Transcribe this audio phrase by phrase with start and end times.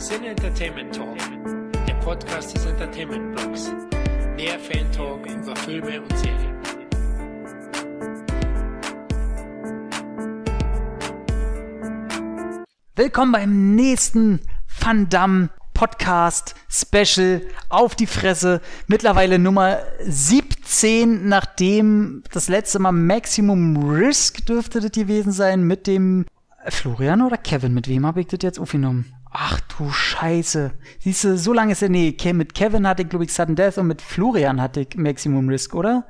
[0.00, 1.18] Sin Entertainment Talk,
[1.86, 3.70] der Podcast des Entertainment Blogs.
[4.34, 6.56] Mehr Fan Talk über Filme und Serien.
[12.96, 14.40] Willkommen beim nächsten
[14.80, 18.62] Van Damme Podcast Special auf die Fresse.
[18.86, 26.24] Mittlerweile Nummer 17, nachdem das letzte Mal Maximum Risk dürfte das gewesen sein mit dem
[26.68, 27.74] Florian oder Kevin.
[27.74, 29.19] Mit wem habe ich das jetzt aufgenommen?
[29.30, 30.72] Ach du Scheiße.
[30.98, 33.78] Siehst du, so lange ist er, nee, mit Kevin hatte ich, glaube ich, Sudden Death
[33.78, 36.04] und mit Florian hatte ich Maximum Risk, oder?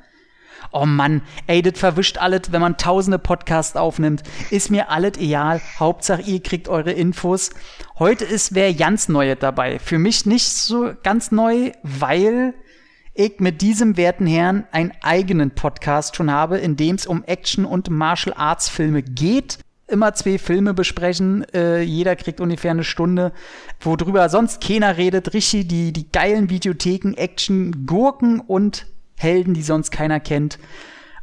[0.72, 4.22] Oh Mann, ey, das verwischt alles, wenn man tausende Podcasts aufnimmt.
[4.50, 5.60] Ist mir alles egal.
[5.78, 7.50] Hauptsache, ihr kriegt eure Infos.
[7.98, 9.78] Heute ist wer ganz Neues dabei.
[9.78, 12.54] Für mich nicht so ganz neu, weil
[13.14, 17.64] ich mit diesem werten Herrn einen eigenen Podcast schon habe, in dem es um Action-
[17.64, 19.58] und Martial Arts Filme geht
[19.90, 21.44] immer zwei Filme besprechen.
[21.52, 23.32] Äh, jeder kriegt ungefähr eine Stunde,
[23.80, 25.34] worüber sonst keiner redet.
[25.34, 30.58] Richtig, die, die geilen Videotheken, Action, Gurken und Helden, die sonst keiner kennt.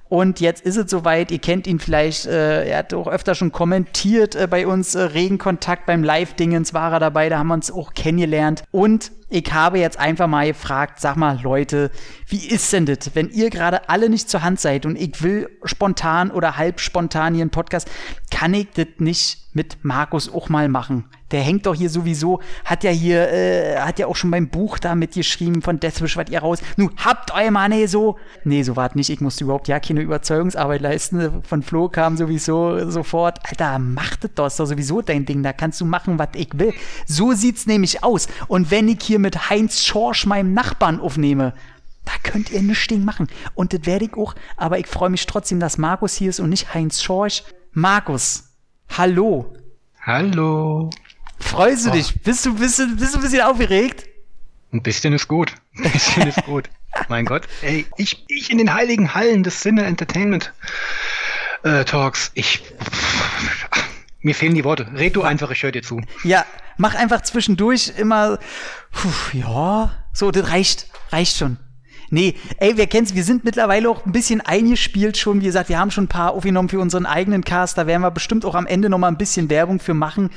[0.09, 3.51] Und jetzt ist es soweit, ihr kennt ihn vielleicht, äh, er hat auch öfter schon
[3.51, 7.55] kommentiert äh, bei uns, äh, regen Kontakt beim Live-Dingens war er dabei, da haben wir
[7.55, 8.63] uns auch kennengelernt.
[8.71, 11.91] Und ich habe jetzt einfach mal gefragt, sag mal Leute,
[12.27, 15.49] wie ist denn das, wenn ihr gerade alle nicht zur Hand seid und ich will
[15.63, 17.89] spontan oder halb spontan hier einen Podcast,
[18.31, 21.05] kann ich das nicht mit Markus auch mal machen?
[21.31, 24.79] Der hängt doch hier sowieso, hat ja hier, äh, hat ja auch schon beim Buch
[24.79, 26.59] da mitgeschrieben von Deathwish, was ihr raus.
[26.77, 28.17] Nu, habt euer eh so.
[28.45, 29.09] Nee, so war nicht.
[29.09, 31.43] Ich musste überhaupt ja keine Überzeugungsarbeit leisten.
[31.43, 35.43] Von Flo kam sowieso sofort, Alter, macht das doch sowieso dein Ding.
[35.43, 36.73] Da kannst du machen, was ich will.
[37.05, 38.27] So sieht's nämlich aus.
[38.47, 41.53] Und wenn ich hier mit Heinz Schorsch, meinem Nachbarn, aufnehme,
[42.05, 43.27] da könnt ihr nichts Ding machen.
[43.53, 44.33] Und das werde ich auch.
[44.55, 47.43] Aber ich freue mich trotzdem, dass Markus hier ist und nicht Heinz Schorsch.
[47.73, 48.45] Markus,
[48.89, 49.53] hallo.
[50.01, 50.89] Hallo.
[51.39, 52.19] Freust du dich?
[52.21, 54.05] Bist du, bist, du, bist du ein bisschen aufgeregt?
[54.71, 55.53] Ein bisschen ist gut.
[55.77, 56.69] Ein bisschen ist gut.
[57.09, 57.43] Mein Gott.
[57.61, 60.53] Ey, ich, ich in den heiligen Hallen des Sinne Entertainment
[61.63, 62.31] äh, Talks.
[62.33, 62.63] Ich.
[64.27, 64.85] Mir fehlen die Worte.
[64.93, 66.01] Red du einfach, ich höre dir zu.
[66.25, 66.45] Ja,
[66.75, 68.39] mach einfach zwischendurch immer.
[68.91, 70.87] Puh, ja, so, das reicht.
[71.13, 71.55] Reicht schon.
[72.09, 75.39] Nee, ey, wir kennen's, wir sind mittlerweile auch ein bisschen eingespielt schon.
[75.39, 77.77] Wie gesagt, wir haben schon ein paar aufgenommen für unseren eigenen Cast.
[77.77, 80.29] Da werden wir bestimmt auch am Ende noch mal ein bisschen Werbung für machen.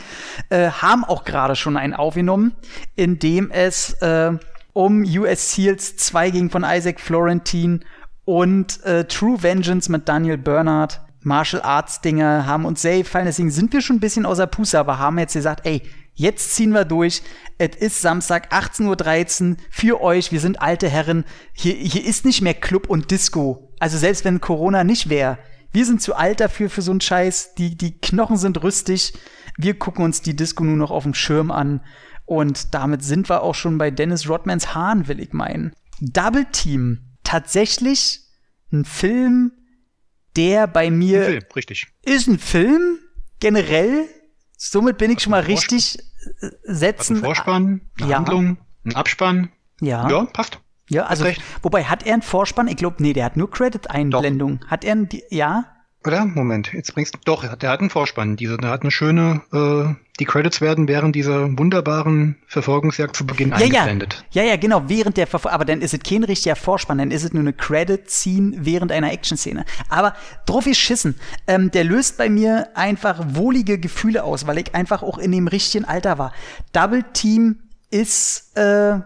[0.51, 2.53] Äh, haben auch gerade schon einen aufgenommen,
[2.95, 4.31] in dem es äh,
[4.73, 7.81] um US Seals 2 ging von Isaac Florentine
[8.25, 11.01] und äh, True Vengeance mit Daniel Bernard.
[11.23, 13.27] Martial Arts Dinge haben uns sehr gefallen.
[13.27, 15.83] Deswegen sind wir schon ein bisschen außer Puste, aber haben jetzt gesagt, ey,
[16.21, 17.23] Jetzt ziehen wir durch.
[17.57, 20.33] Es ist Samstag 18.13 Uhr für euch.
[20.33, 21.25] Wir sind alte Herren.
[21.55, 23.73] Hier, hier ist nicht mehr Club und Disco.
[23.79, 25.39] Also selbst wenn Corona nicht wäre.
[25.73, 27.55] Wir sind zu alt dafür für so einen Scheiß.
[27.55, 29.15] Die, die Knochen sind rüstig.
[29.57, 31.81] Wir gucken uns die Disco nur noch auf dem Schirm an.
[32.27, 35.73] Und damit sind wir auch schon bei Dennis Rodmans Hahn, will ich meinen.
[36.01, 37.17] Double Team.
[37.25, 38.27] Tatsächlich
[38.73, 39.53] ein Film,
[40.37, 41.21] der bei mir.
[41.21, 41.87] Ein Film, richtig.
[42.03, 42.99] Ist ein Film,
[43.41, 44.09] generell.
[44.57, 45.99] Somit bin ich schon mal richtig
[46.65, 47.17] setzen.
[47.17, 48.17] Ein Vorspann, eine ja.
[48.17, 49.51] Handlung, ein Abspann.
[49.81, 50.09] Ja.
[50.09, 50.59] Ja, passt.
[50.91, 51.25] Ja, also,
[51.63, 52.67] wobei, hat er einen Vorspann?
[52.67, 54.61] Ich glaube, nee, der hat nur Credit-Einblendung.
[54.67, 55.77] Hat er einen, ja?
[56.07, 56.25] Oder?
[56.25, 58.37] Moment, jetzt bringst du, doch, der hat einen Vorspann.
[58.37, 63.51] Diese, der hat eine schöne, äh, die Credits werden während dieser wunderbaren Verfolgungsjagd zu Beginn
[63.51, 64.25] ja, eingeblendet.
[64.31, 67.25] Ja, ja, genau, während der Verfolgung, aber dann ist es kein richtiger Vorspann, dann ist
[67.25, 69.67] es nur eine Credit-Scene während einer Action-Szene.
[69.91, 70.15] Aber
[70.47, 71.21] drauf ist schissen.
[71.47, 75.49] Ähm, der löst bei mir einfach wohlige Gefühle aus, weil ich einfach auch in dem
[75.49, 76.33] richtigen Alter war.
[76.73, 77.59] Double Team
[77.91, 79.01] ist, äh,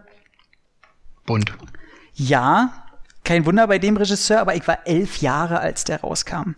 [1.26, 1.52] Bunt.
[2.14, 2.83] Ja,
[3.24, 6.54] kein Wunder bei dem Regisseur, aber ich war elf Jahre, als der rauskam.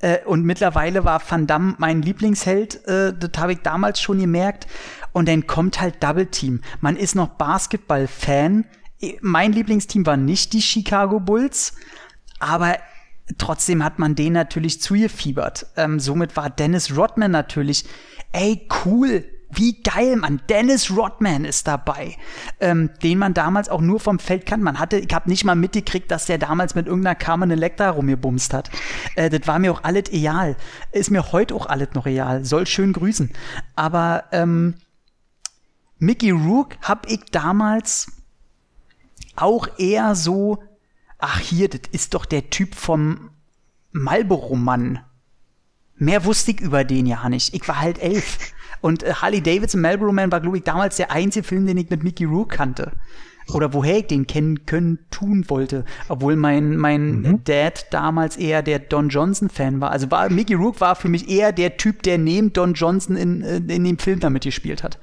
[0.00, 2.86] Äh, und mittlerweile war Van Damme mein Lieblingsheld.
[2.86, 4.66] Äh, das habe ich damals schon gemerkt.
[5.12, 6.60] Und dann kommt halt Double Team.
[6.80, 8.66] Man ist noch Basketball-Fan.
[9.20, 11.74] Mein Lieblingsteam war nicht die Chicago Bulls,
[12.40, 12.78] aber
[13.38, 15.66] trotzdem hat man den natürlich zugefiebert.
[15.76, 17.84] Ähm, somit war Dennis Rodman natürlich,
[18.32, 19.24] ey, cool,
[19.58, 20.40] wie geil, man.
[20.48, 22.16] Dennis Rodman ist dabei,
[22.60, 24.64] ähm, den man damals auch nur vom Feld kannte.
[24.64, 28.54] Man hatte, ich habe nicht mal mitgekriegt, dass der damals mit irgendeiner Carmen Electra rumgebumst
[28.54, 28.70] hat.
[29.16, 30.56] Äh, das war mir auch alles egal.
[30.92, 32.44] Ist mir heute auch alles noch real.
[32.44, 33.30] Soll schön grüßen.
[33.74, 34.74] Aber ähm,
[35.98, 38.12] Mickey Rook hab ich damals
[39.34, 40.62] auch eher so,
[41.18, 43.30] ach hier, das ist doch der Typ vom
[43.90, 45.00] Marlboro-Mann.
[45.96, 47.54] Mehr wusste ich über den ja nicht.
[47.54, 48.52] Ich war halt elf.
[48.80, 51.90] Und äh, Harley Davidson Marlboro Man war, glaube ich, damals der einzige Film, den ich
[51.90, 52.92] mit Mickey Rourke kannte.
[53.54, 55.84] Oder woher ich den kennen können, tun wollte.
[56.08, 57.44] Obwohl mein, mein mhm.
[57.44, 59.90] Dad damals eher der Don Johnson-Fan war.
[59.90, 63.42] Also war, Mickey Rourke war für mich eher der Typ, der neben Don Johnson in,
[63.42, 64.98] in dem Film damit gespielt hat.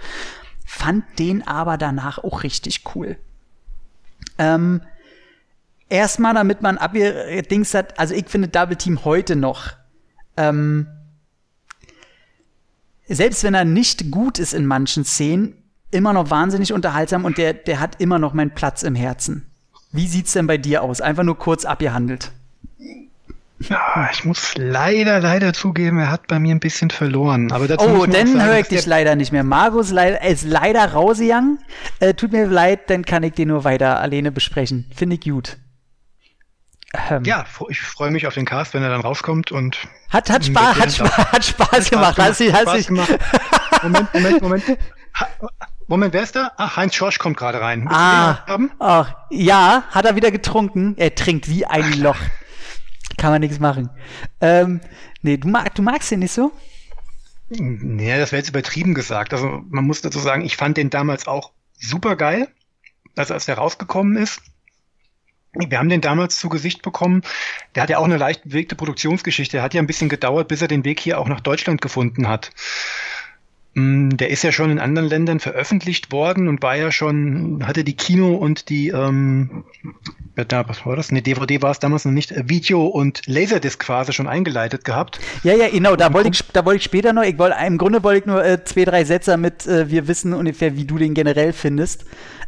[0.64, 3.18] fand den aber danach auch richtig cool.
[4.38, 4.82] Ähm,
[5.90, 6.78] erstmal, damit man
[7.50, 9.72] Dings hat, also ich finde Double Team heute noch,
[10.38, 10.88] ähm,
[13.08, 15.56] selbst wenn er nicht gut ist in manchen Szenen,
[15.92, 19.46] immer noch wahnsinnig unterhaltsam und der, der hat immer noch meinen Platz im Herzen.
[19.92, 21.00] Wie sieht's denn bei dir aus?
[21.02, 22.32] Einfach nur kurz abgehandelt.
[23.60, 27.54] Ja, ich muss leider, leider zugeben, er hat bei mir ein bisschen verloren.
[27.54, 29.46] Aber dazu oh, dann höre ich dich leider nicht mehr.
[29.46, 31.60] Margus ist leider rausgegangen.
[32.02, 34.86] Äh, tut mir leid, dann kann ich den nur weiter alleine besprechen.
[34.94, 35.58] Finde ich gut.
[37.10, 39.88] Ähm, ja, ich freue mich auf den Cast, wenn er dann rauskommt und.
[40.10, 42.18] Hat, hat, Spaß, hat, Spaß, hat Spaß gemacht.
[42.18, 43.20] Hat Spaß, gemacht, Spaß gemacht.
[43.84, 44.64] Moment, Moment, Moment.
[45.88, 46.52] Moment, wer ist da?
[46.58, 47.88] Ach, Heinz Schorsch kommt gerade rein.
[47.90, 50.96] Ah, ach, ja, hat er wieder getrunken.
[50.98, 52.18] Er trinkt wie ein Loch.
[53.18, 53.90] Kann man nichts machen.
[54.42, 54.82] Ähm,
[55.22, 56.52] nee, du, mag, du magst ihn nicht so?
[57.50, 59.34] Nee, das wäre jetzt übertrieben gesagt.
[59.34, 62.48] Also man muss dazu sagen, ich fand den damals auch super geil,
[63.16, 64.42] also als der rausgekommen ist.
[65.56, 67.22] Wir haben den damals zu Gesicht bekommen.
[67.76, 69.58] Der hat ja auch eine leicht bewegte Produktionsgeschichte.
[69.58, 72.28] Der hat ja ein bisschen gedauert, bis er den Weg hier auch nach Deutschland gefunden
[72.28, 72.52] hat.
[73.76, 77.84] Mm, der ist ja schon in anderen Ländern veröffentlicht worden und war ja schon, hatte
[77.84, 79.66] die Kino und die, ähm,
[80.36, 81.12] was war das?
[81.12, 85.20] Ne, DVD war es damals noch nicht, äh, Video und Laserdisc quasi schon eingeleitet gehabt.
[85.44, 88.02] Ja, ja, genau, da wollte ich, da wollte ich später noch, ich wollte, im Grunde
[88.02, 91.14] wollte ich nur äh, zwei, drei Sätze damit, äh, wir wissen ungefähr, wie du den
[91.14, 92.06] generell findest.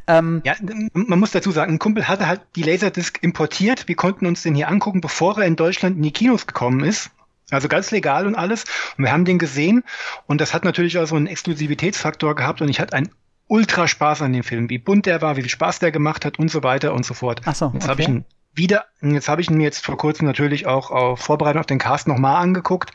[0.08, 0.56] Ähm, ja,
[0.94, 3.88] man muss dazu sagen, ein Kumpel hatte halt die Laserdisc importiert.
[3.88, 7.12] Wir konnten uns den hier angucken, bevor er in Deutschland in die Kinos gekommen ist.
[7.50, 8.66] Also ganz legal und alles.
[8.98, 9.84] Und wir haben den gesehen
[10.26, 13.10] und das hat natürlich auch so einen Exklusivitätsfaktor gehabt und ich hatte einen
[13.48, 16.40] ultra Spaß an dem Film, wie bunt der war, wie viel Spaß der gemacht hat
[16.40, 17.42] und so weiter und so fort.
[17.46, 17.90] Ach so, jetzt okay.
[17.90, 21.20] habe ich ihn wieder, jetzt habe ich ihn mir jetzt vor kurzem natürlich auch auf
[21.20, 22.92] Vorbereitung auf den Cast nochmal angeguckt.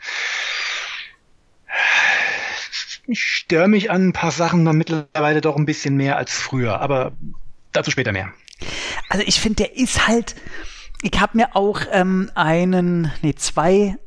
[3.07, 6.79] Ich störe mich an ein paar Sachen noch mittlerweile doch ein bisschen mehr als früher,
[6.79, 7.11] aber
[7.71, 8.31] dazu später mehr.
[9.09, 10.35] Also ich finde, der ist halt,
[11.01, 13.97] ich habe mir auch ähm, einen, nee, zwei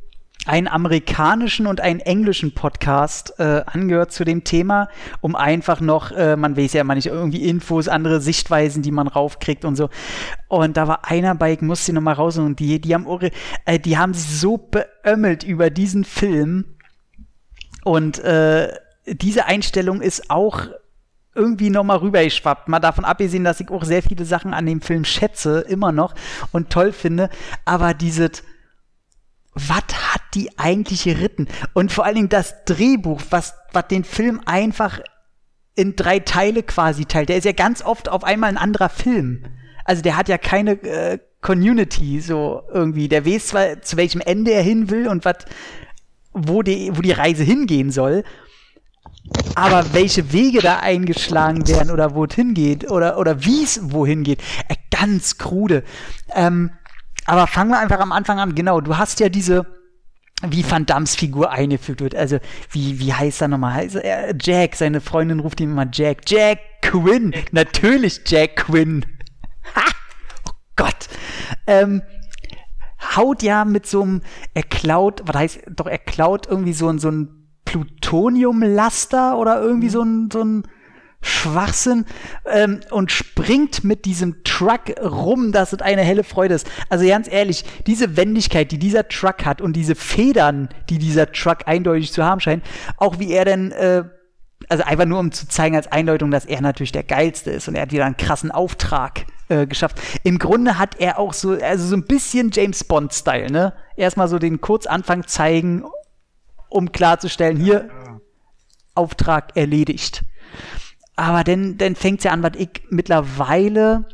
[0.47, 4.89] einen amerikanischen und einen englischen Podcast äh, angehört zu dem Thema,
[5.21, 9.09] um einfach noch, äh, man weiß ja immer nicht, irgendwie Infos, andere Sichtweisen, die man
[9.09, 9.91] raufkriegt und so.
[10.49, 13.07] Und da war einer bei, ich muss die nochmal raus und die, die haben,
[13.65, 16.77] äh, die haben sich so beömmelt über diesen Film.
[17.85, 18.73] Und äh,
[19.07, 20.67] diese Einstellung ist auch
[21.35, 22.69] irgendwie nochmal rübergeschwappt.
[22.69, 26.15] Mal davon abgesehen, dass ich auch sehr viele Sachen an dem Film schätze, immer noch
[26.53, 27.29] und toll finde.
[27.65, 28.43] Aber dieses
[29.57, 31.49] was hat die eigentlich geritten?
[31.73, 35.01] Und vor allen Dingen das Drehbuch, was, was den Film einfach
[35.75, 37.31] in drei Teile quasi teilt.
[37.31, 39.45] Der ist ja ganz oft auf einmal ein anderer Film.
[39.85, 43.09] Also der hat ja keine äh, Community so irgendwie.
[43.09, 45.37] Der weiß zwar, zu welchem Ende er hin will und was,
[46.33, 48.25] wo die, wo die Reise hingehen soll.
[49.55, 54.23] Aber welche Wege da eingeschlagen werden oder wo es hingeht oder, oder wie es wohin
[54.23, 55.83] geht, äh, ganz krude.
[56.35, 56.71] Ähm,
[57.25, 58.55] aber fangen wir einfach am Anfang an.
[58.55, 59.67] Genau, du hast ja diese,
[60.43, 62.15] wie Van Dams Figur eingefügt wird.
[62.15, 62.39] Also,
[62.71, 63.81] wie, wie heißt er nochmal?
[63.81, 66.23] Also, er, Jack, seine Freundin ruft ihn immer Jack.
[66.29, 67.35] Jack Quinn.
[67.53, 69.05] Natürlich Jack Quinn.
[69.75, 69.85] Ha!
[70.49, 71.09] Oh Gott.
[71.67, 72.03] Ähm,
[73.17, 74.23] haut ja mit so einem,
[74.55, 77.46] er klaut, was heißt, doch, er klaut irgendwie so, so ein
[78.07, 80.63] Plutoniumlaster oder irgendwie so ein, so ein,
[81.23, 82.05] Schwachsinn
[82.45, 86.71] ähm, und springt mit diesem Truck rum, dass es eine helle Freude ist.
[86.89, 91.67] Also ganz ehrlich, diese Wendigkeit, die dieser Truck hat und diese Federn, die dieser Truck
[91.67, 92.63] eindeutig zu haben scheint,
[92.99, 94.05] auch wie er denn, äh,
[94.69, 97.75] also einfach nur um zu zeigen als Eindeutung, dass er natürlich der Geilste ist und
[97.75, 100.01] er hat wieder einen krassen Auftrag äh, geschafft.
[100.23, 103.73] Im Grunde hat er auch so, also so ein bisschen James Bond-Style, ne?
[103.97, 105.83] Erstmal so den Kurzanfang zeigen,
[106.69, 107.89] um klarzustellen, hier,
[108.95, 110.25] Auftrag erledigt.
[111.17, 114.07] Aber dann, dann fängt es ja an, was ich mittlerweile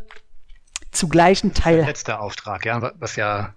[0.93, 1.79] zu gleichen Teil.
[1.79, 3.55] Der letzte Auftrag, ja, was ja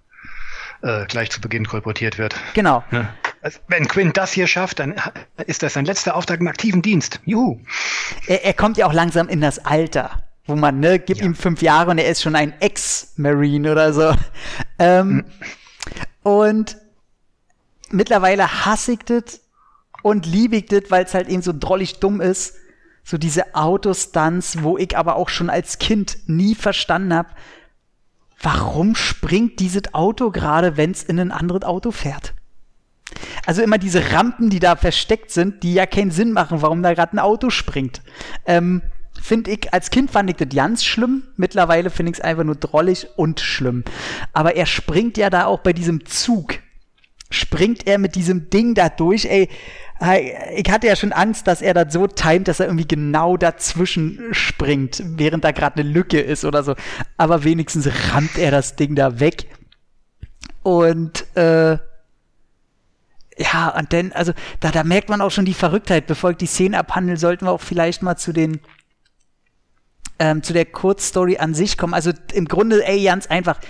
[0.82, 2.34] äh, gleich zu Beginn kolportiert wird.
[2.54, 2.82] Genau.
[2.90, 3.14] Ja.
[3.42, 4.94] Also, wenn Quinn das hier schafft, dann
[5.46, 7.20] ist das sein letzter Auftrag im aktiven Dienst.
[7.24, 7.60] Juhu.
[8.26, 11.26] Er, er kommt ja auch langsam in das Alter, wo man, ne, gibt ja.
[11.26, 14.14] ihm fünf Jahre und er ist schon ein Ex-Marine oder so.
[14.78, 15.24] Ähm, mhm.
[16.22, 16.76] Und
[17.90, 19.40] mittlerweile hassigt es
[20.02, 22.54] und liebigt es, weil es halt eben so drollig dumm ist
[23.06, 27.28] so diese Autostunts, wo ich aber auch schon als Kind nie verstanden habe,
[28.42, 32.34] warum springt dieses Auto gerade, wenn es in ein anderes Auto fährt?
[33.46, 36.94] Also immer diese Rampen, die da versteckt sind, die ja keinen Sinn machen, warum da
[36.94, 38.02] gerade ein Auto springt.
[38.44, 38.82] Ähm,
[39.22, 41.22] finde ich, als Kind fand ich das ganz schlimm.
[41.36, 43.84] Mittlerweile finde ich es einfach nur drollig und schlimm.
[44.32, 46.54] Aber er springt ja da auch bei diesem Zug.
[47.30, 49.48] Springt er mit diesem Ding da durch, ey
[50.54, 54.20] ich hatte ja schon Angst, dass er das so timet, dass er irgendwie genau dazwischen
[54.32, 56.74] springt, während da gerade eine Lücke ist oder so.
[57.16, 59.46] Aber wenigstens rammt er das Ding da weg.
[60.62, 61.78] Und äh,
[63.38, 66.06] ja, und dann, also da, da merkt man auch schon die Verrücktheit.
[66.06, 68.60] Bevor ich die Szene abhandle, sollten wir auch vielleicht mal zu den
[70.18, 71.94] ähm, zu der Kurzstory an sich kommen.
[71.94, 73.60] Also im Grunde, ey, ganz einfach.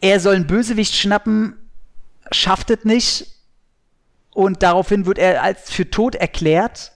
[0.00, 1.56] Er soll einen Bösewicht schnappen,
[2.30, 3.26] schafft es nicht
[4.34, 6.92] und daraufhin wird er als für tot erklärt.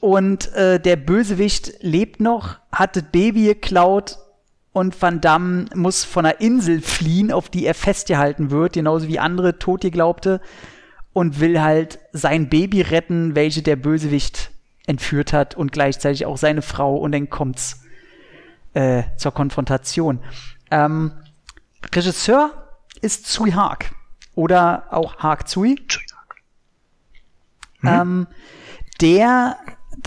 [0.00, 4.18] Und äh, der Bösewicht lebt noch, hat das Baby geklaut
[4.72, 9.18] und Van Damme muss von einer Insel fliehen, auf die er festgehalten wird, genauso wie
[9.18, 10.40] andere tot geglaubte
[11.12, 14.52] und will halt sein Baby retten, welche der Bösewicht
[14.86, 17.82] entführt hat und gleichzeitig auch seine Frau und dann kommt's
[18.72, 20.20] äh, zur Konfrontation.
[20.70, 21.12] Ähm,
[21.94, 22.68] Regisseur
[23.02, 23.90] ist Tsui Hark
[24.40, 25.76] oder auch Hark Tsui.
[27.82, 27.88] Mhm.
[27.88, 28.26] Ähm,
[29.02, 29.56] der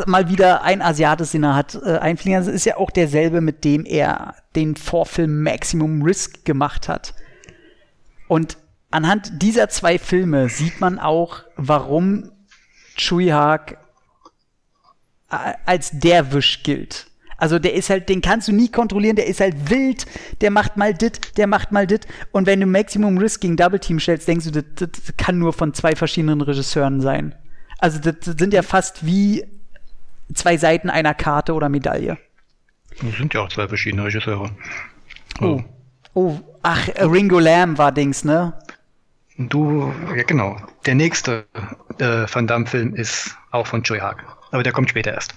[0.08, 2.40] mal wieder ein Asiates-Sinner hat äh, einfliegen.
[2.44, 7.14] Das ist ja auch derselbe, mit dem er den Vorfilm Maximum Risk gemacht hat.
[8.28, 8.58] Und
[8.90, 12.32] anhand dieser zwei Filme sieht man auch, warum
[12.96, 13.78] Chui Haag
[15.30, 17.08] äh, als der Wisch gilt.
[17.44, 20.06] Also der ist halt, den kannst du nie kontrollieren, der ist halt wild,
[20.40, 22.08] der macht mal dit, der macht mal dit.
[22.32, 25.52] Und wenn du Maximum Risk gegen Double Team stellst, denkst du, das, das kann nur
[25.52, 27.36] von zwei verschiedenen Regisseuren sein.
[27.80, 29.44] Also das sind ja fast wie
[30.34, 32.18] zwei Seiten einer Karte oder Medaille.
[33.02, 34.50] Das sind ja auch zwei verschiedene Regisseure.
[35.42, 35.62] Oh.
[36.14, 38.54] Oh, ach, Ringo Lamb war Dings, ne?
[39.38, 40.56] Du, ja genau.
[40.86, 41.46] Der nächste
[41.98, 44.24] äh, Van Damme-Film ist auch von Joey Haag.
[44.54, 45.34] Aber der kommt später erst.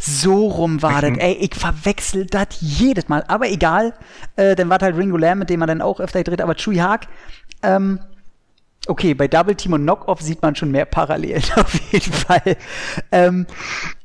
[0.00, 1.16] So rum war das.
[1.18, 3.22] Ey, ich verwechsel das jedes Mal.
[3.28, 3.94] Aber egal.
[4.34, 6.40] Äh, dann war halt Ringo Lamb, mit dem man dann auch öfter gedreht.
[6.40, 7.06] Aber Chewie Haag,
[7.62, 8.00] ähm,
[8.86, 12.56] Okay, bei Double Team und Knockoff sieht man schon mehr Parallelen auf jeden Fall.
[13.12, 13.46] Ähm,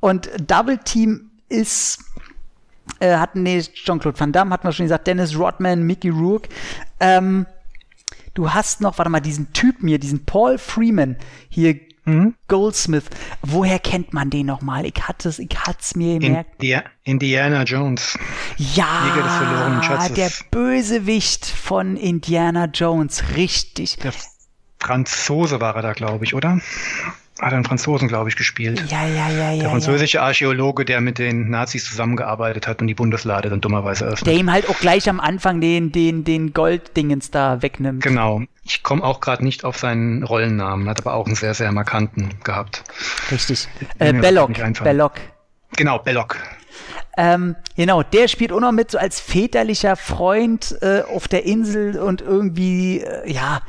[0.01, 2.03] und Double Team ist,
[2.99, 6.49] äh, hatten, nee, Jean-Claude Van Damme, hatten wir schon gesagt, Dennis Rodman, Mickey Rourke.
[6.99, 7.47] Ähm,
[8.35, 11.15] du hast noch, warte mal, diesen Typen hier, diesen Paul Freeman,
[11.49, 12.35] hier mhm.
[12.47, 13.05] Goldsmith.
[13.41, 14.85] Woher kennt man den nochmal?
[14.85, 16.61] Ich hatte es, ich hatte es mir gemerkt.
[16.61, 18.17] Indi Indiana Jones.
[18.57, 23.97] Ja, der Bösewicht von Indiana Jones, richtig.
[23.97, 24.13] Der
[24.79, 26.59] Franzose war er da, glaube ich, oder?
[27.41, 28.85] Hat einen Franzosen, glaube ich, gespielt.
[28.89, 29.61] Ja, ja, ja, ja.
[29.61, 30.23] Der französische ja.
[30.23, 34.27] Archäologe, der mit den Nazis zusammengearbeitet hat und die Bundeslade dann dummerweise öffnet.
[34.27, 38.03] Der ihm halt auch gleich am Anfang den, den, den Golddingens da wegnimmt.
[38.03, 38.43] Genau.
[38.67, 42.33] Ich komme auch gerade nicht auf seinen Rollennamen, hat aber auch einen sehr, sehr markanten
[42.43, 42.83] gehabt.
[43.31, 43.67] Richtig.
[43.99, 44.53] Äh, Belloc.
[44.83, 45.13] Belloc.
[45.77, 46.37] Genau, Belloc.
[47.15, 51.99] Ähm, genau, der spielt auch noch mit so als väterlicher Freund äh, auf der Insel
[51.99, 53.61] und irgendwie, äh, ja,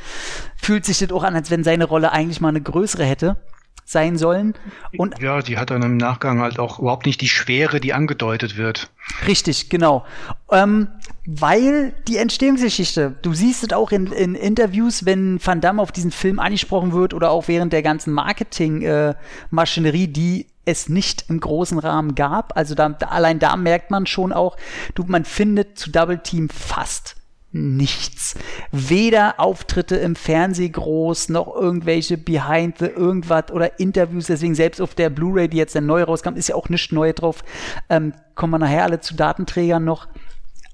[0.57, 3.37] fühlt sich das auch an, als wenn seine Rolle eigentlich mal eine größere hätte
[3.85, 4.55] sein sollen.
[4.97, 8.57] Und ja, die hat dann im Nachgang halt auch überhaupt nicht die Schwere, die angedeutet
[8.57, 8.91] wird.
[9.29, 10.05] Richtig, genau.
[10.51, 10.89] Ähm,
[11.27, 16.13] weil die Entstehungsgeschichte, du siehst es auch in, in, Interviews, wenn Van Damme auf diesen
[16.13, 21.79] Film angesprochen wird oder auch während der ganzen Marketing-Maschinerie, äh, die es nicht im großen
[21.79, 22.57] Rahmen gab.
[22.57, 24.57] Also da, allein da merkt man schon auch,
[24.95, 27.17] du, man findet zu Double Team fast
[27.53, 28.35] nichts.
[28.71, 34.27] Weder Auftritte im Fernsehen groß, noch irgendwelche Behind the irgendwas oder Interviews.
[34.27, 37.15] Deswegen selbst auf der Blu-ray, die jetzt dann neu rauskam, ist ja auch nichts Neues
[37.15, 37.43] drauf.
[37.89, 40.09] Ähm, kommen wir nachher alle zu Datenträgern noch.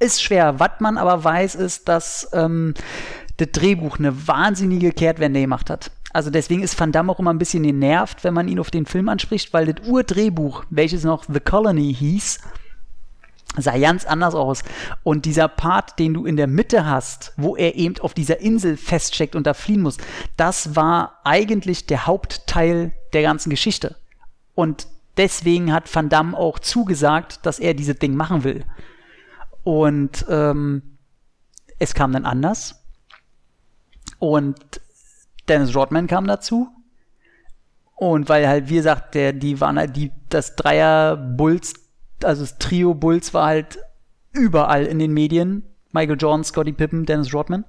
[0.03, 0.59] Ist schwer.
[0.59, 2.75] Was man aber weiß, ist, dass ähm,
[3.37, 5.93] das Drehbuch eine wahnsinnige Kehrtwende gemacht hat.
[6.13, 8.85] Also deswegen ist Van Damme auch immer ein bisschen genervt, wenn man ihn auf den
[8.85, 12.41] Film anspricht, weil das Urdrehbuch, welches noch The Colony hieß,
[13.59, 14.65] sah ganz anders aus.
[15.05, 18.77] Und dieser Part, den du in der Mitte hast, wo er eben auf dieser Insel
[18.77, 19.99] feststeckt und da fliehen muss,
[20.37, 23.95] das war eigentlich der Hauptteil der ganzen Geschichte.
[24.57, 28.65] Und deswegen hat Van Damme auch zugesagt, dass er dieses Ding machen will.
[29.65, 30.99] Und ähm,
[31.79, 32.85] es kam dann anders.
[34.19, 34.81] Und
[35.49, 36.69] Dennis Rodman kam dazu.
[37.97, 41.75] Und weil halt, wie gesagt, der, die waren halt, die, das Dreier Bulls,
[42.23, 43.79] also das Trio Bulls war halt
[44.33, 45.65] überall in den Medien.
[45.93, 47.65] Michael Jordan, Scotty Pippen, Dennis Rodman.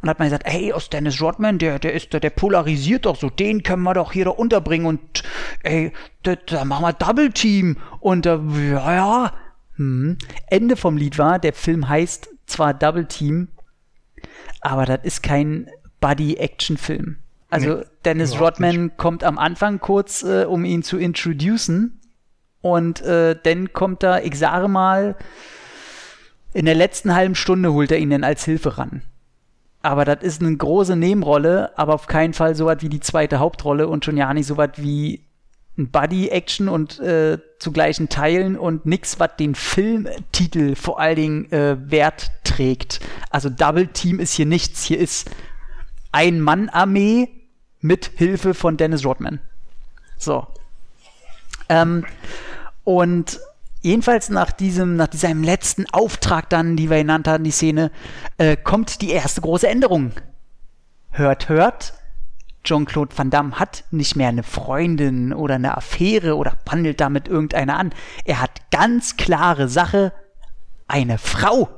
[0.00, 3.16] Und hat man gesagt, hey, aus Dennis Rodman, der, der ist, der, der polarisiert doch
[3.16, 5.22] so, den können wir doch hier da unterbringen und,
[5.62, 7.76] ey, da, da machen wir Double Team.
[8.00, 8.38] Und, äh,
[8.72, 9.32] ja, ja.
[9.80, 10.18] Hm.
[10.48, 13.48] Ende vom Lied war, der Film heißt zwar Double Team,
[14.60, 15.70] aber das ist kein
[16.00, 17.16] Buddy-Action-Film.
[17.48, 18.98] Also nee, Dennis Rodman nicht.
[18.98, 21.98] kommt am Anfang kurz, äh, um ihn zu introducen.
[22.60, 25.16] Und äh, dann kommt er, ich sage mal,
[26.52, 29.00] in der letzten halben Stunde holt er ihn dann als Hilfe ran.
[29.82, 33.38] aber das ist eine große Nebenrolle, aber auf keinen Fall so was wie die zweite
[33.38, 35.24] Hauptrolle und schon ja nicht so was wie
[35.80, 41.52] ein Buddy-Action und äh, zu gleichen Teilen und nix, was den Filmtitel vor allen Dingen
[41.52, 43.00] äh, Wert trägt.
[43.30, 44.84] Also Double Team ist hier nichts.
[44.84, 45.30] Hier ist
[46.12, 47.28] ein Mann-Armee
[47.80, 49.40] mit Hilfe von Dennis Rodman.
[50.18, 50.46] So.
[51.68, 52.04] Ähm,
[52.84, 53.40] und
[53.80, 57.90] jedenfalls nach diesem, nach diesem letzten Auftrag dann, die wir genannt haben, die Szene,
[58.38, 60.12] äh, kommt die erste große Änderung.
[61.10, 61.94] Hört, hört.
[62.64, 67.78] Jean-Claude Van Damme hat nicht mehr eine Freundin oder eine Affäre oder bandelt damit irgendeiner
[67.78, 67.94] an.
[68.24, 70.12] Er hat ganz klare Sache,
[70.86, 71.68] eine Frau.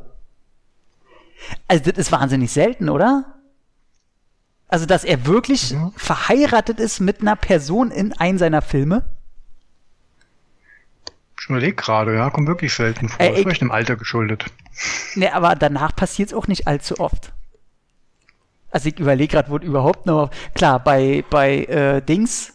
[1.68, 3.32] Also das ist wahnsinnig selten, oder?
[4.72, 5.92] Also, dass er wirklich ja.
[5.96, 9.04] verheiratet ist mit einer Person in einem seiner Filme.
[11.38, 13.20] Ich überlege gerade, ja, kommt wirklich selten vor.
[13.20, 14.46] Äh, ist vielleicht dem Alter geschuldet.
[15.14, 17.34] Ne, aber danach passiert es auch nicht allzu oft.
[18.72, 20.30] Also ich überlege gerade, wo überhaupt noch.
[20.54, 22.54] Klar, bei, bei äh, Dings,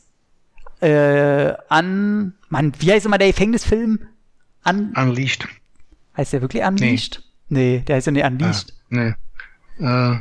[0.81, 2.33] äh, an.
[2.49, 3.99] Mann, wie heißt immer der Gefängnisfilm?
[4.63, 5.47] An, Unleashed.
[6.17, 7.23] Heißt der wirklich Unleashed?
[7.49, 8.73] Nee, nee der heißt ja nicht Unleashed.
[8.73, 9.13] Ah, nee.
[9.79, 10.17] Äh,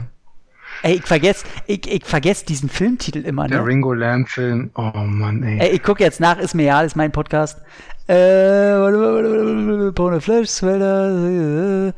[0.82, 3.66] Ey, ich vergesse ich, ich vergess diesen Filmtitel immer, Der ne?
[3.66, 4.70] Ringo Lamb-Film.
[4.74, 5.58] Oh Mann, ey.
[5.58, 7.60] Ey, ich gucke jetzt nach, ist mir ja, ist mein Podcast.
[8.08, 11.92] Äh, Pone Flash, äh,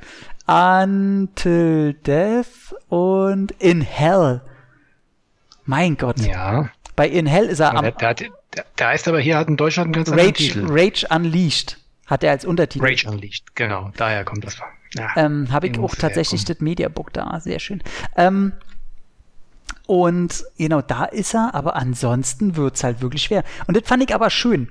[0.48, 4.40] Until Death und In Hell.
[5.64, 6.18] Mein Gott.
[6.20, 6.70] Ja.
[6.96, 7.82] Bei In Hell ist er am.
[7.82, 8.30] Der, der,
[8.78, 10.66] der, heißt aber hier hat in Deutschland einen ganz anderen Titel.
[10.68, 12.84] Rage Unleashed hat er als Untertitel.
[12.84, 13.92] Rage Unleashed, genau.
[13.96, 14.58] Daher kommt das.
[14.94, 17.38] Ja, ähm, Habe ich auch tatsächlich das Mediabook da.
[17.40, 17.82] Sehr schön.
[18.16, 18.54] Ähm,
[19.86, 23.44] und genau, da ist er, aber ansonsten wird's halt wirklich schwer.
[23.66, 24.68] Und das fand ich aber schön.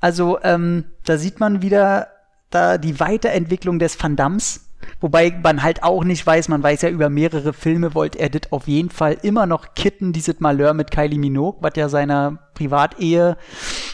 [0.00, 2.08] Also, ähm, da sieht man wieder
[2.50, 4.63] da die Weiterentwicklung des Van Dams.
[5.00, 8.52] Wobei man halt auch nicht weiß, man weiß ja über mehrere Filme, wollte er das
[8.52, 13.36] auf jeden Fall immer noch kitten, dieses Malheur mit Kylie Minogue, was ja seiner Privatehe,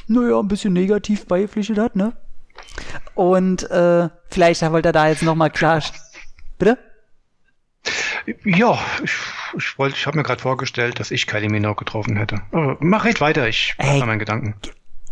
[0.06, 2.12] naja, ein bisschen negativ beipflichtet hat, ne?
[3.14, 5.82] Und äh, vielleicht wollte er da jetzt nochmal klar.
[6.58, 6.78] Bitte?
[8.44, 9.12] Ja, ich,
[9.56, 12.36] ich, wollte, ich habe mir gerade vorgestellt, dass ich Kylie Minogue getroffen hätte.
[12.52, 14.54] Aber mach recht weiter, ich mache meinen Gedanken.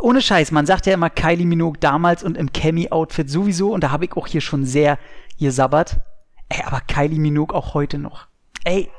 [0.00, 3.90] Ohne Scheiß, man sagt ja immer Kylie Minogue damals und im Cammy-Outfit sowieso und da
[3.90, 4.98] habe ich auch hier schon sehr
[5.38, 5.98] gesabbert.
[6.48, 8.26] Ey, aber Kylie Minogue auch heute noch.
[8.64, 8.90] Ey,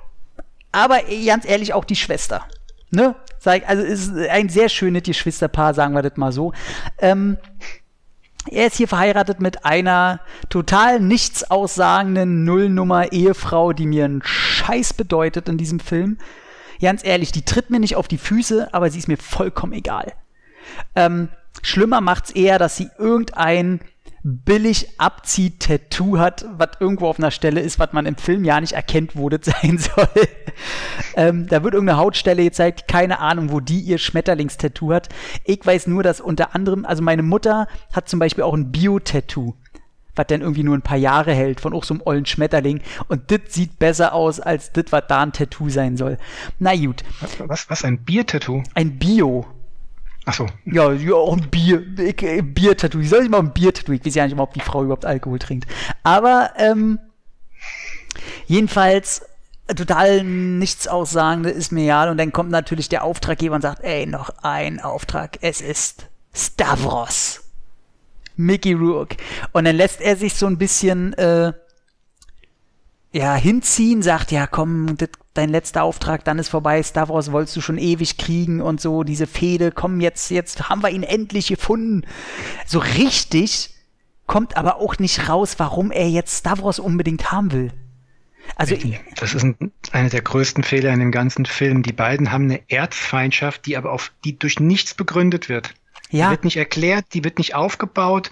[0.71, 2.45] aber ganz ehrlich, auch die Schwester.
[2.91, 3.15] Ne?
[3.39, 6.53] Sag, also ist ein sehr schönes Geschwisterpaar, sagen wir das mal so.
[6.97, 7.37] Ähm,
[8.47, 15.49] er ist hier verheiratet mit einer total nichts aussagenden Nullnummer-Ehefrau, die mir einen Scheiß bedeutet
[15.49, 16.17] in diesem Film.
[16.81, 20.13] Ganz ehrlich, die tritt mir nicht auf die Füße, aber sie ist mir vollkommen egal.
[20.95, 21.29] Ähm,
[21.61, 23.81] schlimmer macht's eher, dass sie irgendein
[24.23, 28.73] billig Abzieh-Tattoo hat, was irgendwo auf einer Stelle ist, was man im Film ja nicht
[28.73, 30.07] erkennt, wo das sein soll.
[31.15, 35.09] ähm, da wird irgendeine Hautstelle gezeigt, keine Ahnung, wo die ihr Schmetterlingstattoo hat.
[35.45, 39.55] Ich weiß nur, dass unter anderem, also meine Mutter hat zum Beispiel auch ein Bio-Tattoo
[40.19, 42.81] was dann irgendwie nur ein paar Jahre hält, von auch so einem ollen Schmetterling.
[43.07, 46.17] Und das sieht besser aus, als das, was da ein Tattoo sein soll.
[46.59, 47.03] Na gut.
[47.47, 48.63] Was, was, ein Bier-Tattoo?
[48.75, 49.45] Ein Bio.
[50.29, 50.45] Ach so.
[50.63, 53.01] Ja, ja, auch ein Bier, äh, Bier-Tattoo.
[53.01, 53.93] Soll ich mal ein Bier-Tattoo?
[53.93, 55.67] Ich weiß ja nicht ob die Frau überhaupt Alkohol trinkt.
[56.03, 56.99] Aber, ähm,
[58.45, 59.25] jedenfalls,
[59.75, 62.11] total nichts aussagende ist mir ja.
[62.11, 65.39] Und dann kommt natürlich der Auftraggeber und sagt, ey, noch ein Auftrag.
[65.41, 67.41] Es ist Stavros.
[68.35, 69.17] Mickey Rourke.
[69.51, 71.53] Und dann lässt er sich so ein bisschen, äh,
[73.11, 77.61] ja, hinziehen, sagt, ja, komm, das dein letzter Auftrag, dann ist vorbei, Stavros wolltest du
[77.61, 82.05] schon ewig kriegen und so, diese Fehde, komm, jetzt, jetzt haben wir ihn endlich gefunden.
[82.65, 83.73] So richtig
[84.27, 87.73] kommt aber auch nicht raus, warum er jetzt Stavros unbedingt haben will.
[88.55, 88.75] Also,
[89.15, 91.83] das ist ein, einer der größten Fehler in dem ganzen Film.
[91.83, 95.73] Die beiden haben eine Erzfeindschaft, die aber auf, die durch nichts begründet wird.
[96.09, 96.25] Ja.
[96.25, 98.31] Die wird nicht erklärt, die wird nicht aufgebaut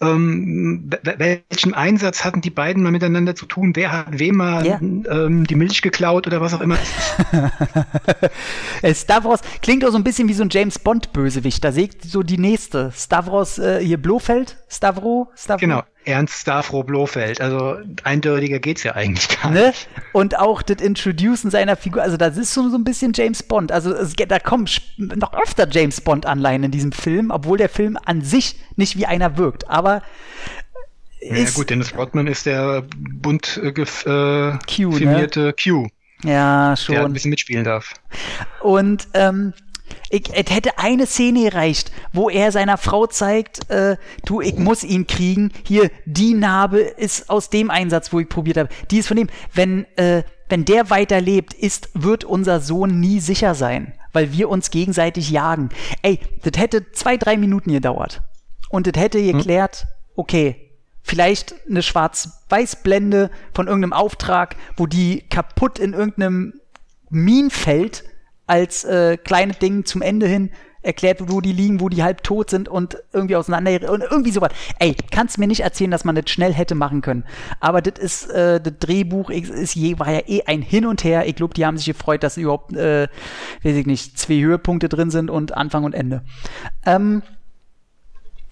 [0.00, 3.74] ähm, welchen Einsatz hatten die beiden mal miteinander zu tun?
[3.74, 4.80] Wer hat wem mal ja.
[4.80, 6.78] ähm, die Milch geklaut oder was auch immer?
[8.94, 11.64] Stavros klingt auch so ein bisschen wie so ein James Bond-Bösewicht.
[11.64, 12.92] Da seht so die nächste.
[12.94, 14.58] Stavros äh, hier Blofeld?
[14.68, 15.30] Stavro?
[15.34, 15.58] Stavro?
[15.58, 15.82] Genau.
[16.08, 17.40] Ernst Stavro Blofeld.
[17.40, 19.68] Also eindeutiger geht's ja eigentlich gar ne?
[19.68, 19.88] nicht.
[20.12, 23.70] Und auch das Introducen seiner Figur, also das ist so, so ein bisschen James Bond.
[23.70, 24.66] Also es, da kommen
[24.96, 29.36] noch öfter James Bond-Anleihen in diesem Film, obwohl der Film an sich nicht wie einer
[29.36, 29.68] wirkt.
[29.68, 30.02] Aber
[31.20, 34.96] ja gut, Dennis Rodman ist der bunt äh, äh Q, ne?
[34.96, 35.52] firmierte ne?
[35.52, 35.88] Q.
[36.24, 36.94] Ja, schon.
[36.94, 37.92] Der ein bisschen mitspielen darf.
[38.60, 39.52] Und ähm,
[40.10, 44.84] ich, es hätte eine Szene gereicht, wo er seiner Frau zeigt, äh, du, ich muss
[44.84, 45.52] ihn kriegen.
[45.64, 48.68] Hier, die Narbe ist aus dem Einsatz, wo ich probiert habe.
[48.90, 53.54] Die ist von dem, wenn, äh, wenn der weiterlebt, ist, wird unser Sohn nie sicher
[53.54, 55.68] sein, weil wir uns gegenseitig jagen.
[56.02, 58.22] Ey, das hätte zwei, drei Minuten gedauert.
[58.70, 60.68] Und das hätte geklärt, okay,
[61.02, 66.54] vielleicht eine Schwarz-Weiß-Blende von irgendeinem Auftrag, wo die kaputt in irgendeinem
[67.10, 68.04] Minenfeld
[68.48, 72.50] als äh, kleine Ding zum Ende hin erklärt, wo die liegen, wo die halb tot
[72.50, 74.52] sind und irgendwie auseinander und irgendwie sowas.
[74.78, 77.24] Ey, kannst mir nicht erzählen, dass man das schnell hätte machen können.
[77.60, 81.26] Aber das ist äh, das Drehbuch ist je war ja eh ein Hin und Her.
[81.26, 83.08] Ich glaube, die haben sich gefreut, dass überhaupt, äh,
[83.62, 86.22] weiß ich nicht, zwei Höhepunkte drin sind und Anfang und Ende.
[86.86, 87.22] Ähm,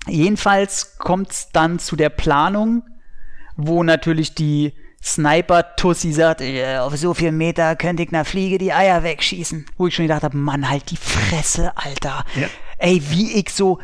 [0.08, 2.82] jedenfalls kommt es dann zu der Planung,
[3.56, 4.74] wo natürlich die
[5.06, 9.66] Sniper-Tussi sagt, äh, auf so viel Meter könnte ich einer Fliege die Eier wegschießen.
[9.78, 12.24] Wo ich schon gedacht habe, Mann, halt die Fresse, Alter.
[12.34, 12.48] Ja.
[12.78, 13.78] Ey, wie ich so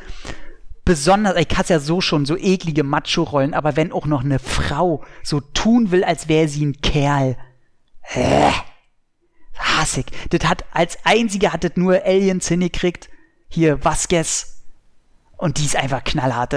[0.84, 5.04] besonders, ich hasse ja so schon so eklige Macho-Rollen, aber wenn auch noch eine Frau
[5.22, 7.36] so tun will, als wäre sie ein Kerl,
[8.14, 8.50] äh,
[9.56, 10.06] hassig.
[10.30, 13.08] Das hat, als einzige hat das nur Aliens hingekriegt.
[13.48, 14.61] Hier, Vasquez,
[15.42, 16.54] und die ist einfach knallhart.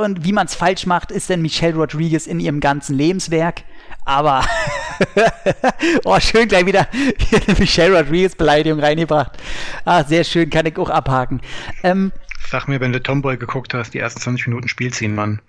[0.00, 3.64] Und wie man es falsch macht, ist denn Michelle Rodriguez in ihrem ganzen Lebenswerk.
[4.04, 4.44] Aber,
[6.04, 9.32] oh, schön gleich wieder eine Michelle Rodriguez-Beleidigung reingebracht.
[9.84, 11.40] Ah, sehr schön, kann ich auch abhaken.
[11.82, 12.12] Ähm,
[12.48, 15.42] Sag mir, wenn du Tomboy geguckt hast, die ersten 20 Minuten Spielziehen, Mann.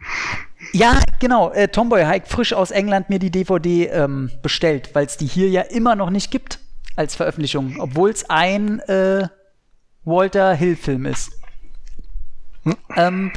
[0.74, 1.52] Ja, genau.
[1.52, 5.50] Äh, Tomboy hat frisch aus England mir die DVD ähm, bestellt, weil es die hier
[5.50, 6.58] ja immer noch nicht gibt
[6.96, 9.28] als Veröffentlichung, obwohl es ein äh,
[10.04, 11.39] Walter Hill-Film ist.
[12.64, 12.78] Hm?
[12.96, 13.32] Ähm,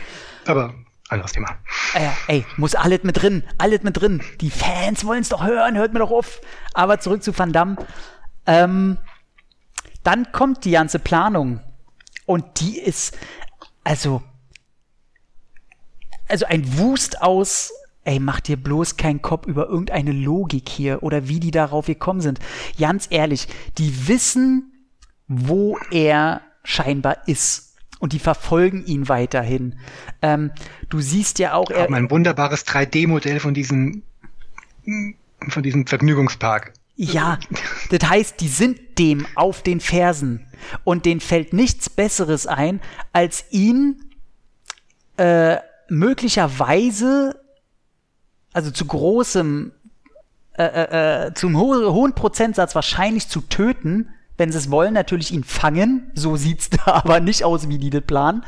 [0.46, 0.74] Aber
[1.12, 1.58] anderes Thema.
[1.94, 4.22] Äh, ey, muss alles mit drin, alles mit drin.
[4.40, 6.40] Die Fans wollen es doch hören, hört mir doch auf.
[6.74, 7.76] Aber zurück zu Van Damme.
[8.46, 8.98] Ähm,
[10.02, 11.60] dann kommt die ganze Planung
[12.26, 13.16] und die ist,
[13.84, 14.22] also,
[16.28, 17.72] also ein Wust aus,
[18.04, 22.20] ey, mach dir bloß keinen Kopf über irgendeine Logik hier oder wie die darauf gekommen
[22.20, 22.40] sind.
[22.80, 23.46] Ganz ehrlich,
[23.78, 24.88] die wissen,
[25.28, 27.71] wo er scheinbar ist
[28.02, 29.76] und die verfolgen ihn weiterhin.
[30.22, 30.50] Ähm,
[30.88, 31.70] du siehst ja auch.
[31.70, 34.02] Er, ein wunderbares 3D-Modell von diesem,
[35.48, 36.72] von diesem Vergnügungspark.
[36.96, 37.38] Ja,
[37.90, 40.48] das heißt, die sind dem auf den Fersen
[40.82, 42.80] und denen fällt nichts Besseres ein,
[43.12, 44.10] als ihn
[45.16, 47.40] äh, möglicherweise,
[48.52, 49.70] also zu großem,
[50.58, 55.32] äh, äh, äh zum ho hohen Prozentsatz wahrscheinlich zu töten, wenn sie es wollen, natürlich
[55.32, 56.10] ihn fangen.
[56.14, 58.44] So sieht es da aber nicht aus, wie die das planen.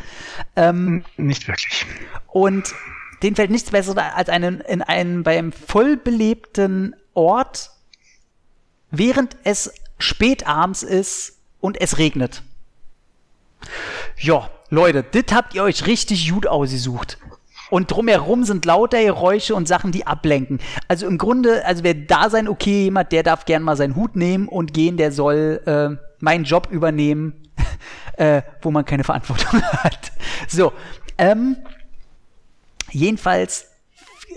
[0.57, 1.87] Ähm, nicht wirklich.
[2.29, 2.75] Und
[3.23, 7.71] denen fällt nichts Besseres als einen, in einem beim vollbelebten Ort,
[8.91, 12.43] während es spätabends ist und es regnet.
[14.19, 17.19] Ja, Leute, das habt ihr euch richtig gut ausgesucht.
[17.75, 20.61] Und drumherum sind lauter Geräusche und Sachen, die ablenken.
[20.87, 24.15] Also im Grunde, also wer da sein, okay, jemand, der darf gern mal seinen Hut
[24.15, 27.51] nehmen und gehen, der soll äh, meinen Job übernehmen,
[28.17, 30.13] äh, wo man keine Verantwortung hat.
[30.47, 30.73] So,
[31.19, 31.57] ähm,
[32.93, 33.67] jedenfalls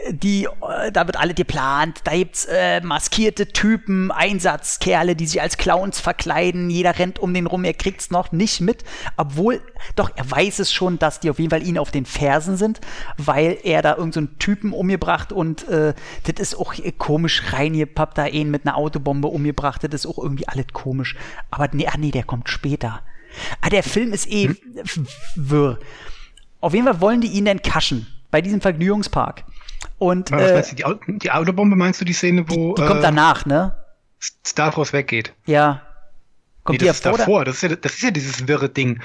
[0.10, 5.58] die, äh, da wird alle geplant, da gibt's äh, maskierte Typen, Einsatzkerle, die sich als
[5.58, 8.84] Clowns verkleiden, jeder rennt um den rum, er kriegt's noch nicht mit,
[9.18, 9.62] obwohl,
[9.96, 12.80] doch, er weiß es schon, dass die auf jeden Fall ihn auf den Fersen sind,
[13.18, 18.28] weil er da irgendeinen so Typen umgebracht und äh, das ist auch komisch reingepappt, da
[18.28, 21.16] ihn mit einer Autobombe umgebracht, das ist auch irgendwie alles komisch,
[21.52, 23.02] aber nee, ah nee, der kommt später.
[23.62, 25.08] Ah, der Film ist eh hm?
[25.36, 25.80] wirr.
[26.60, 29.44] Auf jeden Fall wollen die ihn denn kaschen bei diesem Vergnügungspark.
[29.98, 32.74] Und, Was äh, meinst du, die, die, Autobombe meinst du die Szene, wo.
[32.76, 33.76] Die, die kommt äh, danach, ne?
[34.20, 35.34] Stavros weggeht.
[35.46, 35.82] Ja.
[36.64, 37.46] Kommt nee, das ist davor.
[37.46, 39.00] Das ist, ja, das ist ja dieses wirre Ding.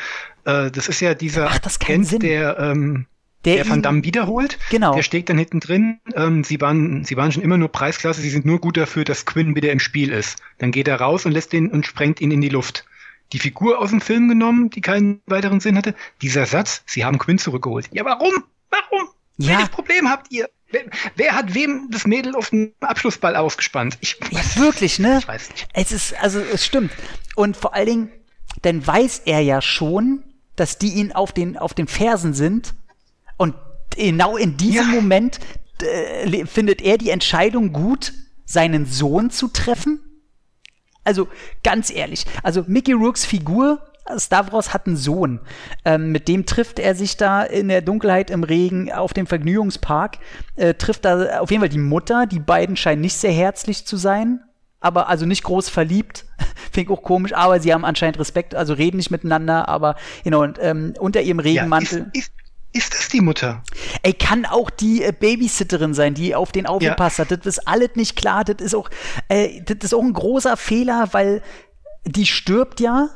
[0.45, 2.21] Äh, das ist ja dieser Ach, das Agent, Sinn.
[2.21, 3.07] der, ähm,
[3.45, 4.59] der, der Van Damme wiederholt.
[4.71, 4.95] Genau.
[4.95, 6.01] Der steht dann hinten drin.
[6.15, 8.21] Ähm, sie, waren, sie waren schon immer nur Preisklasse.
[8.21, 10.39] Sie sind nur gut dafür, dass Quinn wieder im Spiel ist.
[10.59, 12.85] Dann geht er raus und lässt ihn und sprengt ihn in die Luft.
[13.33, 15.95] Die Figur aus dem Film genommen, die keinen weiteren Sinn hatte.
[16.21, 17.89] Dieser Satz, sie haben Quinn zurückgeholt.
[17.93, 18.45] Ja, warum?
[18.71, 19.09] Warum?
[19.39, 19.51] Ja.
[19.51, 20.49] Welches Problem habt ihr?
[20.73, 20.85] Wer,
[21.17, 23.99] wer, hat wem das Mädel auf dem Abschlussball ausgespannt?
[24.01, 25.19] Ich, ja, wirklich, ne?
[25.19, 25.69] Ich weiß nicht.
[25.73, 26.93] Es ist, also, es stimmt.
[27.37, 28.13] Und vor allen Dingen,
[28.63, 30.25] dann weiß er ja schon,
[30.57, 32.75] dass die ihn auf den, auf den Fersen sind.
[33.37, 33.55] Und
[33.91, 35.01] genau in diesem ja.
[35.01, 35.39] Moment
[35.83, 38.13] äh, findet er die Entscheidung gut,
[38.45, 40.01] seinen Sohn zu treffen.
[41.05, 41.29] Also,
[41.63, 42.25] ganz ehrlich.
[42.43, 45.41] Also, Mickey Rooks Figur Stavros hat einen Sohn.
[45.85, 50.19] Ähm, mit dem trifft er sich da in der Dunkelheit im Regen auf dem Vergnügungspark.
[50.57, 52.27] Äh, trifft da auf jeden Fall die Mutter.
[52.27, 54.41] Die beiden scheinen nicht sehr herzlich zu sein.
[54.81, 56.25] Aber also nicht groß verliebt.
[56.73, 57.33] Finde ich auch komisch.
[57.35, 59.69] Aber sie haben anscheinend Respekt, also reden nicht miteinander.
[59.69, 62.01] Aber, genau, you know, ähm, unter ihrem Regenmantel.
[62.01, 62.33] Ja, ist, ist,
[62.73, 63.63] ist das die Mutter?
[64.03, 67.25] Ey, kann auch die äh, Babysitterin sein, die auf den aufgepasst Ja.
[67.27, 67.31] hat.
[67.31, 68.45] Das ist alles nicht klar.
[68.45, 68.91] Das ist auch,
[69.29, 71.43] äh, das ist auch ein großer Fehler, weil
[72.05, 73.11] die stirbt ja.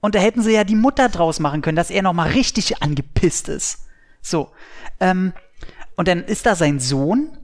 [0.00, 2.82] Und da hätten sie ja die Mutter draus machen können, dass er noch mal richtig
[2.82, 3.86] angepisst ist.
[4.20, 4.50] So.
[5.00, 5.32] Ähm,
[5.96, 7.36] und dann ist da sein Sohn,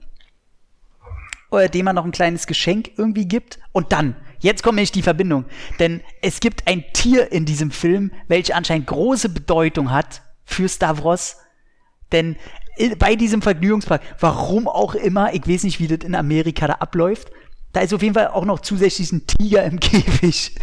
[1.51, 3.59] äh, dem er noch ein kleines Geschenk irgendwie gibt.
[3.73, 5.45] Und dann, jetzt kommt nämlich die Verbindung.
[5.79, 11.37] Denn es gibt ein Tier in diesem Film, welches anscheinend große Bedeutung hat für Stavros.
[12.13, 12.37] Denn
[12.79, 16.73] i- bei diesem Vergnügungspark, warum auch immer, ich weiß nicht, wie das in Amerika da
[16.75, 17.31] abläuft,
[17.75, 20.55] da ist auf jeden Fall auch noch zusätzlich ein Tiger im Käfig.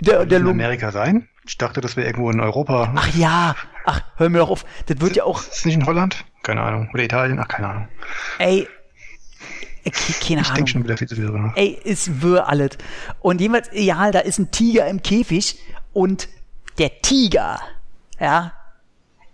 [0.00, 1.28] der, der in Amerika sein?
[1.44, 2.92] Ich dachte, das wäre irgendwo in Europa.
[2.96, 4.64] Ach ja, ach, hör mir doch auf.
[4.86, 6.24] Das wird ja auch, Ist es nicht in Holland?
[6.44, 6.88] Keine Ahnung.
[6.94, 7.40] Oder Italien?
[7.40, 7.88] Ach, keine Ahnung.
[8.38, 8.68] ey,
[9.84, 10.54] ke- keine Ich Ahnung.
[10.54, 11.52] denke schon wieder viel zu viel drüber.
[11.56, 12.78] Ey, ist wirr alles.
[13.20, 15.58] Und jedenfalls, ja, da ist ein Tiger im Käfig
[15.92, 16.28] und
[16.78, 17.60] der Tiger,
[18.20, 18.52] ja,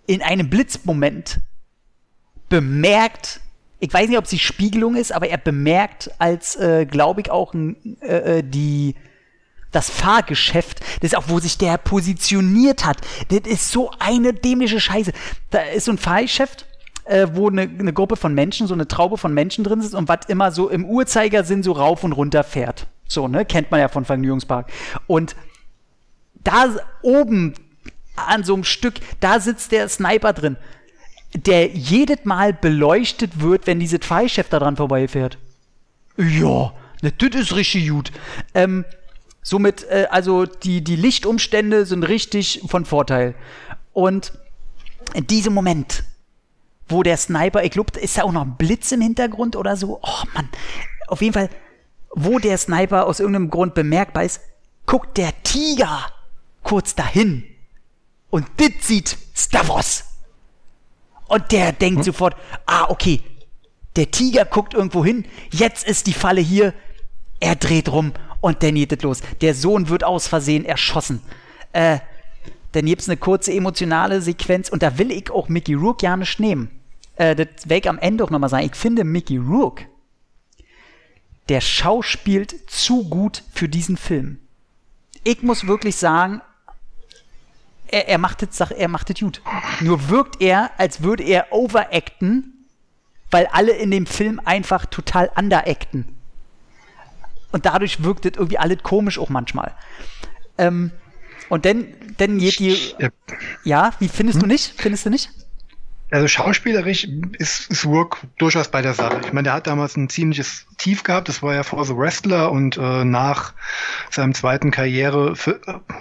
[0.07, 1.39] in einem Blitzmoment
[2.49, 3.41] bemerkt,
[3.79, 7.31] ich weiß nicht, ob es die Spiegelung ist, aber er bemerkt als, äh, glaube ich,
[7.31, 8.95] auch äh, äh, die,
[9.71, 12.97] das Fahrgeschäft, das ist auch, wo sich der positioniert hat.
[13.29, 15.13] Das ist so eine dämliche Scheiße.
[15.51, 16.65] Da ist so ein Fahrgeschäft,
[17.05, 20.09] äh, wo eine, eine Gruppe von Menschen, so eine Traube von Menschen drin ist und
[20.09, 22.87] was immer so im Uhrzeigersinn so rauf und runter fährt.
[23.07, 23.45] So, ne?
[23.45, 24.71] Kennt man ja von Vergnügungspark.
[25.07, 25.35] Und
[26.43, 27.53] da oben
[28.15, 30.57] an so einem Stück, da sitzt der Sniper drin,
[31.33, 35.37] der jedes Mal beleuchtet wird, wenn dieses Fahrgeschäft da dran vorbeifährt.
[36.17, 38.11] Ja, ne, das ist richtig gut.
[38.53, 38.85] Ähm,
[39.43, 43.35] somit, äh, also die, die Lichtumstände sind richtig von Vorteil.
[43.93, 44.33] Und
[45.13, 46.03] in diesem Moment,
[46.87, 49.99] wo der Sniper, ich glaube, ist da auch noch ein Blitz im Hintergrund oder so.
[50.01, 50.49] Oh Mann,
[51.07, 51.49] auf jeden Fall,
[52.11, 54.41] wo der Sniper aus irgendeinem Grund bemerkbar ist,
[54.85, 56.11] guckt der Tiger
[56.63, 57.43] kurz dahin.
[58.29, 60.08] Und dit sieht Stavros.
[61.29, 63.21] Und der denkt sofort, ah, okay,
[63.95, 66.73] der Tiger guckt irgendwo hin, jetzt ist die Falle hier,
[67.39, 69.21] er dreht rum und dann geht es los.
[69.41, 71.21] Der Sohn wird aus Versehen erschossen.
[71.71, 71.99] Äh,
[72.71, 76.39] dann gibt's eine kurze emotionale Sequenz und da will ich auch Mickey Rourke ja nicht
[76.39, 76.69] nehmen.
[77.15, 78.65] Äh, das will ich am Ende auch nochmal sagen.
[78.65, 79.85] Ich finde Mickey Rourke,
[81.47, 84.39] der schauspielt zu gut für diesen Film.
[85.23, 86.41] Ich muss wirklich sagen,
[87.91, 89.41] er, er macht es er macht es gut.
[89.81, 92.67] Nur wirkt er, als würde er overacten,
[93.31, 96.15] weil alle in dem Film einfach total underacten.
[97.51, 99.73] Und dadurch wirkt es irgendwie alles komisch auch manchmal.
[100.57, 100.91] Ähm,
[101.49, 102.77] und dann, dann geht die.
[102.99, 103.09] Ja,
[103.63, 104.73] Ja, wie findest du nicht?
[104.77, 105.31] Findest du nicht?
[106.11, 109.21] Also schauspielerisch ist, ist Rourke durchaus bei der Sache.
[109.23, 111.29] Ich meine, der hat damals ein ziemliches Tief gehabt.
[111.29, 113.53] Das war ja vor The Wrestler und äh, nach
[114.09, 115.35] seinem zweiten Karriere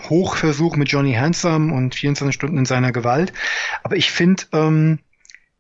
[0.09, 3.35] Hochversuch mit Johnny Handsome und 24 Stunden in seiner Gewalt.
[3.83, 4.99] Aber ich finde, ähm,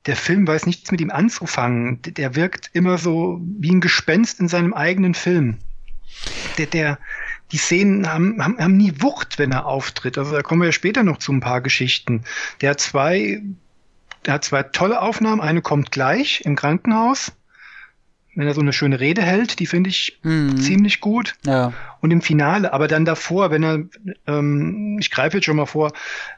[0.06, 2.00] der Film weiß nichts mit ihm anzufangen.
[2.02, 5.58] Der wirkt immer so wie ein Gespenst in seinem eigenen Film.
[6.56, 6.98] Der, der,
[7.52, 10.16] die Szenen haben, haben, haben nie Wucht, wenn er auftritt.
[10.16, 12.24] Also da kommen wir ja später noch zu ein paar Geschichten.
[12.62, 13.42] Der hat zwei
[14.24, 15.40] er hat zwei tolle Aufnahmen.
[15.40, 17.32] Eine kommt gleich im Krankenhaus,
[18.34, 20.58] wenn er so eine schöne Rede hält, die finde ich Mhm.
[20.58, 21.34] ziemlich gut.
[21.44, 21.72] Ja.
[22.00, 23.78] Und im Finale, aber dann davor, wenn er,
[24.28, 25.92] ähm, ich greife jetzt schon mal vor,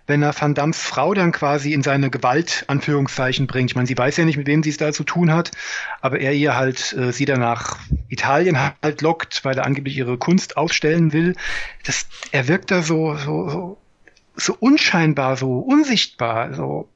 [0.06, 3.70] wenn er Van Dams Frau dann quasi in seine Gewalt, Anführungszeichen, bringt.
[3.70, 5.50] Ich meine, sie weiß ja nicht, mit wem sie es da zu tun hat,
[6.00, 7.76] aber er ihr halt, äh, sie dann nach
[8.08, 11.36] Italien halt lockt, weil er angeblich ihre Kunst ausstellen will.
[11.84, 13.78] Das, er wirkt da so, so, so,
[14.36, 16.88] so unscheinbar, so unsichtbar, so.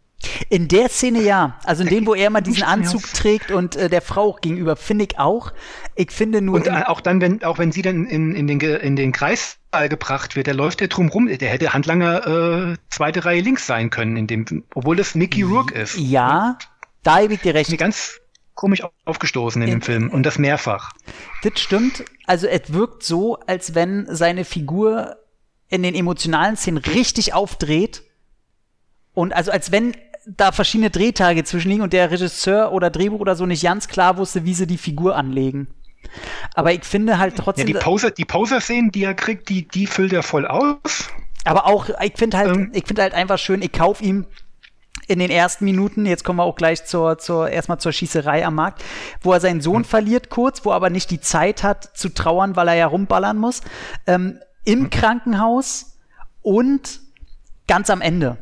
[0.48, 1.58] In der Szene ja.
[1.64, 4.76] Also in dem, wo er immer diesen Anzug trägt und äh, der Frau auch gegenüber,
[4.76, 5.52] finde ich auch.
[5.94, 6.56] Ich finde nur.
[6.56, 9.88] Und äh, auch dann, wenn, auch wenn sie dann in, in den, in den Kreissaal
[9.88, 13.90] gebracht wird, der läuft ja drum rum, der hätte Handlanger äh, zweite Reihe links sein
[13.90, 15.96] können, in dem, obwohl das Mickey Rourke ist.
[15.98, 16.58] ja,
[17.02, 17.70] da gebe ich dir recht.
[17.70, 18.20] Mir ganz
[18.54, 20.92] komisch au- aufgestoßen in dem Film und das mehrfach.
[21.42, 22.04] Das stimmt.
[22.26, 25.16] Also es wirkt so, als wenn seine Figur
[25.68, 28.04] in den emotionalen Szenen richtig aufdreht.
[29.12, 33.36] Und also als wenn da verschiedene Drehtage zwischen liegen und der Regisseur oder Drehbuch oder
[33.36, 35.68] so nicht ganz klar wusste, wie sie die Figur anlegen.
[36.54, 39.86] Aber ich finde halt Ja, trotzdem, die Poser, die Poser-Szenen, die er kriegt, die, die
[39.86, 41.08] füllt er voll aus.
[41.44, 42.70] aber auch, ich finde halt, Ähm.
[42.74, 44.26] ich finde halt einfach schön, ich kauf ihm
[45.08, 48.54] in den ersten Minuten, jetzt kommen wir auch gleich zur, zur, erstmal zur Schießerei am
[48.54, 48.82] Markt,
[49.20, 49.84] wo er seinen Sohn Hm.
[49.84, 53.36] verliert kurz, wo er aber nicht die Zeit hat zu trauern, weil er ja rumballern
[53.36, 53.60] muss,
[54.06, 55.98] ähm, im Krankenhaus
[56.40, 57.00] und
[57.66, 58.38] ganz am Ende.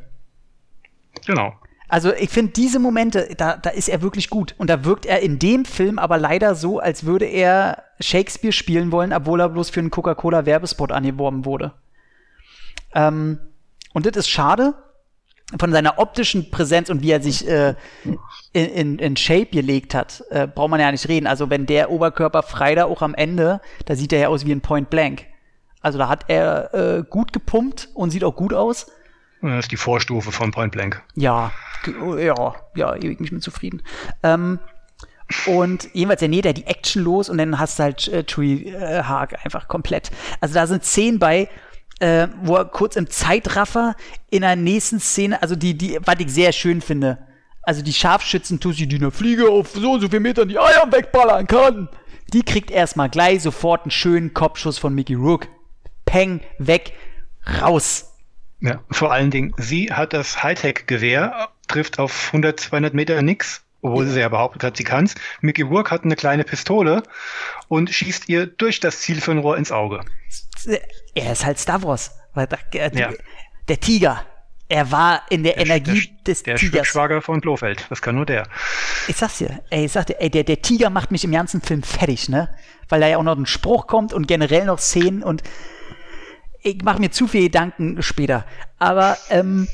[1.27, 1.55] Genau.
[1.93, 4.55] Also ich finde diese Momente, da, da ist er wirklich gut.
[4.57, 8.91] Und da wirkt er in dem Film aber leider so, als würde er Shakespeare spielen
[8.93, 11.75] wollen, obwohl er bloß für einen Coca-Cola-Werbespot angeworben wurde.
[12.95, 13.41] Ähm,
[13.93, 14.73] und das ist schade,
[15.61, 17.75] von seiner optischen Präsenz und wie er sich äh,
[18.55, 21.27] in, in, in Shape gelegt hat, äh, braucht man ja nicht reden.
[21.27, 24.53] Also wenn der Oberkörper frei da auch am Ende, da sieht er ja aus wie
[24.53, 25.27] ein Point Blank.
[25.83, 28.87] Also da hat er äh, gut gepumpt und sieht auch gut aus.
[29.43, 31.03] Das ist die Vorstufe von Point Blank.
[31.15, 31.53] Ja,
[32.19, 33.83] ja, ja, ewig nicht mehr zufrieden.
[34.23, 34.61] Ähm,
[35.47, 38.69] und jedenfalls, ja, nee, da die Action los und dann hast du halt äh, Tree
[38.69, 40.11] äh, Hark einfach komplett.
[40.41, 41.49] Also da sind Szenen bei,
[42.01, 43.97] äh, wo er kurz im Zeitraffer
[44.31, 47.19] in der nächsten Szene, also die, die, was ich sehr schön finde,
[47.63, 50.87] also die Scharfschützen Tussi, die eine Fliege auf so und so viel Metern die Eier
[50.91, 51.89] wegballern kann,
[52.33, 55.49] die kriegt erstmal gleich sofort einen schönen Kopfschuss von Mickey Rook.
[56.05, 56.93] Peng, weg,
[57.61, 58.12] raus.
[58.63, 64.07] Ja, vor allen Dingen, sie hat das Hightech-Gewehr, trifft auf 100, 200 Meter nix, obwohl
[64.07, 65.17] sie ja behauptet hat, sie kann's.
[65.41, 67.03] Mickey Rourke hat eine kleine Pistole
[67.67, 70.01] und schießt ihr durch das Zielfernrohr ins Auge.
[71.15, 72.13] Er ist halt Stavros.
[72.73, 73.11] Der, ja.
[73.69, 74.25] der Tiger.
[74.69, 76.73] Er war in der, der Energie der, des der Tigers.
[76.73, 77.85] Der Schwager von Blofeld.
[77.91, 78.47] Das kann nur der.
[79.09, 81.61] Ich sag's dir, ey, ich sag dir, ey, der, der Tiger macht mich im ganzen
[81.61, 82.49] Film fertig, ne?
[82.89, 85.43] Weil da ja auch noch ein Spruch kommt und generell noch Szenen und
[86.63, 88.45] ich mache mir zu viele Gedanken später.
[88.79, 89.69] Aber ähm,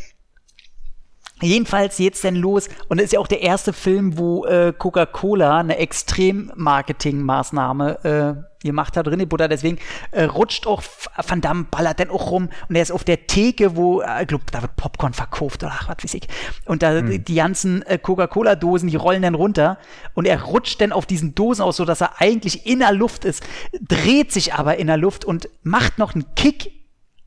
[1.40, 5.58] Jedenfalls jetzt denn los und es ist ja auch der erste Film, wo äh, Coca-Cola
[5.58, 9.78] eine Extrem-Marketing-Maßnahme äh, gemacht hat, René Butter, deswegen
[10.10, 10.82] äh, rutscht auch
[11.26, 14.28] Van Damme, ballert dann auch rum und er ist auf der Theke, wo, äh, ich
[14.28, 16.26] glaube, da wird Popcorn verkauft oder ach, was weiß ich.
[16.64, 17.22] Und da hm.
[17.24, 19.78] die ganzen äh, Coca-Cola-Dosen, die rollen dann runter
[20.14, 23.24] und er rutscht dann auf diesen Dosen aus, so dass er eigentlich in der Luft
[23.24, 23.44] ist,
[23.80, 26.72] dreht sich aber in der Luft und macht noch einen Kick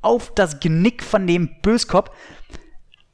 [0.02, 2.10] auf das Genick von dem Böskopf,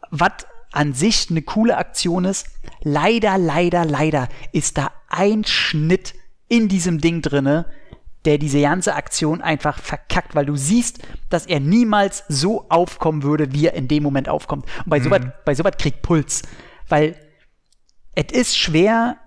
[0.10, 2.48] was an sich eine coole Aktion ist.
[2.84, 6.14] Leider, leider, leider ist da ein Schnitt
[6.48, 7.66] in diesem Ding drinne,
[8.26, 13.54] der diese ganze Aktion einfach verkackt, weil du siehst, dass er niemals so aufkommen würde,
[13.54, 14.66] wie er in dem Moment aufkommt.
[14.84, 15.06] Und bei mhm.
[15.06, 16.44] sowas, bei sowas kriegt Puls,
[16.88, 17.16] weil
[18.14, 19.18] es ist schwer,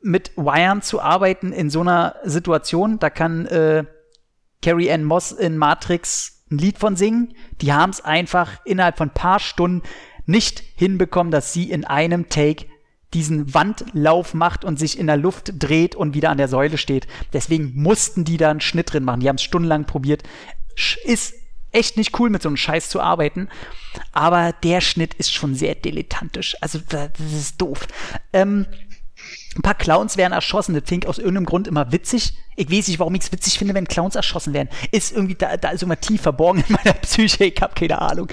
[0.00, 3.00] mit Wiren zu arbeiten in so einer Situation.
[3.00, 3.84] Da kann äh,
[4.62, 7.34] Carrie Ann Moss in Matrix ein Lied von singen.
[7.60, 9.82] Die haben es einfach innerhalb von ein paar Stunden
[10.26, 12.66] nicht hinbekommen, dass sie in einem Take
[13.14, 17.06] diesen Wandlauf macht und sich in der Luft dreht und wieder an der Säule steht.
[17.32, 19.20] Deswegen mussten die da einen Schnitt drin machen.
[19.20, 20.22] Die haben es stundenlang probiert.
[21.04, 21.34] Ist
[21.72, 23.48] echt nicht cool, mit so einem Scheiß zu arbeiten.
[24.12, 26.56] Aber der Schnitt ist schon sehr dilettantisch.
[26.60, 27.86] Also, das ist doof.
[28.32, 28.66] Ähm,
[29.56, 30.74] ein paar Clowns werden erschossen.
[30.74, 32.38] Das finde ich aus irgendeinem Grund immer witzig.
[32.56, 34.68] Ich weiß nicht, warum ich es witzig finde, wenn Clowns erschossen werden.
[34.92, 37.44] Ist irgendwie, da, da ist immer tief verborgen in meiner Psyche.
[37.44, 38.28] Ich habe keine Ahnung.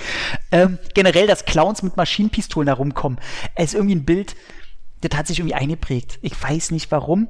[0.51, 3.19] Ähm, generell, dass Clowns mit Maschinenpistolen herumkommen.
[3.57, 4.35] Ist irgendwie ein Bild,
[5.01, 6.19] das hat sich irgendwie eingeprägt.
[6.21, 7.27] Ich weiß nicht warum.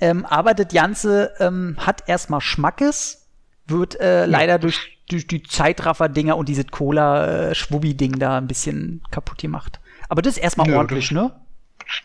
[0.00, 3.28] Ähm, aber das Ganze ähm, hat erstmal Schmackes,
[3.66, 4.24] wird äh, ja.
[4.24, 9.80] leider durch, durch die Zeitraffer-Dinger und dieses Cola-Schwubbi-Ding da ein bisschen kaputt gemacht.
[10.08, 11.32] Aber das ist erstmal ja, ordentlich, ne?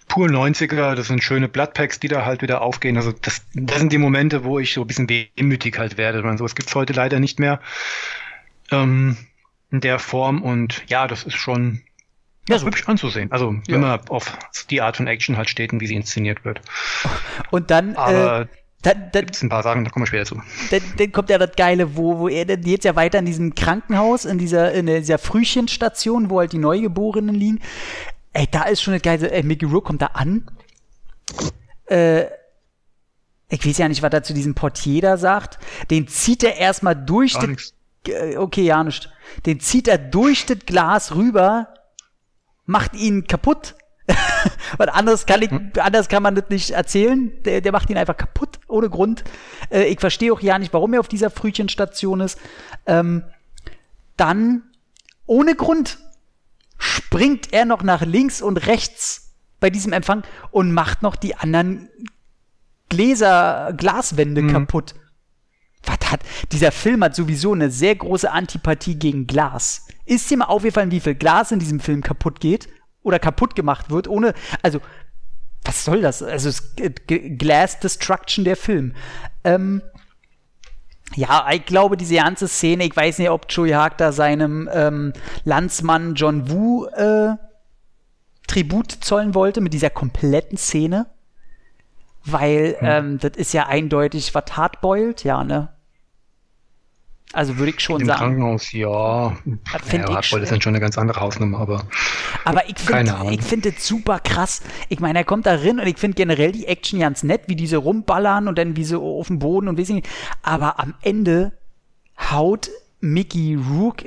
[0.08, 2.98] Pur 90er, das sind schöne Bloodpacks, die da halt wieder aufgehen.
[2.98, 6.22] Also das, das sind die Momente, wo ich so ein bisschen wehmütig halt werde.
[6.24, 7.60] Und so, es gibt's heute leider nicht mehr
[8.72, 9.18] ähm,
[9.72, 10.42] in der Form.
[10.42, 11.82] Und ja, das ist schon
[12.48, 12.68] ja, so.
[12.68, 13.32] hübsch anzusehen.
[13.32, 13.98] Also wenn ja.
[13.98, 14.38] man auf
[14.70, 16.62] die Art von Action halt steht und wie sie inszeniert wird.
[17.52, 18.48] Und dann Aber äh,
[18.86, 20.42] dann, dann gibt's ein paar Sachen, da kommen wir später zu.
[20.70, 23.56] Dann, dann kommt ja das Geile, wo, wo er dann jetzt ja weiter in diesem
[23.56, 27.62] Krankenhaus, in dieser, in dieser Frühchenstation, wo halt die Neugeborenen liegen.
[28.36, 29.32] Ey, da ist schon das Geile.
[29.32, 30.46] Ey, Mickey Rourke kommt da an.
[31.86, 32.26] Äh,
[33.48, 35.58] ich weiß ja nicht, was er zu diesem Portier da sagt.
[35.90, 37.74] Den zieht er erstmal durch das.
[38.10, 39.10] Äh, okay, ja, nicht.
[39.46, 41.70] Den zieht er durch das Glas rüber,
[42.66, 43.76] macht ihn kaputt.
[44.78, 45.72] Was anderes kann ich, hm?
[45.80, 47.32] anders kann man das nicht erzählen.
[47.46, 49.24] Der, der macht ihn einfach kaputt, ohne Grund.
[49.70, 52.38] Äh, ich verstehe auch ja nicht, warum er auf dieser Frühchenstation ist.
[52.86, 53.24] Ähm,
[54.18, 54.64] dann,
[55.26, 56.00] ohne Grund,
[56.78, 61.90] springt er noch nach links und rechts bei diesem Empfang und macht noch die anderen
[62.90, 64.52] Gläser, Glaswände mhm.
[64.52, 64.96] kaputt.
[65.84, 69.88] Was hat, dieser Film hat sowieso eine sehr große Antipathie gegen Glas.
[70.06, 72.70] Ist dir mal aufgefallen, wie viel Glas in diesem Film kaputt geht?
[73.04, 74.34] Oder kaputt gemacht wird, ohne,
[74.64, 74.82] also,
[75.64, 76.24] was soll das?
[76.24, 76.50] Also,
[77.08, 78.96] Glass Destruction der Film.
[79.44, 79.82] Ähm,
[81.16, 85.14] ja, ich glaube, diese ganze Szene, ich weiß nicht, ob Joey Haag da seinem ähm,
[85.44, 87.36] Landsmann John Woo äh,
[88.48, 91.08] Tribut zollen wollte mit dieser kompletten Szene.
[92.24, 92.88] Weil hm.
[92.88, 95.70] ähm, das ist ja eindeutig was hardboiled, ja, ne?
[97.36, 98.20] Also würde ich schon Im sagen.
[98.20, 99.36] Krankenhaus, ja.
[99.84, 101.86] Finde ja, ich ist dann schon eine ganz andere Hausnummer, aber.
[102.46, 104.62] Aber ich finde ich finde das super krass.
[104.88, 107.58] Ich meine, er kommt da rein und ich finde generell die Action ganz nett, wie
[107.58, 110.10] diese rumballern und dann wie sie auf dem Boden und weiß ich nicht.
[110.44, 111.52] Aber am Ende
[112.32, 112.70] haut
[113.02, 114.06] Mickey Rook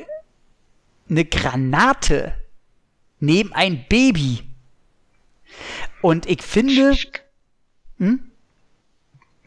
[1.10, 2.32] eine Granate
[3.20, 4.40] neben ein Baby.
[6.00, 6.96] Und ich finde.
[7.98, 8.27] Hm?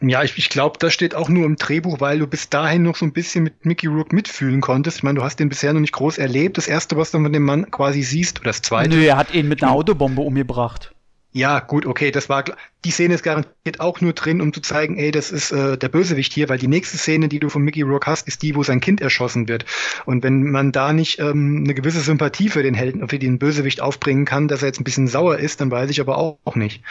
[0.02, 2.96] Ja, ich, ich glaube, das steht auch nur im Drehbuch, weil du bis dahin noch
[2.96, 4.98] so ein bisschen mit Mickey Rourke mitfühlen konntest.
[4.98, 6.58] Ich meine, du hast den bisher noch nicht groß erlebt.
[6.58, 8.90] Das erste, was du von dem Mann quasi siehst, oder das zweite.
[8.90, 10.92] Nö, er hat ihn mit einer Autobombe umgebracht.
[11.32, 12.44] Ja, gut, okay, das war
[12.84, 15.88] die Szene ist garantiert auch nur drin, um zu zeigen, ey, das ist äh, der
[15.88, 18.62] Bösewicht hier, weil die nächste Szene, die du von Mickey Rourke hast, ist die, wo
[18.62, 19.64] sein Kind erschossen wird.
[20.04, 23.80] Und wenn man da nicht ähm, eine gewisse Sympathie für den Helden, für den Bösewicht
[23.80, 26.56] aufbringen kann, dass er jetzt ein bisschen sauer ist, dann weiß ich aber auch, auch
[26.56, 26.82] nicht.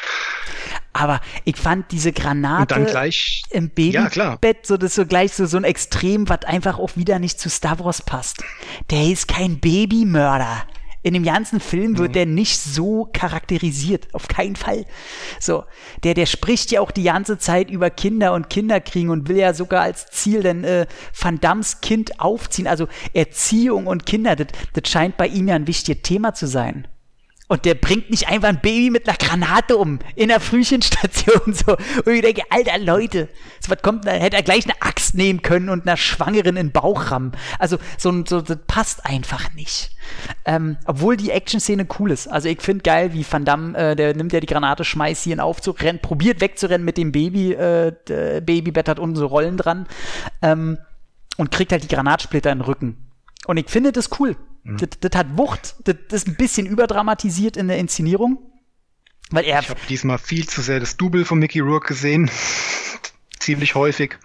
[0.94, 5.58] Aber ich fand diese Granate gleich, im Babybett, ja, so das so gleich so, so
[5.58, 8.44] ein Extrem, was einfach auch wieder nicht zu Stavros passt.
[8.90, 10.64] Der ist kein Babymörder.
[11.04, 12.14] In dem ganzen Film wird mhm.
[12.14, 14.08] der nicht so charakterisiert.
[14.14, 14.86] Auf keinen Fall.
[15.40, 15.64] So.
[16.04, 19.54] Der, der spricht ja auch die ganze Zeit über Kinder und Kinderkriegen und will ja
[19.54, 20.86] sogar als Ziel denn äh,
[21.20, 22.68] Van Dams Kind aufziehen.
[22.68, 24.48] Also Erziehung und Kinder, das
[24.86, 26.88] scheint bei ihm ja ein wichtiges Thema zu sein.
[27.52, 31.74] Und der bringt nicht einfach ein Baby mit einer Granate um in der Frühchenstation so.
[31.74, 33.28] Und ich denke, alter Leute,
[33.60, 36.68] so was kommt, da hätte er gleich eine Axt nehmen können und einer Schwangeren in
[36.68, 37.34] den Bauch rammen.
[37.60, 39.92] Also so, so das passt einfach nicht.
[40.46, 42.30] Ähm, obwohl die Action-Szene cool ist.
[42.30, 45.34] Also ich finde geil, wie Van Damme, äh, der nimmt ja die Granate, schmeißt hier
[45.34, 47.52] in Aufzug, rennt, probiert wegzurennen mit dem Baby.
[47.52, 49.88] Äh, Babybett hat unten so Rollen dran.
[50.42, 50.78] Ähm,
[51.36, 53.12] und kriegt halt die Granatsplitter in den Rücken.
[53.46, 54.38] Und ich finde das cool.
[54.64, 54.78] Mhm.
[54.78, 58.40] Das, das, hat Wucht, das, das, ist ein bisschen überdramatisiert in der Inszenierung.
[59.32, 62.30] Weil er ich habe diesmal viel zu sehr das Double von Mickey Rourke gesehen.
[63.40, 64.18] ziemlich häufig.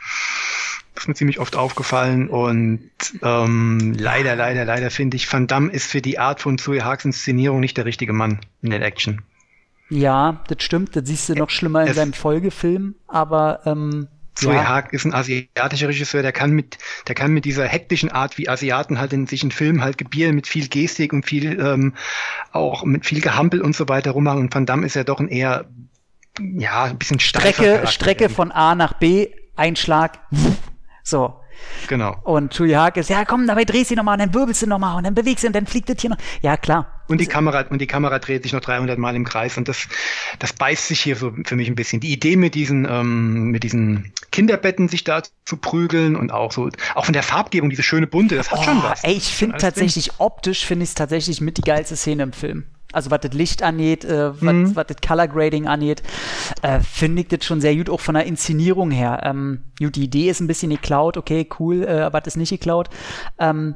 [0.95, 2.28] Das ist mir ziemlich oft aufgefallen.
[2.28, 2.91] Und
[3.22, 7.05] ähm, leider, leider, leider finde ich, Van Damme ist für die Art von Zoe Haaks
[7.05, 9.22] Inszenierung nicht der richtige Mann in der Action.
[9.89, 10.97] Ja, das stimmt.
[10.97, 12.95] Das siehst du noch schlimmer in seinem Folgefilm.
[13.07, 14.68] Aber ähm, Zoe ja.
[14.68, 16.78] Haag ist ein asiatischer Regisseur, der kann mit,
[17.09, 20.34] der kann mit dieser hektischen Art, wie Asiaten halt in sich in Filmen halt gebieren,
[20.34, 21.95] mit viel Gestik und viel, ähm,
[22.53, 24.41] auch mit viel Gehampel und so weiter rummachen.
[24.41, 25.66] Und Van Damme ist ja doch ein eher,
[26.39, 30.18] ja, ein bisschen Strecke, Strecke von A nach B, Einschlag,
[31.03, 31.41] so.
[31.88, 32.16] Genau.
[32.24, 34.96] Und Julia Haag ist, ja komm, dabei drehst du nochmal und dann wirbelst du nochmal
[34.96, 36.18] und dann bewegst du und dann fliegt das hier noch.
[36.42, 37.02] Ja, klar.
[37.09, 39.86] Und die Kamera, und die Kamera dreht sich noch 300 Mal im Kreis und das,
[40.40, 42.00] das beißt sich hier so für mich ein bisschen.
[42.00, 46.68] Die Idee mit diesen, ähm, mit diesen Kinderbetten sich da zu prügeln und auch so,
[46.94, 49.04] auch von der Farbgebung, diese schöne bunte, das hat oh, schon was.
[49.04, 50.16] Ey, ich finde tatsächlich, drin.
[50.18, 53.62] optisch finde ich es tatsächlich mit die geilste Szene im Film also was das Licht
[53.62, 54.74] angeht, äh, mhm.
[54.74, 56.03] was das Color Grading angeht,
[56.62, 59.20] äh, finde ich das schon sehr gut, auch von der Inszenierung her.
[59.24, 62.51] Ähm, gut, die Idee ist ein bisschen geklaut, okay, cool, äh, aber das ist nicht
[62.51, 62.89] geklaut.
[63.39, 63.74] Ähm,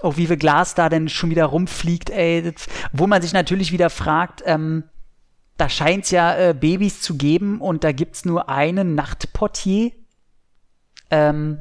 [0.00, 3.72] auch wie viel Glas da denn schon wieder rumfliegt, ey, das, wo man sich natürlich
[3.72, 4.84] wieder fragt, ähm,
[5.58, 9.92] da scheint es ja äh, Babys zu geben und da gibt es nur einen Nachtportier.
[11.10, 11.58] Ähm,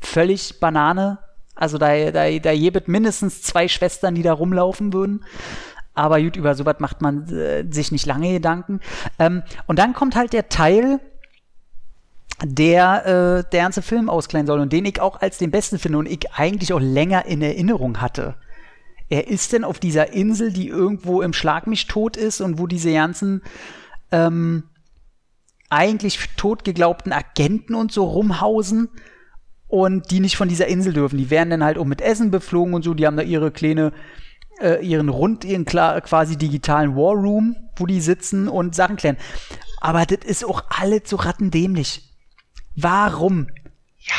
[0.00, 1.18] völlig Banane.
[1.54, 5.24] Also da, da, da gibt mindestens zwei Schwestern, die da rumlaufen würden
[5.98, 8.80] aber gut, über sowas macht man äh, sich nicht lange Gedanken.
[9.18, 11.00] Ähm, und dann kommt halt der Teil,
[12.44, 13.06] der
[13.44, 16.06] äh, der ganze Film auskleiden soll und den ich auch als den besten finde und
[16.06, 18.36] ich eigentlich auch länger in Erinnerung hatte.
[19.08, 22.68] Er ist denn auf dieser Insel, die irgendwo im Schlag mich tot ist und wo
[22.68, 23.42] diese ganzen
[24.12, 24.64] ähm,
[25.70, 28.88] eigentlich tot geglaubten Agenten und so rumhausen
[29.66, 31.18] und die nicht von dieser Insel dürfen.
[31.18, 33.92] Die werden dann halt auch mit Essen beflogen und so, die haben da ihre kleine
[34.60, 39.16] äh, ihren rund, ihren klar, quasi digitalen War Room, wo die sitzen und Sachen klären.
[39.80, 42.02] Aber das ist auch alles so rattendämlich.
[42.76, 43.48] Warum
[43.98, 44.14] ja.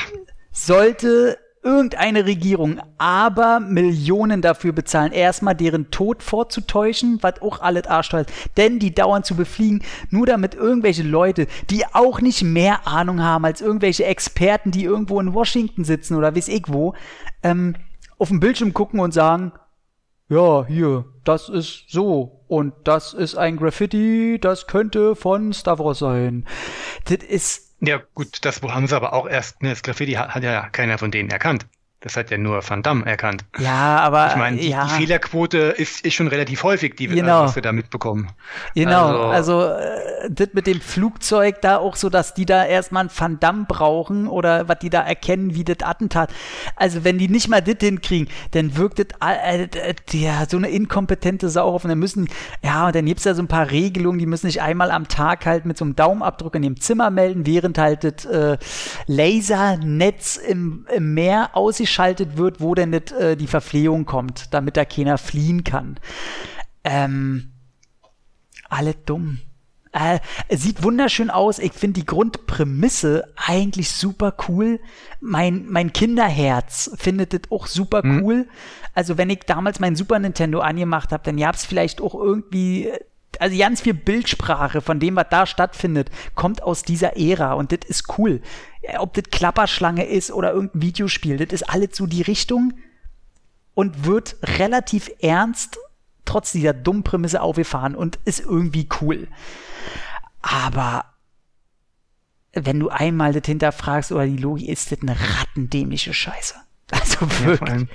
[0.51, 8.21] sollte irgendeine Regierung aber Millionen dafür bezahlen, erstmal deren Tod vorzutäuschen, was auch alles arschteuer
[8.21, 13.21] ist, denn die dauernd zu befliegen, nur damit irgendwelche Leute, die auch nicht mehr Ahnung
[13.21, 16.93] haben als irgendwelche Experten, die irgendwo in Washington sitzen oder weiß ich wo,
[17.43, 17.75] ähm,
[18.17, 19.51] auf dem Bildschirm gucken und sagen,
[20.29, 22.43] ja, hier, das ist so.
[22.47, 26.45] Und das ist ein Graffiti, das könnte von Stavros sein.
[27.05, 27.75] Das ist.
[27.81, 30.97] Ja, gut, das haben sie aber auch erst, ne, das Graffiti hat, hat ja keiner
[30.97, 31.65] von denen erkannt.
[32.01, 33.43] Das hat ja nur Van Damme erkannt.
[33.57, 34.27] Ja, aber.
[34.29, 34.85] Ich meine, die, ja.
[34.85, 37.43] die, Fehlerquote ist, ist schon relativ häufig, die genau.
[37.43, 38.31] was wir da mitbekommen.
[38.73, 43.01] Genau, also, also äh, das mit dem Flugzeug da auch so, dass die da erstmal
[43.01, 46.31] einen Van Damme brauchen oder was die da erkennen, wie das Attentat.
[46.77, 50.69] Also, wenn die nicht mal das hinkriegen, dann wirkt das äh, äh, ja, so eine
[50.69, 52.29] inkompetente Sau auf und dann müssen,
[52.63, 55.45] ja, und dann gibt's da so ein paar Regelungen, die müssen sich einmal am Tag
[55.45, 58.57] halt mit so einem Daumenabdruck in dem Zimmer melden, während halt das äh,
[59.07, 64.77] Lasernetz im, im Meer aussieht ausgeschaltet wird, wo denn nicht, äh, die Verpflegung kommt, damit
[64.77, 65.97] da keiner fliehen kann.
[66.83, 67.51] Ähm,
[68.69, 69.39] alle dumm.
[69.91, 70.19] Äh,
[70.49, 71.57] es sieht wunderschön aus.
[71.57, 74.79] Ich finde die Grundprämisse eigentlich super cool.
[75.19, 78.21] Mein, mein Kinderherz findet das auch super Mhm.
[78.23, 78.47] cool.
[78.93, 82.91] Also wenn ich damals mein Super Nintendo angemacht habe, dann gab's vielleicht auch irgendwie,
[83.39, 87.89] also ganz viel Bildsprache von dem, was da stattfindet, kommt aus dieser Ära und das
[87.89, 88.41] ist cool.
[88.81, 92.73] Ja, Ob das Klapperschlange ist oder irgendein Videospiel, das ist alles so die Richtung
[93.73, 95.77] und wird relativ ernst
[96.25, 99.27] trotz dieser dummen Prämisse aufgefahren und ist irgendwie cool.
[100.41, 101.05] Aber
[102.53, 106.55] wenn du einmal das hinterfragst oder die Logik, ist das eine rattendämliche Scheiße.
[106.91, 107.69] Also Ja, wirklich.
[107.69, 107.89] allem,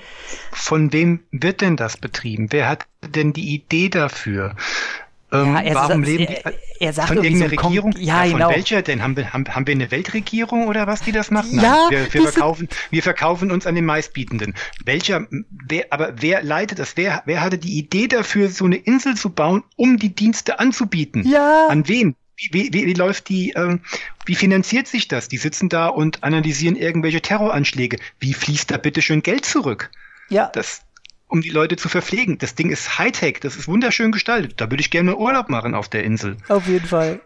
[0.52, 2.52] von wem wird denn das betrieben?
[2.52, 4.54] Wer hat denn die Idee dafür?
[5.34, 7.94] Ähm, Ja, er warum leben er- die er sagt von so irgendeiner Regierung?
[7.98, 8.50] Ja, von genau.
[8.50, 9.02] welcher denn?
[9.02, 11.52] Haben wir, haben, haben wir eine Weltregierung oder was, die das macht?
[11.52, 14.54] Ja, wir, wir, sind- verkaufen, wir verkaufen uns an den meistbietenden.
[14.84, 15.26] Welcher,
[15.68, 16.96] wer, aber wer leitet das?
[16.96, 21.26] Wer, wer hatte die Idee dafür, so eine Insel zu bauen, um die Dienste anzubieten?
[21.28, 21.66] Ja.
[21.68, 22.16] An wen?
[22.36, 23.80] Wie, wie, wie läuft die, ähm,
[24.26, 25.28] wie finanziert sich das?
[25.28, 27.98] Die sitzen da und analysieren irgendwelche Terroranschläge.
[28.18, 29.90] Wie fließt da bitte schön Geld zurück?
[30.30, 30.82] Ja, Das,
[31.34, 32.38] um die Leute zu verpflegen.
[32.38, 34.60] Das Ding ist Hightech, das ist wunderschön gestaltet.
[34.60, 36.36] Da würde ich gerne Urlaub machen auf der Insel.
[36.48, 37.20] auf jeden Fall.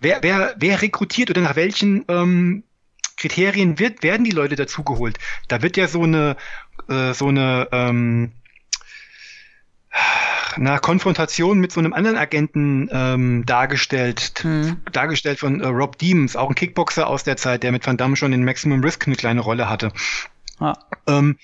[0.00, 2.64] Wer, wer, wer rekrutiert oder nach welchen ähm,
[3.16, 5.18] Kriterien wird, werden die Leute dazugeholt?
[5.46, 6.36] Da wird ja so eine,
[6.88, 8.32] äh, so eine, ähm,
[10.56, 14.78] na, Konfrontation mit so einem anderen Agenten ähm, dargestellt, Hm.
[14.92, 18.16] dargestellt von äh, Rob Deems, auch ein Kickboxer aus der Zeit, der mit Van Damme
[18.16, 19.92] schon in Maximum Risk eine kleine Rolle hatte.
[20.60, 20.74] Ja.
[21.06, 21.36] Ähm,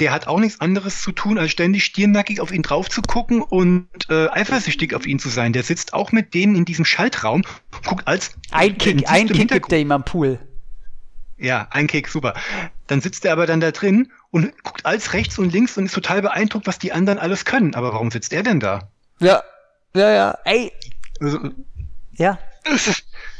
[0.00, 3.42] der hat auch nichts anderes zu tun, als ständig stirnackig auf ihn drauf zu gucken
[3.42, 5.52] und äh, eifersüchtig auf ihn zu sein.
[5.52, 7.42] Der sitzt auch mit denen in diesem Schaltraum,
[7.86, 10.38] guckt als Ein Kick, ein Kick gibt er ihm am Pool.
[11.36, 12.34] Ja, ein Kick, super.
[12.86, 15.94] Dann sitzt er aber dann da drin und guckt als rechts und links und ist
[15.94, 17.74] total beeindruckt, was die anderen alles können.
[17.74, 18.90] Aber warum sitzt er denn da?
[19.20, 19.42] Ja,
[19.94, 20.38] ja, ja.
[20.44, 20.72] Ey,
[21.20, 21.38] Also,
[22.12, 22.38] ja.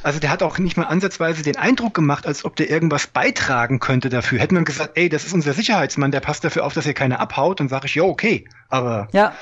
[0.02, 3.78] Also der hat auch nicht mal ansatzweise den Eindruck gemacht, als ob der irgendwas beitragen
[3.80, 4.38] könnte dafür.
[4.40, 7.20] Hätte man gesagt, ey, das ist unser Sicherheitsmann, der passt dafür auf, dass hier keiner
[7.20, 8.48] abhaut, dann sage ich, ja, okay.
[8.68, 9.34] Aber Ja.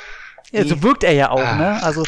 [0.50, 1.54] ja so wirkt er ja auch, Ah.
[1.56, 1.82] ne?
[1.82, 2.02] Also,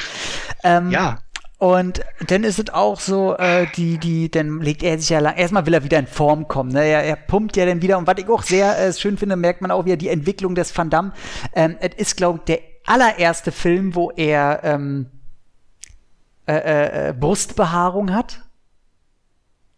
[0.64, 1.18] ähm, ja,
[1.58, 5.36] Und dann ist es auch so, äh, die, die, dann legt er sich ja lang.
[5.36, 6.72] Erstmal will er wieder in Form kommen.
[6.72, 6.86] Ne?
[6.86, 7.98] Er, er pumpt ja dann wieder.
[7.98, 10.74] Und was ich auch sehr äh, schön finde, merkt man auch wieder die Entwicklung des
[10.74, 11.12] Van Damme.
[11.54, 15.10] Ähm, es ist, glaube ich, der allererste Film, wo er ähm,
[16.50, 18.42] äh, äh, äh, Brustbehaarung hat.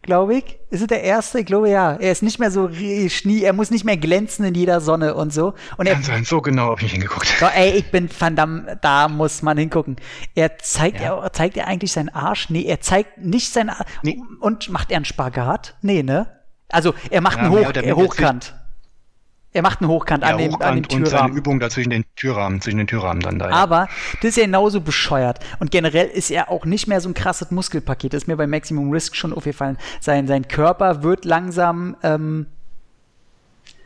[0.01, 0.57] Glaube ich.
[0.69, 1.39] Ist es der erste?
[1.39, 1.93] Ich glaube ja.
[1.93, 5.31] Er ist nicht mehr so schnie, er muss nicht mehr glänzen in jeder Sonne und
[5.31, 5.53] so.
[5.77, 7.25] Und er kann sein, so genau habe ich nicht hingeguckt.
[7.39, 9.95] so, ey, ich bin Van Damme, da muss man hingucken.
[10.35, 11.23] Er zeigt, Ja.
[11.23, 12.49] er, zeigt er eigentlich seinen Arsch?
[12.49, 13.87] Nee, er zeigt nicht seinen Arsch.
[14.01, 14.19] Nee.
[14.41, 15.77] Und macht er einen Spagat?
[15.81, 16.27] Nee, ne?
[16.69, 18.55] Also, er macht Ja, einen Hoch, weniger Hochkant.
[19.53, 21.37] Er macht einen Hochkant Ja, an, dem, an dem Hochkant und seine Türrahmen.
[21.37, 23.49] Übung da zwischen den Türrahmen, zwischen den Türrahmen dann da.
[23.49, 23.55] ja.
[23.55, 23.87] Aber
[24.21, 25.39] das ist ja genauso bescheuert.
[25.59, 28.13] Und generell ist er auch nicht mehr so ein krasses Muskelpaket.
[28.13, 29.77] Das ist mir bei Maximum Risk schon aufgefallen.
[29.99, 32.47] Sein, sein Körper wird langsam ähm,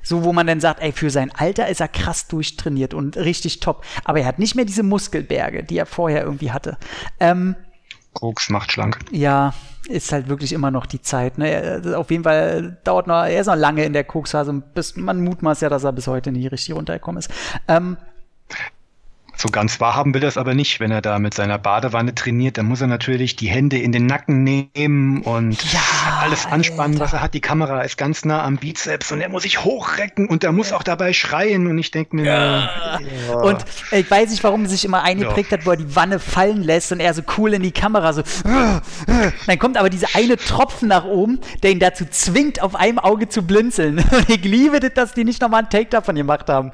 [0.07, 3.59] so, wo man dann sagt, ey, für sein Alter ist er krass durchtrainiert und richtig
[3.59, 3.84] top.
[4.05, 6.78] Aber er hat nicht mehr diese Muskelberge, die er vorher irgendwie hatte.
[7.20, 7.55] Ähm,
[8.20, 8.99] Koks macht schlank.
[9.11, 9.53] ja,
[9.88, 11.38] ist halt wirklich immer noch die Zeit.
[11.38, 11.82] Ne?
[11.95, 15.61] Auf jeden Fall dauert noch, er ist noch lange in der Koksphase, bis man mutmaßt
[15.61, 17.32] ja, dass er bis heute nie richtig runtergekommen ist.
[17.68, 17.97] Ähm,
[19.38, 20.79] So ganz wahrhaben will er es aber nicht.
[20.79, 24.07] Wenn er da mit seiner Badewanne trainiert, dann muss er natürlich die Hände in den
[24.07, 25.79] Nacken nehmen und Ja,
[26.21, 27.05] alles anspannen, Alter.
[27.05, 27.33] was er hat.
[27.33, 30.73] Die Kamera ist ganz nah am Bizeps und er muss sich hochrecken und er muss
[30.73, 31.67] auch dabei schreien.
[31.67, 32.99] Und ich denke mir, ja.
[33.41, 36.63] Und ich weiß nicht, warum er sich immer eingeprägt hat, wo er die Wanne fallen
[36.63, 38.23] lässt und er so cool in die Kamera so.
[39.45, 43.29] Dann kommt aber dieser eine Tropfen nach oben, der ihn dazu zwingt, auf einem Auge
[43.29, 43.99] zu blinzeln.
[44.11, 46.71] Und ich liebe das, dass die nicht nochmal einen Take davon gemacht haben.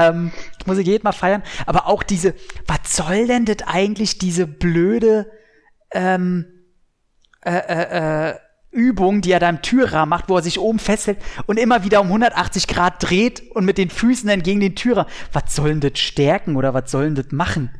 [0.00, 0.32] Ähm,
[0.66, 1.42] muss ich jedes Mal feiern.
[1.66, 2.34] Aber auch diese,
[2.66, 5.30] was soll denn das eigentlich, diese blöde
[5.92, 6.46] ähm,
[7.44, 8.34] äh, äh, äh,
[8.70, 12.00] Übung, die er da im Türrahmen macht, wo er sich oben festhält und immer wieder
[12.00, 15.10] um 180 Grad dreht und mit den Füßen dann gegen den Türrahmen.
[15.32, 17.70] Was soll denn das stärken oder was soll denn das machen?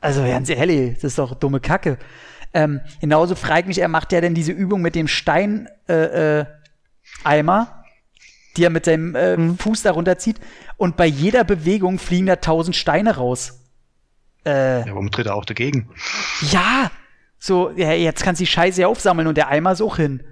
[0.00, 1.98] Also ganz ehrlich, das ist doch dumme Kacke.
[2.54, 6.44] Ähm, genauso fragt mich, er macht ja dann diese Übung mit dem Stein äh, äh,
[7.24, 7.77] Eimer,
[8.58, 10.38] die er mit seinem äh, Fuß da runterzieht
[10.76, 13.60] und bei jeder Bewegung fliegen da tausend Steine raus.
[14.44, 15.88] Äh, ja, warum tritt er auch dagegen?
[16.50, 16.90] ja,
[17.38, 20.24] so, ja, jetzt kannst du die Scheiße ja aufsammeln und der Eimer ist auch hin.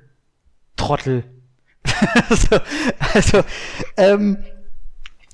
[0.77, 1.25] Trottel.
[2.31, 2.59] so,
[3.15, 3.43] also,
[3.97, 4.39] ähm,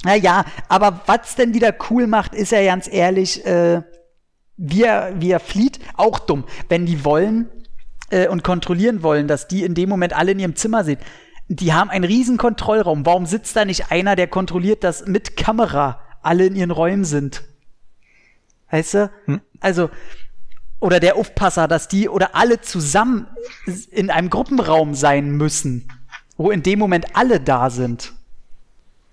[0.05, 3.83] naja, aber was denn wieder cool macht, ist ja ganz ehrlich, äh,
[4.59, 6.45] wie er, wie er flieht, auch dumm.
[6.69, 7.49] Wenn die wollen
[8.11, 11.01] äh, und kontrollieren wollen, dass die in dem Moment alle in ihrem Zimmer sind,
[11.57, 13.05] die haben einen riesen Kontrollraum.
[13.05, 17.43] Warum sitzt da nicht einer, der kontrolliert, dass mit Kamera alle in ihren Räumen sind?
[18.71, 19.11] Weißt du?
[19.61, 19.91] Also,
[20.81, 23.27] oder der Aufpasser, dass die oder alle zusammen
[23.91, 25.89] in einem Gruppenraum sein müssen,
[26.37, 28.13] wo in dem Moment alle da sind.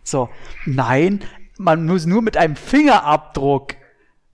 [0.03, 0.29] So,
[0.65, 1.23] nein,
[1.57, 3.75] man muss nur mit einem Fingerabdruck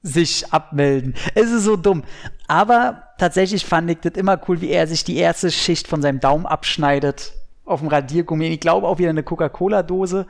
[0.03, 1.15] sich abmelden.
[1.33, 2.03] Es ist so dumm.
[2.47, 6.19] Aber tatsächlich fand ich das immer cool, wie er sich die erste Schicht von seinem
[6.19, 7.33] Daumen abschneidet
[7.65, 8.47] auf dem Radiergummi.
[8.47, 10.27] Ich glaube auch wieder eine Coca-Cola-Dose.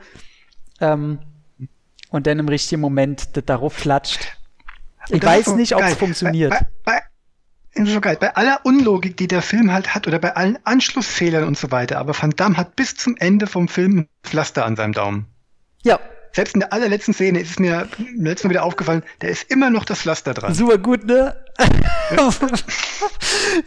[0.80, 1.18] Ähm,
[2.10, 4.36] und dann im richtigen Moment das darauf flatscht.
[5.08, 6.50] Ich weiß so nicht, ob es funktioniert.
[6.50, 7.00] Bei, bei,
[7.74, 8.16] bei, so geil.
[8.18, 11.98] Bei aller Unlogik, die der Film halt hat, oder bei allen Anschlussfehlern und so weiter,
[11.98, 15.26] aber Van Damme hat bis zum Ende vom Film ein Pflaster an seinem Daumen.
[15.82, 16.00] Ja,
[16.36, 19.70] selbst in der allerletzten Szene ist es mir letztes Mal wieder aufgefallen, da ist immer
[19.70, 20.52] noch das Pflaster dran.
[20.52, 21.34] Super gut, ne?
[22.14, 22.30] Ja,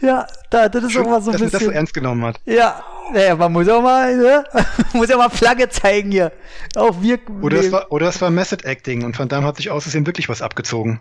[0.00, 1.50] ja da, das ist Schön, auch mal so ein bisschen.
[1.50, 2.40] Dass man das so ernst genommen hat.
[2.44, 4.44] Ja, naja, man muss auch mal, ne?
[4.92, 6.30] muss ja mal Flagge zeigen hier.
[6.76, 7.18] Auch wir.
[7.42, 10.06] Oder es war, oder es war Method Acting und Van Damme hat sich aus Versehen
[10.06, 11.00] wirklich was abgezogen.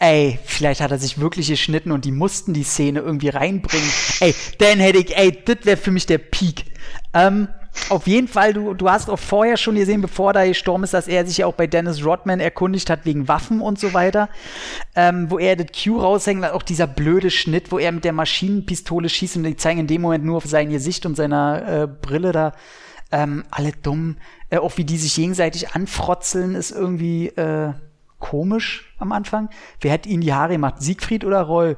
[0.00, 3.88] Ey, vielleicht hat er sich wirklich geschnitten und die mussten die Szene irgendwie reinbringen.
[4.18, 6.64] Ey, dann hätte ich, ey, das wäre für mich der Peak.
[7.14, 7.46] Ähm,
[7.88, 11.08] auf jeden Fall, du, du hast auch vorher schon gesehen, bevor da gestorben ist, dass
[11.08, 14.28] er sich ja auch bei Dennis Rodman erkundigt hat wegen Waffen und so weiter.
[14.94, 19.08] Ähm, wo er das Q raushängt, auch dieser blöde Schnitt, wo er mit der Maschinenpistole
[19.08, 22.32] schießt und die zeigen in dem Moment nur auf sein Gesicht und seiner äh, Brille
[22.32, 22.52] da.
[23.12, 24.18] Ähm, alle dumm.
[24.50, 27.72] Äh, auch wie die sich gegenseitig anfrotzeln, ist irgendwie äh,
[28.20, 29.48] komisch am Anfang.
[29.80, 30.76] Wer hat ihnen die Haare gemacht?
[30.78, 31.76] Siegfried oder Roy?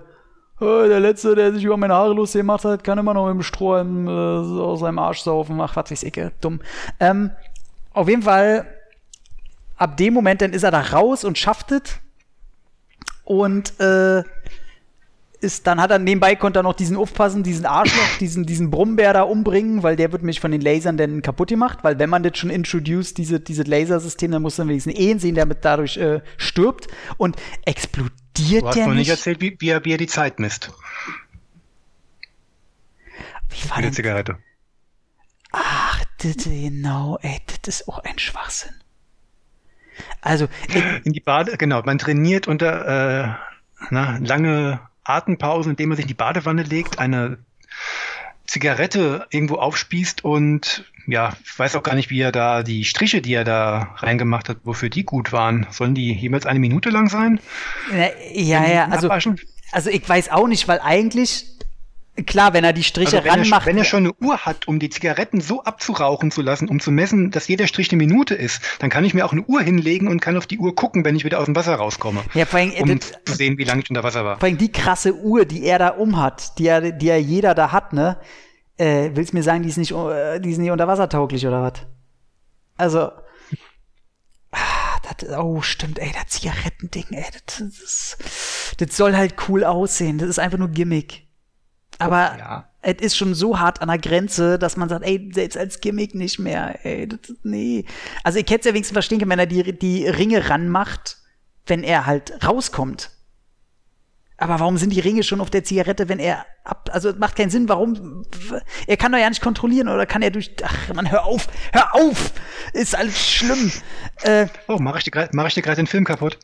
[0.62, 4.06] Der Letzte, der sich über meine Haare lustig gemacht hat, kann immer noch im Strohhalm
[4.06, 5.60] äh, aus seinem Arsch saufen.
[5.60, 6.60] Ach, was ich, dumm.
[7.00, 7.30] Ähm,
[7.92, 8.66] auf jeden Fall,
[9.76, 11.82] ab dem Moment, dann ist er da raus und schafft es.
[13.24, 14.22] Und äh,
[15.42, 19.12] ist, dann hat er nebenbei konnte er noch diesen aufpassen, diesen Arschloch, diesen, diesen Brummbär
[19.12, 22.22] da umbringen, weil der wird mich von den Lasern dann kaputt gemacht, weil wenn man
[22.22, 25.96] das schon introduced, diese, diese Lasersystem, dann muss man wenigstens eh sehen, der mit dadurch
[25.96, 29.09] äh, stirbt und explodiert explodiert du hast der noch nicht?
[29.09, 30.70] erzählt, wie, wie, er, wie er die Zeit misst.
[33.51, 33.93] Wie war die denn?
[33.93, 34.39] Zigarette.
[35.53, 38.74] Ach, das, genau, ey, das ist auch ein Schwachsinn.
[40.22, 40.49] Also,
[41.05, 43.35] in die Bade, genau, man trainiert unter äh,
[43.91, 47.39] na, lange Atempausen, indem man sich in die Badewanne legt, eine
[48.53, 53.22] Zigarette irgendwo aufspießt und ja, ich weiß auch gar nicht, wie er da die Striche,
[53.22, 55.66] die er da reingemacht hat, wofür die gut waren.
[55.70, 57.40] Sollen die jemals eine Minute lang sein?
[58.34, 61.46] Ja, ja, also, also ich weiß auch nicht, weil eigentlich,
[62.26, 63.62] klar, wenn er die Striche also wenn ranmacht.
[63.62, 66.80] Er, wenn er schon eine Uhr hat, um die Zigaretten so abzurauchen zu lassen, um
[66.80, 69.62] zu messen, dass jeder Strich eine Minute ist, dann kann ich mir auch eine Uhr
[69.62, 72.22] hinlegen und kann auf die Uhr gucken, wenn ich wieder aus dem Wasser rauskomme.
[72.34, 74.38] Ja, vor allem, um das, zu sehen, wie lange ich unter Wasser war.
[74.38, 77.72] Vor allem die krasse Uhr, die er da umhat, die er, die ja jeder da
[77.72, 78.18] hat, ne?
[78.76, 81.86] Äh, willst du mir sagen, die ist nicht, äh, die ist nicht unterwassertauglich oder was?
[82.76, 83.10] Also,
[84.50, 88.16] ah, das, oh, stimmt, ey, das Zigarettending, ey, das, das,
[88.78, 90.18] das soll halt cool aussehen.
[90.18, 91.26] Das ist einfach nur Gimmick.
[91.99, 92.68] Aber ja.
[92.80, 96.14] es ist schon so hart an der Grenze, dass man sagt, ey, selbst als Gimmick
[96.14, 97.84] nicht mehr, ey, das, nee.
[98.24, 101.18] Also ich hätte es ja wenigstens verstehen können, wenn er die, die Ringe ranmacht,
[101.66, 103.11] wenn er halt rauskommt.
[104.43, 107.36] Aber warum sind die Ringe schon auf der Zigarette, wenn er ab, also es macht
[107.36, 108.24] keinen Sinn, warum,
[108.88, 111.95] er kann doch ja nicht kontrollieren oder kann er durch, ach man, hör auf, hör
[111.95, 112.32] auf,
[112.72, 113.70] ist alles schlimm.
[114.22, 116.40] Äh, oh, mach ich dir gerade, mach gerade den Film kaputt?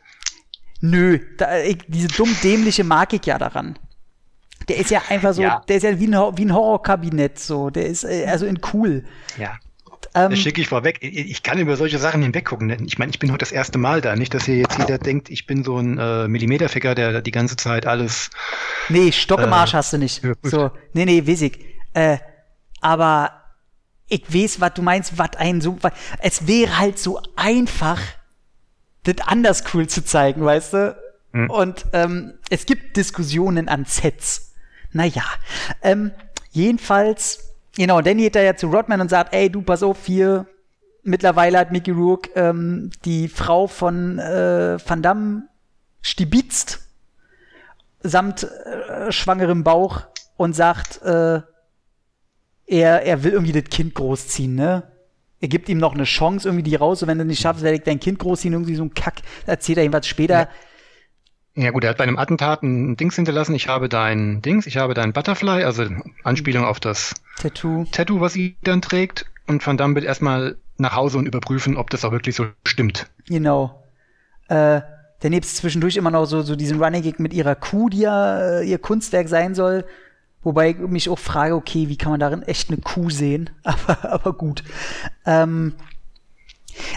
[0.79, 3.77] Nö, da, ich, diese dumm dämliche mag ich ja daran.
[4.69, 5.61] Der ist ja einfach so, ja.
[5.67, 9.03] der ist ja wie ein, wie ein Horrorkabinett, so, der ist, äh, also in cool.
[9.37, 9.57] Ja.
[10.15, 10.99] Ähm, das schicke ich vorweg.
[11.01, 12.85] Ich kann über solche Sachen hinweggucken.
[12.85, 14.15] Ich meine, ich bin heute das erste Mal da.
[14.15, 17.55] Nicht, dass hier jetzt jeder denkt, ich bin so ein äh, Millimeterficker, der die ganze
[17.57, 18.29] Zeit alles.
[18.89, 20.23] Nee, Stock im Arsch äh, hast du nicht.
[20.23, 20.51] Überprüft.
[20.51, 21.59] So, nee, nee, wesig.
[21.93, 22.17] Äh,
[22.81, 23.31] aber
[24.07, 25.77] ich weiß, was du meinst, was ein so.
[25.81, 27.99] Wat, es wäre halt so einfach,
[29.03, 30.95] das anders cool zu zeigen, weißt du?
[31.33, 31.49] Mhm.
[31.49, 34.48] Und ähm, es gibt Diskussionen an Sets.
[34.91, 35.23] Naja.
[35.81, 36.11] Ähm,
[36.51, 40.47] jedenfalls Genau, Danny geht da ja zu Rodman und sagt, ey, du, pass auf, hier,
[41.03, 45.43] mittlerweile hat Mickey Rourke ähm, die Frau von äh, Van Damme
[46.01, 46.79] stibitzt,
[48.01, 50.01] samt äh, schwangerem Bauch
[50.35, 51.41] und sagt, äh,
[52.65, 54.83] er, er will irgendwie das Kind großziehen, ne?
[55.39, 57.77] Er gibt ihm noch eine Chance, irgendwie die raus, und wenn du nicht schaffst, werde
[57.77, 60.39] ich dein Kind großziehen, irgendwie so ein Kack, erzählt er ihm was später.
[60.41, 60.49] Ja.
[61.59, 63.53] Ja gut, er hat bei einem Attentat ein Dings hinterlassen.
[63.53, 65.83] Ich habe dein Dings, ich habe dein Butterfly, also
[66.23, 69.25] Anspielung auf das Tattoo, Tattoo was sie dann trägt.
[69.45, 73.07] Und Van Damme wird erstmal nach Hause und überprüfen, ob das auch wirklich so stimmt.
[73.27, 73.83] Genau.
[74.47, 74.79] Äh,
[75.21, 78.59] der nebst zwischendurch immer noch so, so diesen Running Gig mit ihrer Kuh, die ja
[78.59, 79.83] äh, ihr Kunstwerk sein soll.
[80.41, 83.49] Wobei ich mich auch frage, okay, wie kann man darin echt eine Kuh sehen?
[83.63, 84.63] aber, aber gut.
[85.25, 85.73] Ähm,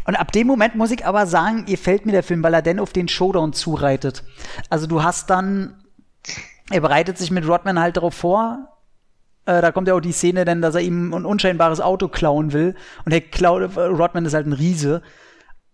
[0.04, 2.62] und ab dem Moment muss ich aber sagen, ihr fällt mir der Film, weil er
[2.62, 4.24] denn auf den Showdown zureitet.
[4.70, 5.76] Also du hast dann
[6.70, 8.68] er bereitet sich mit Rodman halt darauf vor.
[9.44, 12.52] Äh, da kommt ja auch die Szene dann, dass er ihm ein unscheinbares Auto klauen
[12.52, 12.76] will.
[13.04, 15.02] Und der klaut, Rodman ist halt ein Riese.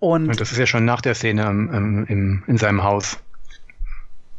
[0.00, 3.18] Und, Und das ist ja schon nach der Szene im, im, im, in seinem Haus.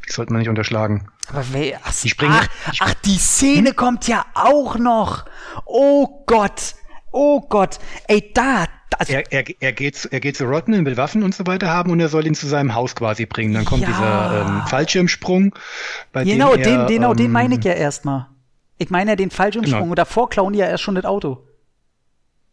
[0.07, 1.07] Die sollte man nicht unterschlagen.
[1.30, 2.47] Aber wer, ach, Die springen- ach,
[2.80, 5.26] ach, die Szene kommt ja auch noch.
[5.65, 6.74] Oh Gott.
[7.11, 7.78] Oh Gott.
[8.07, 8.65] Ey, da.
[8.98, 11.70] Also, Er, er, er, geht, zu- er geht zu Rodman, will Waffen und so weiter
[11.70, 13.54] haben und er soll ihn zu seinem Haus quasi bringen.
[13.54, 13.88] Dann kommt Ja.
[13.90, 15.54] dieser ähm, Fallschirmsprung,
[16.12, 18.28] bei genau, dem er, den, genau, den ähm, meine ich ja erstmal.
[18.78, 19.82] Ich meine ja den Fallschirmsprung.
[19.82, 19.92] Genau.
[19.92, 21.46] Und davor klauen die ja erst schon das Auto.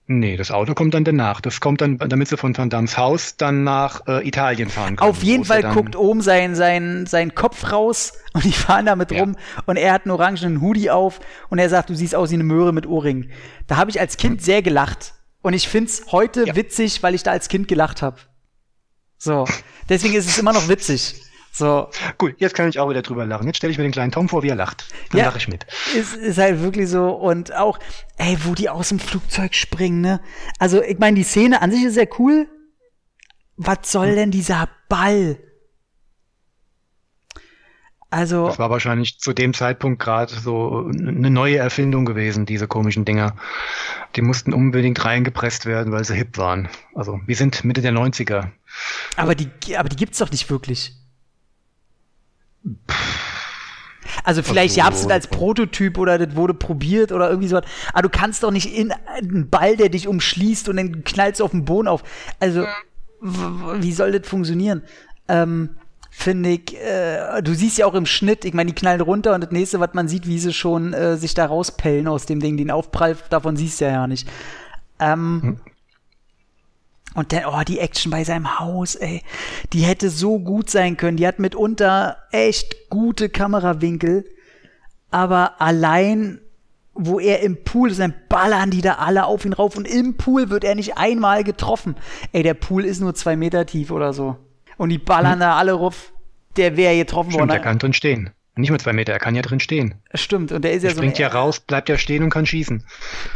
[0.09, 1.41] Nee, das Auto kommt dann danach.
[1.41, 5.11] Das kommt dann, damit sie von Van Dams Haus dann nach äh, Italien fahren können.
[5.11, 9.21] Auf jeden Fall guckt oben sein, sein, sein Kopf raus und die fahren damit Ja.
[9.21, 11.19] rum und er hat einen orangenen Hoodie auf
[11.49, 13.31] und er sagt, du siehst aus wie eine Möhre mit Ohrringen.
[13.67, 15.15] Da habe ich als Kind sehr gelacht
[15.47, 16.47] und ich find's heute Hm.
[16.49, 16.57] Ja.
[16.57, 18.19] witzig, weil ich da als Kind gelacht habe.
[19.19, 19.47] So,
[19.89, 21.23] deswegen ist es immer noch witzig.
[21.53, 21.89] So,
[22.19, 23.47] Gut, jetzt kann ich auch wieder drüber lachen.
[23.47, 24.89] Jetzt stelle ich mir den kleinen Tom vor, wie er lacht.
[25.11, 25.25] Dann Ja.
[25.27, 25.65] lache ich mit.
[25.95, 27.79] ist, ist halt wirklich so und auch,
[28.19, 30.21] ey, wo die aus dem Flugzeug springen, ne?
[30.59, 32.47] Also, ich meine, die Szene an sich ist sehr cool.
[33.57, 35.39] Was soll denn dieser Ball?
[38.09, 43.05] Also, Das war wahrscheinlich zu dem Zeitpunkt gerade so eine neue Erfindung gewesen, diese komischen
[43.05, 43.35] Dinger.
[44.15, 46.69] Die mussten unbedingt reingepresst werden, weil sie hip waren.
[46.95, 48.51] Also, wir sind Mitte der 90er.
[49.17, 50.93] aber die, aber die gibt's doch nicht wirklich.
[54.25, 57.57] Also vielleicht Also- gab's das als Prototyp oder das wurde probiert oder irgendwie so.
[57.93, 61.45] Aber du kannst doch nicht in einen Ball, der dich umschließt und dann knallst du
[61.45, 62.03] auf den Boden auf.
[62.41, 62.67] Also,
[63.21, 64.83] wie soll das funktionieren?
[65.29, 65.77] Ähm,
[66.19, 69.43] Finde ich, äh, du siehst ja auch im Schnitt, ich meine, die knallen runter und
[69.43, 72.57] das nächste, was man sieht, wie sie schon äh, sich da rauspellen aus dem Ding,
[72.57, 74.27] den Aufprall, davon siehst du ja, ja nicht.
[74.99, 75.61] Ähm,
[77.15, 79.23] Und dann, oh, die Action bei seinem Haus, ey.
[79.73, 81.19] Die hätte so gut sein können.
[81.19, 84.25] Die hat mitunter echt gute Kamerawinkel.
[85.11, 86.41] Aber allein,
[86.95, 89.77] wo er im Pool ist, dann ballern die da alle auf ihn rauf.
[89.77, 91.95] Und im Pool wird er nicht einmal getroffen.
[92.33, 94.37] Ey, der Pool ist nur zwei Meter tief oder so.
[94.77, 96.13] Und die ballern da alle rauf.
[96.57, 97.63] Der wäre getroffen Stimmt, er worden.
[97.65, 98.31] kann drin stehen.
[98.59, 99.97] Nicht mal zwei Meter, er kann ja drin stehen.
[100.15, 100.51] Stimmt.
[100.53, 101.01] Und der ist ja Er so.
[101.03, 102.83] springt ja raus, bleibt ja stehen und kann schießen.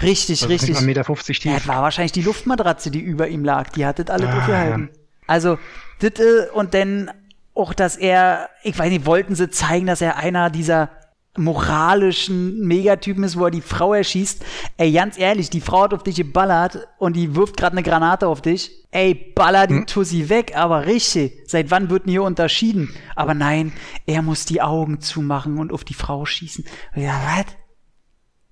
[0.01, 0.71] Richtig, ist richtig.
[0.71, 1.59] nicht mal 1,50 Meter 50 Ja, tief.
[1.61, 3.69] das war wahrscheinlich die Luftmatratze, die über ihm lag.
[3.71, 4.89] Die hat das alle Ah, durchgehalten.
[5.27, 5.59] Also,
[6.01, 6.13] das
[6.55, 7.11] und dann
[7.55, 10.89] auch, dass er, ich weiß nicht, wollten sie zeigen, dass er einer dieser
[11.37, 14.45] moralischen Megatypen ist, wo er die Frau erschießt.
[14.77, 18.27] Ey, ganz ehrlich, die Frau hat auf dich geballert und die wirft gerade eine Granate
[18.27, 18.73] auf dich.
[18.91, 21.41] Ey, baller die Tussi weg, aber richtig.
[21.47, 22.93] Seit wann wird denn hier unterschieden?
[23.15, 23.73] Aber nein,
[24.07, 26.65] er muss die Augen zumachen und auf die Frau schießen.
[26.97, 27.47] Ja, was?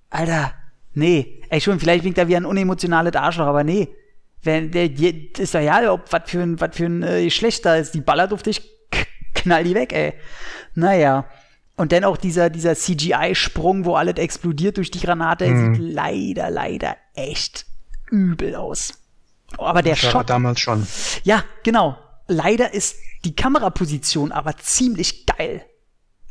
[0.09, 0.53] Alter,
[0.93, 1.41] nee.
[1.49, 3.89] Ey, schon, vielleicht winkt er wie ein unemotionales Arschloch, aber nee.
[4.41, 7.65] Wenn der, der ist doch ja, ob was für ein, was für ein äh, Geschlecht
[7.65, 7.93] da ist.
[7.93, 8.61] Die ballert auf dich,
[9.35, 10.13] knall die weg, ey.
[10.75, 11.25] Naja.
[11.79, 15.75] Und dann auch dieser, dieser CGI-Sprung, wo alles explodiert durch die Granate, Mhm.
[15.75, 17.65] sieht leider, leider echt
[18.11, 18.93] übel aus.
[19.57, 20.85] Oh, aber der Shot, damals schon.
[21.23, 21.97] ja, genau.
[22.27, 25.63] Leider ist die Kameraposition aber ziemlich geil.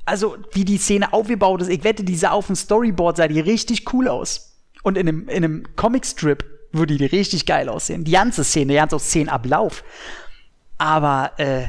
[0.05, 3.41] Also, wie die Szene aufgebaut ist, ich wette, die sah auf dem Storyboard, sah die
[3.41, 4.55] richtig cool aus.
[4.83, 8.05] Und in einem, in einem Comicstrip würde die richtig geil aussehen.
[8.05, 9.83] Die ganze Szene, die ganze Szenenablauf.
[10.77, 11.69] Aber, äh,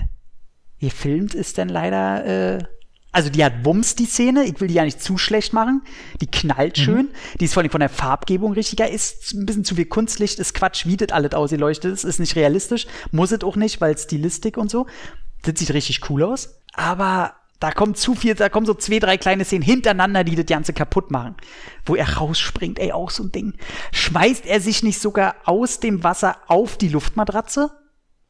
[0.79, 2.63] gefilmt ist dann leider, äh,
[3.11, 4.43] also die hat Wumms, die Szene.
[4.43, 5.81] Ich will die ja nicht zu schlecht machen.
[6.21, 7.09] Die knallt schön.
[7.39, 8.93] Die ist vor allem von der Farbgebung richtig geil.
[8.93, 12.03] Ist ein bisschen zu viel Kunstlicht, ist Quatsch, wie das alles ausgeleuchtet ist.
[12.03, 12.85] Ist nicht realistisch.
[13.11, 14.85] Muss es auch nicht, weil Stilistik und so.
[15.41, 16.61] Das sieht richtig cool aus.
[16.73, 20.45] Aber da kommt zu viel, da kommen so zwei, drei kleine Szenen hintereinander, die das
[20.45, 21.35] Ganze kaputt machen.
[21.85, 23.53] Wo er rausspringt, ey, auch so ein Ding.
[23.91, 27.71] Schmeißt er sich nicht sogar aus dem Wasser auf die Luftmatratze?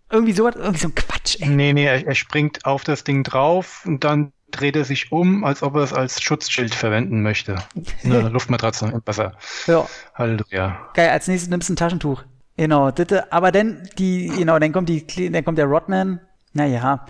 [0.10, 1.50] Irgendwie so, irgendwie so ein Quatsch, ey.
[1.50, 5.44] Nee, nee, er, er springt auf das Ding drauf und dann dreht er sich um,
[5.44, 7.56] als ob er es als Schutzschild verwenden möchte.
[8.04, 9.38] Eine Luftmatratze im Wasser.
[9.68, 9.88] Ja.
[10.16, 10.90] Halleluja.
[10.94, 12.24] Geil, als nächstes nimmst du ein Taschentuch.
[12.58, 16.20] Genau, ditte, aber dann die, genau, dann kommt die, dann kommt der Rodman.
[16.54, 17.06] Naja.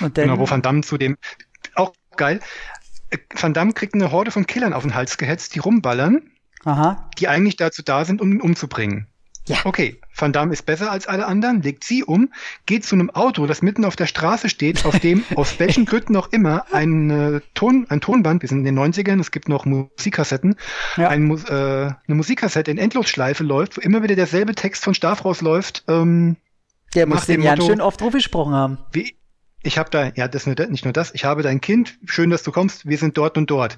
[0.00, 1.16] Und dann, Genau, wo Van Damme zu dem,
[1.74, 2.40] auch geil,
[3.10, 6.30] äh, Van Damme kriegt eine Horde von Killern auf den Hals gehetzt, die rumballern,
[6.64, 9.08] aha, die eigentlich dazu da sind, um ihn umzubringen.
[9.48, 9.58] Ja.
[9.64, 12.32] Okay, Van Damme ist besser als alle anderen, legt sie um,
[12.66, 16.16] geht zu einem Auto, das mitten auf der Straße steht, auf dem aus welchen Gründen
[16.16, 19.64] auch immer ein, äh, Ton, ein Tonband, wir sind in den 90ern, es gibt noch
[19.64, 20.56] Musikkassetten,
[20.96, 21.08] Ja.
[21.08, 25.84] ein, äh, eine Musikkassette in Endlosschleife läuft, wo immer wieder derselbe Text von Staff rausläuft,
[25.88, 26.36] ähm,
[26.94, 28.78] der muss den Motto- schön oft drauf gesprochen haben.
[28.92, 29.14] wie,
[29.62, 32.42] ich habe da, ja, das nur, nicht nur das, ich habe dein Kind, schön, dass
[32.42, 33.76] du kommst, wir sind dort und dort.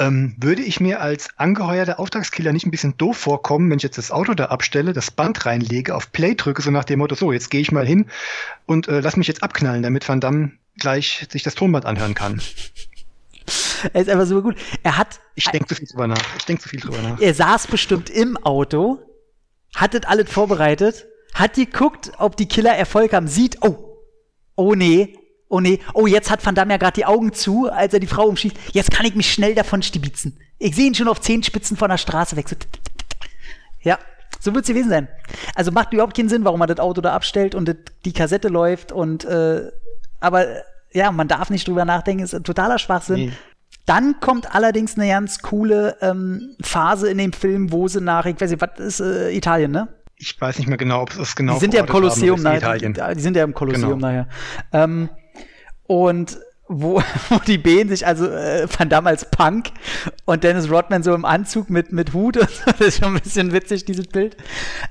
[0.00, 3.98] Ähm, würde ich mir als angeheuerter Auftragskiller nicht ein bisschen doof vorkommen, wenn ich jetzt
[3.98, 7.32] das Auto da abstelle, das Band reinlege, auf Play drücke, so nach dem Motto, so,
[7.32, 8.06] jetzt gehe ich mal hin
[8.64, 12.40] und äh, lass mich jetzt abknallen, damit Van Damme gleich sich das Tonband anhören kann.
[13.92, 14.56] Er ist einfach super gut.
[14.82, 15.20] Er hat.
[15.34, 16.22] Ich denke zu viel drüber nach.
[16.36, 17.18] Ich denke zu viel drüber nach.
[17.18, 18.98] Er saß bestimmt im Auto,
[19.74, 23.96] hat das alles vorbereitet, hat geguckt, ob die Killer Erfolg haben, sieht, oh,
[24.54, 25.18] oh nee,
[25.50, 28.06] oh nee, oh, jetzt hat Van Damme ja gerade die Augen zu, als er die
[28.06, 28.56] Frau umschießt.
[28.72, 30.38] Jetzt kann ich mich schnell davon stibitzen.
[30.58, 32.48] Ich sehe ihn schon auf zehn Spitzen von der Straße weg.
[32.48, 32.56] So,
[33.82, 33.98] ja,
[34.38, 35.08] so wird es gewesen sein.
[35.54, 38.48] Also macht überhaupt keinen Sinn, warum man das Auto da abstellt und das, die Kassette
[38.48, 39.70] läuft und äh,
[40.20, 40.46] aber
[40.92, 43.16] ja, man darf nicht drüber nachdenken, ist ein totaler Schwachsinn.
[43.16, 43.32] Nee.
[43.86, 48.40] Dann kommt allerdings eine ganz coole ähm, Phase in dem Film, wo sie nach, ich
[48.40, 49.88] weiß nicht, was ist äh, Italien, ne?
[50.16, 52.76] Ich weiß nicht mehr genau, ob es genau Die sind ja im Kolosseum nachher.
[52.76, 54.06] Die sind ja im Kolosseum genau.
[54.06, 54.28] nachher.
[54.72, 55.08] Ähm,
[55.90, 56.38] und
[56.68, 59.72] wo, wo die Behen sich also äh, Van Damme als Punk
[60.24, 62.62] und Dennis Rodman so im Anzug mit, mit Hut und so.
[62.78, 64.36] Das ist schon ein bisschen witzig, dieses Bild.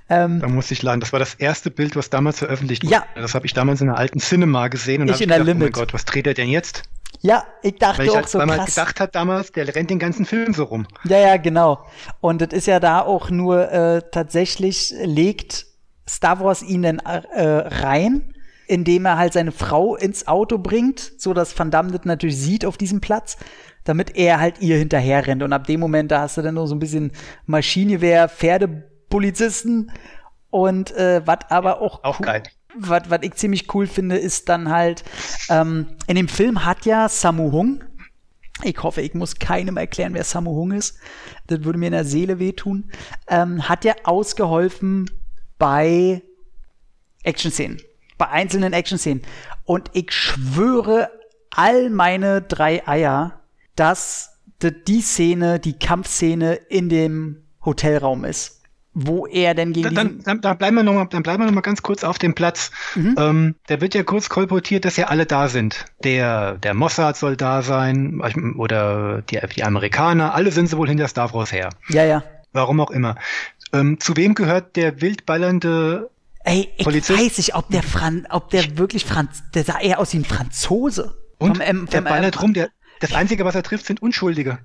[0.10, 1.00] Ähm, da muss ich laden.
[1.00, 2.96] Das war das erste Bild, was damals veröffentlicht wurde.
[2.96, 3.06] Ja.
[3.16, 5.62] Das habe ich damals in einer alten Cinema gesehen und ich in der gedacht, Limit.
[5.62, 6.84] oh mein Gott, was dreht er denn jetzt?
[7.22, 8.58] Ja, ich dachte weil ich auch halt, so weil krass.
[8.58, 10.86] man gedacht hat damals, der rennt den ganzen Film so rum.
[11.06, 11.86] Ja, ja, genau.
[12.20, 15.66] Und das ist ja da auch nur äh, tatsächlich legt
[16.08, 18.34] Star Wars ihn dann äh, rein
[18.70, 22.66] indem er halt seine Frau ins Auto bringt, so dass Van Damme das natürlich sieht
[22.66, 23.36] auf diesem Platz,
[23.84, 25.42] damit er halt ihr hinterher rennt.
[25.42, 27.12] Und ab dem Moment, da hast du dann noch so ein bisschen
[27.48, 29.92] Maschinenwehr, Pferdepolizisten
[30.52, 32.44] und äh, was aber auch auch geil.
[32.76, 35.04] Was ich ziemlich cool finde, ist dann halt,
[35.50, 37.84] ähm, in dem Film hat ja Samu Hung,
[38.64, 41.00] ich hoffe, ich muss keinem erklären, wer Samu Hung ist.
[41.48, 42.92] Das würde mir in der Seele wehtun.
[43.28, 45.10] Ähm, hat ja ausgeholfen
[45.58, 46.22] bei
[47.24, 47.82] Action-Szenen
[48.20, 49.24] bei einzelnen Action-Szenen.
[49.66, 51.10] Und ich schwöre
[51.50, 53.40] all meine drei Eier,
[53.76, 58.58] dass die Szene, die Kampfszene in dem Hotelraum ist.
[58.94, 61.54] Wo er denn gegen dann, dann, dann bleiben wir noch mal, dann bleiben wir noch
[61.54, 62.72] mal ganz kurz auf dem Platz.
[62.96, 63.16] Mhm.
[63.18, 65.86] Ähm, da wird ja kurz kolportiert, dass ja alle da sind.
[66.04, 68.20] Der, der Mossad soll da sein
[68.58, 70.34] oder die, die Amerikaner.
[70.34, 71.70] Alle sind sie wohl hinter Star Wars her.
[71.90, 72.24] Ja, ja.
[72.52, 73.16] Warum auch immer.
[73.72, 76.10] Ähm, zu wem gehört der wildballernde
[76.44, 77.20] Ey, ich Polizist.
[77.20, 80.26] weiß nicht, ob der Fran ob der wirklich Franz, der sah eher aus wie ein
[80.26, 81.16] Franzose.
[81.38, 82.70] Und vom M, vom der ballert rum, der,
[83.00, 84.60] das Einzige, was er trifft, sind Unschuldige.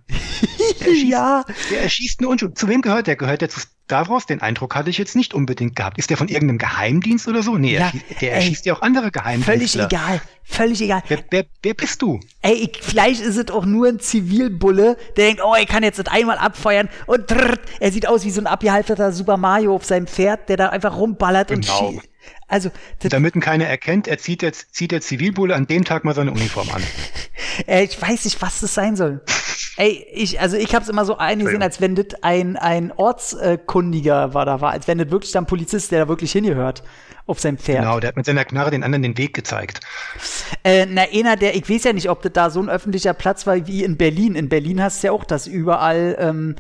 [0.81, 1.45] Der erschießt, ja.
[1.71, 2.59] Der erschießt nur Unschuldige.
[2.59, 3.17] Zu wem gehört der?
[3.17, 4.27] Gehört der zu Davros?
[4.27, 5.99] Den Eindruck hatte ich jetzt nicht unbedingt gehabt.
[5.99, 7.57] Ist der von irgendeinem Geheimdienst oder so?
[7.57, 9.79] Nee, ja, der ey, erschießt ja auch andere Geheimdienste.
[9.79, 10.21] Völlig egal.
[10.43, 11.03] Völlig egal.
[11.09, 12.19] Wer, wer, wer bist du?
[12.43, 15.99] Ey, ich, vielleicht ist es auch nur ein Zivilbulle, der denkt, oh, ich kann jetzt
[15.99, 19.85] das einmal abfeuern und trrrt, er sieht aus wie so ein abgehalfterter Super Mario auf
[19.85, 21.89] seinem Pferd, der da einfach rumballert genau.
[21.89, 22.14] und schießt.
[22.47, 22.71] Also,
[23.01, 26.31] damit ihn keiner erkennt, er zieht jetzt zieht der Zivilbulle an dem Tag mal seine
[26.31, 26.83] Uniform an.
[27.67, 29.23] Ey, ich weiß nicht, was das sein soll.
[29.77, 34.33] Ey, ich, also ich habe es immer so eingesehen, als wenn das ein, ein Ortskundiger
[34.33, 36.85] war da war, als wenn das wirklich dann ein Polizist, der da wirklich hingehört
[37.27, 37.81] auf seinem Pferd.
[37.81, 39.81] Genau, der hat mit seiner Knarre den anderen den Weg gezeigt.
[40.63, 43.47] Äh, na, einer, der, ich weiß ja nicht, ob das da so ein öffentlicher Platz
[43.47, 44.35] war wie in Berlin.
[44.35, 46.57] In Berlin hast du ja auch das überall, ähm,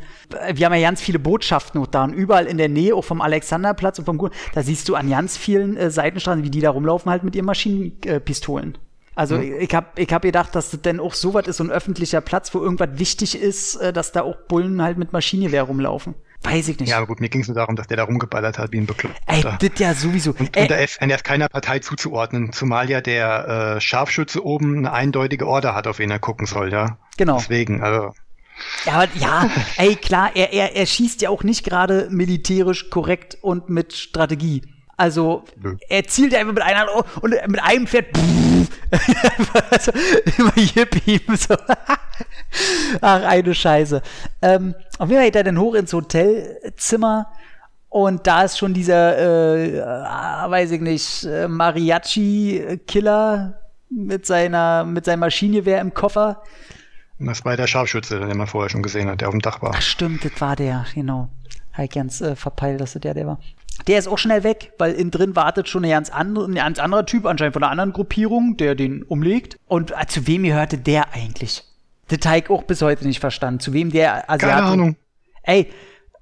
[0.53, 3.21] wir haben ja ganz viele Botschaften noch da und überall in der Nähe, auch vom
[3.21, 6.71] Alexanderplatz und vom Gun da siehst du an ganz vielen äh, Seitenstraßen, wie die da
[6.71, 8.79] rumlaufen, halt mit ihren Maschinenpistolen.
[9.15, 9.61] Also mhm.
[9.61, 12.21] ich habe ich hab gedacht, dass das denn auch so was ist, so ein öffentlicher
[12.21, 16.15] Platz, wo irgendwas wichtig ist, äh, dass da auch Bullen halt mit Maschinengewehr rumlaufen.
[16.45, 16.91] Weiß ich nicht.
[16.91, 18.87] Ja, aber gut, mir ging es nur darum, dass der da rumgeballert hat wie ein
[18.87, 19.19] Bekloppter.
[19.27, 20.33] Ey, das ja sowieso.
[20.33, 24.79] Und, und da ist, er ist keiner Partei zuzuordnen, zumal ja der äh, Scharfschütze oben
[24.79, 26.99] eine eindeutige Order hat, auf wen er gucken soll, ja.
[27.17, 27.39] Genau.
[27.39, 28.13] Deswegen, also.
[28.85, 33.39] Ja, aber, ja, ey, klar, er, er, er schießt ja auch nicht gerade militärisch korrekt
[33.41, 34.63] und mit Strategie.
[34.97, 35.77] Also Nö.
[35.89, 36.91] er zielt ja einfach mit einer Hand
[37.21, 38.07] und mit einem Pferd
[39.71, 39.93] also,
[40.39, 41.21] immer Yippie.
[41.37, 41.55] So.
[43.01, 44.03] Ach, eine Scheiße.
[44.43, 47.29] Ähm, auf jeden Fall geht er dann hoch ins Hotelzimmer
[47.89, 49.81] und da ist schon dieser, äh,
[50.51, 56.43] weiß ich nicht, äh, Mariachi-Killer mit seiner, mit seinem Maschinengewehr im Koffer.
[57.19, 59.73] Das war der Scharfschütze, den man vorher schon gesehen hat, der auf dem Dach war.
[59.75, 61.29] Ach stimmt, das war der, genau.
[61.73, 63.39] Habe ich ganz äh, verpeilt, dass das der, der war.
[63.87, 66.79] Der ist auch schnell weg, weil innen drin wartet schon ein ganz, andere, ein ganz
[66.79, 69.59] anderer Typ, anscheinend von einer anderen Gruppierung, der den umlegt.
[69.67, 71.65] Und äh, zu wem gehörte der eigentlich?
[72.11, 73.61] Der Teig auch bis heute nicht verstanden.
[73.61, 74.55] Zu wem der Asiate.
[74.55, 74.97] Keine Ahnung.
[75.43, 75.71] Ey,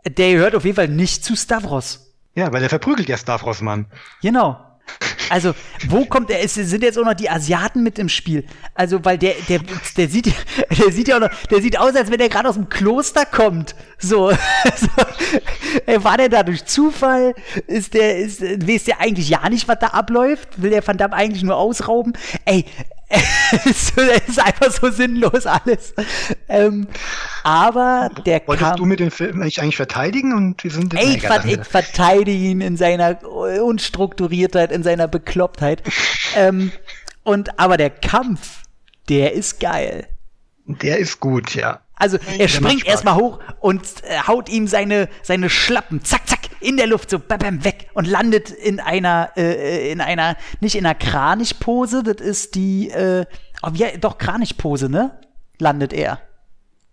[0.07, 2.13] der gehört auf jeden Fall nicht zu Stavros.
[2.35, 3.87] Ja, weil er verprügelt ja Stavros, Mann.
[4.23, 4.59] Genau.
[5.33, 5.55] Also,
[5.89, 6.45] wo kommt er?
[6.45, 8.45] Es sind jetzt auch noch die Asiaten mit im Spiel.
[8.75, 9.61] Also, weil der, der,
[9.97, 10.27] der sieht,
[10.79, 13.25] der sieht ja auch noch, der sieht aus, als wenn er gerade aus dem Kloster
[13.25, 13.75] kommt.
[13.99, 14.31] So,
[14.77, 16.05] so.
[16.05, 17.35] war der da durch Zufall?
[17.67, 20.61] Ist der, ist, weiß der eigentlich ja nicht, was da abläuft?
[20.61, 22.13] Will der Van Damme eigentlich nur ausrauben?
[22.45, 22.67] Ey,
[23.65, 25.95] es ist einfach so sinnlos alles.
[26.49, 26.87] Ähm,
[27.43, 31.23] aber der Wolltest kam, du mit dem Film eigentlich verteidigen und wir sind ey, ich,
[31.23, 35.83] ver ich verteidige ihn in seiner Unstrukturiertheit, in seiner Beklopptheit.
[36.37, 36.73] ähm,
[37.23, 38.63] Und aber der Kampf,
[39.09, 40.07] der ist geil.
[40.67, 41.81] Der ist gut, ja.
[41.95, 46.77] Also er springt erstmal hoch und äh, haut ihm seine, seine Schlappen, zack, zack, in
[46.77, 50.87] der Luft, so bam, bam, weg und landet in einer, äh, in einer, nicht in
[50.87, 53.25] einer Kranichpose, das ist die, äh,
[53.63, 55.19] oh, ja, doch Kranichpose, ne?
[55.59, 56.21] Landet er.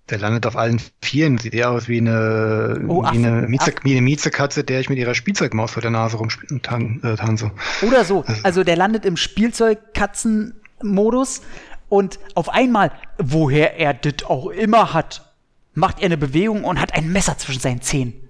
[0.09, 3.91] Der landet auf allen Vieren, sieht eher aus wie eine, Oh, wie eine, Mieze, wie
[3.91, 7.51] eine Miezekatze, der ich mit ihrer Spielzeugmaus vor der Nase rumtanze.
[7.81, 7.85] Äh.
[7.85, 8.25] Oder so.
[8.41, 11.43] Also der landet im Spielzeugkatzen-Modus
[11.89, 15.29] und auf einmal, woher er das auch immer hat,
[15.73, 18.28] macht er eine Bewegung und hat ein Messer zwischen seinen Zähnen.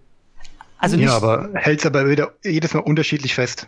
[0.79, 3.67] Also nicht, ja, aber hält's aber wieder jedes Mal unterschiedlich fest.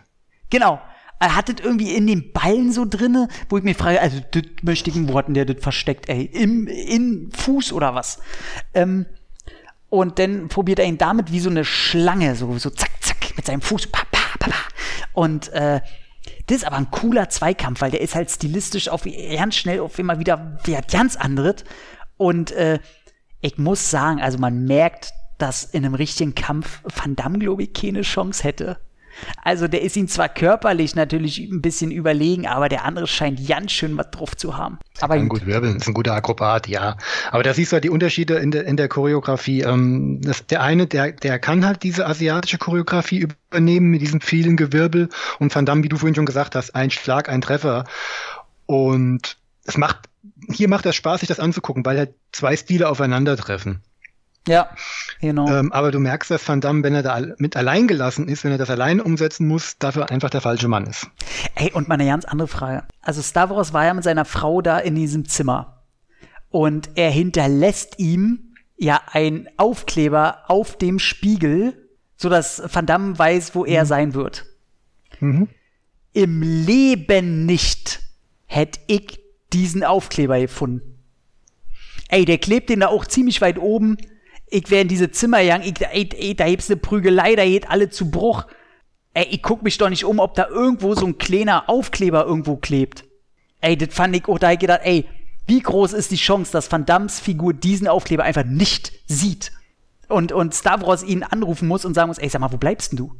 [0.50, 0.80] genau.
[1.20, 4.42] Er hat das irgendwie in den Ballen so drinne, wo ich mir frage, also das
[4.62, 6.24] möchte ich, wo hat denn der das versteckt, ey?
[6.24, 8.18] Im, in Fuß oder was?
[8.74, 9.06] Ähm,
[9.88, 13.46] und dann probiert er ihn damit wie so eine Schlange, so, so zack, zack, mit
[13.46, 14.56] seinem Fuß, pa, pa, pa, pa.
[15.12, 15.80] Und äh,
[16.46, 20.00] das ist aber ein cooler Zweikampf, weil der ist halt stilistisch auf ganz schnell auf
[20.00, 21.64] immer wieder wer ganz anderes.
[22.16, 22.80] Und äh,
[23.40, 27.72] ich muss sagen, also man merkt, dass in einem richtigen Kampf Van Damme, glaube ich,
[27.72, 28.78] keine Chance hätte.
[29.44, 33.72] Also der ist ihm zwar körperlich natürlich ein bisschen überlegen, aber der andere scheint ganz
[33.72, 34.78] schön was drauf zu haben.
[35.00, 35.28] Aber gut.
[35.28, 36.96] gut wirbeln, ist ein guter Akrobat, ja.
[37.30, 39.62] Aber da siehst du halt die Unterschiede in der, in der Choreografie.
[39.62, 44.56] Ähm, das, der eine, der, der kann halt diese asiatische Choreografie übernehmen mit diesem vielen
[44.56, 45.08] Gewirbel
[45.40, 47.84] und Van Damme, wie du vorhin schon gesagt hast, ein Schlag, ein Treffer.
[48.66, 50.08] Und es macht,
[50.50, 53.82] hier macht das Spaß, sich das anzugucken, weil halt zwei Stile aufeinandertreffen.
[54.48, 54.70] Ja,
[55.20, 55.46] genau.
[55.48, 58.50] Ähm, aber du merkst, dass Van Damme, wenn er da mit allein gelassen ist, wenn
[58.50, 61.08] er das allein umsetzen muss, dafür einfach der falsche Mann ist.
[61.54, 62.84] Ey, und mal eine ganz andere Frage.
[63.02, 65.82] Also Stavros war ja mit seiner Frau da in diesem Zimmer.
[66.50, 73.64] Und er hinterlässt ihm ja einen Aufkleber auf dem Spiegel, sodass Van Damme weiß, wo
[73.64, 74.44] er sein wird.
[75.20, 75.48] Mhm.
[76.12, 78.00] Im Leben nicht
[78.46, 79.20] hätte ich
[79.52, 80.98] diesen Aufkleber gefunden.
[82.08, 83.96] Ey, der klebt den da auch ziemlich weit oben.
[84.54, 85.64] Ich wäre in diese Zimmer gegangen.
[85.64, 88.44] Ich, ey, ey, da gibt's eine Prügelei, da geht alle zu Bruch.
[89.14, 92.56] Ey, ich guck mich doch nicht um, ob da irgendwo so ein kleiner Aufkleber irgendwo
[92.56, 93.04] klebt.
[93.62, 95.08] Ey, das fand ich auch, da hab ich gedacht, ey,
[95.46, 99.52] wie groß ist die Chance, dass Van Dammes Figur diesen Aufkleber einfach nicht sieht?
[100.08, 102.98] Und, und Stavros ihn anrufen muss und sagen muss, ey, sag mal, wo bleibst denn
[102.98, 103.14] du?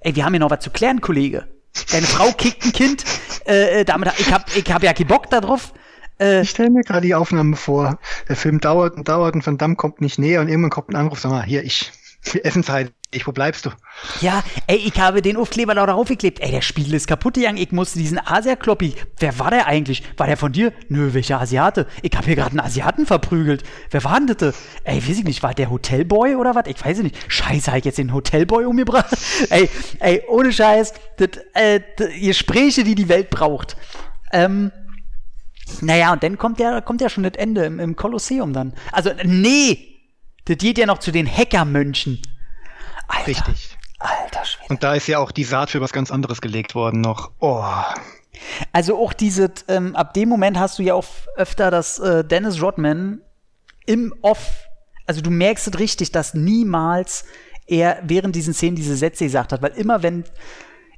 [0.00, 1.46] Ey, wir haben hier noch was zu klären, Kollege.
[1.92, 3.04] Deine Frau kickt ein Kind,
[3.46, 5.72] äh, äh, damit, ich hab, ich hab ja keinen Bock da drauf.
[6.20, 7.98] Äh, Ich stelle mir gerade die Aufnahme vor.
[8.28, 10.96] Der Film dauert und dauert und Van Damme kommt nicht näher und irgendwann kommt ein
[10.96, 11.90] Anruf, sag mal, hier, ich,
[12.42, 13.70] Essenszeit, ich, wo bleibst du?
[14.20, 16.38] Ja, ey, ich habe den Aufkleber da drauf geklebt.
[16.40, 17.56] Ey, der Spiegel ist kaputt gegangen.
[17.56, 18.94] Ich musste diesen Asia-Kloppi.
[19.18, 20.04] Wer war der eigentlich?
[20.16, 20.72] War der von dir?
[20.88, 21.88] Nö, welcher Asiate?
[22.02, 23.64] Ich habe hier gerade einen Asiaten verprügelt.
[23.90, 24.54] Wer war denn das?
[24.84, 26.66] Ey, weiß ich nicht, war der Hotelboy oder was?
[26.66, 27.16] Ich weiß es nicht.
[27.26, 29.10] Scheiße, hab ich jetzt den Hotelboy umgebracht?
[29.50, 29.68] ey,
[29.98, 30.94] ey, ohne Scheiß.
[31.16, 33.76] Das, äh, das, Gespräche, die die Welt braucht.
[34.32, 34.70] Ähm,
[35.82, 38.74] naja, und dann kommt ja, kommt ja schon das Ende im, im Kolosseum dann.
[38.92, 39.86] Also, nee!
[40.44, 42.20] Das geht ja noch zu den Hackermönchen.
[43.08, 43.76] Alter, Richtig.
[43.98, 44.66] Alter Schwede.
[44.70, 47.30] Und da ist ja auch die Saat für was ganz anderes gelegt worden noch.
[47.40, 47.64] Oh.
[48.72, 51.06] Also auch diese, ähm, ab dem Moment hast du ja auch
[51.36, 53.20] öfter, dass äh, Dennis Rodman
[53.86, 54.64] im Off,
[55.06, 57.24] also du merkst es richtig, dass niemals
[57.66, 60.24] er während diesen Szenen diese Sätze gesagt hat, weil immer wenn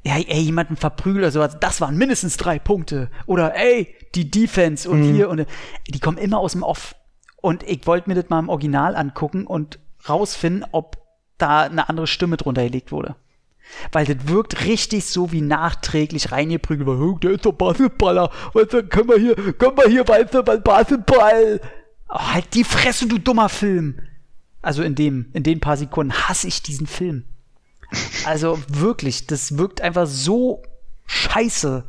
[0.05, 3.09] ja, ey, jemanden verprügelt oder sowas, das waren mindestens drei Punkte.
[3.27, 5.47] Oder ey, die Defense und hier und
[5.89, 6.95] die kommen immer aus dem Off.
[7.41, 9.79] Und ich wollte mir das mal im Original angucken und
[10.09, 10.99] rausfinden, ob
[11.39, 13.15] da eine andere Stimme drunter gelegt wurde.
[13.93, 16.87] Weil das wirkt richtig so wie nachträglich reingeprügelt.
[16.89, 18.31] weil, "Oh, Der ist doch Basketballer.
[18.53, 21.61] Weißt du, können wir hier, können wir hier, weißt du, Basketball.
[22.09, 24.01] Oh, halt die Fresse, du dummer Film.
[24.61, 27.25] Also in dem, in den paar Sekunden hasse ich diesen Film.
[28.27, 30.63] Also wirklich, das wirkt einfach so
[31.07, 31.85] scheiße.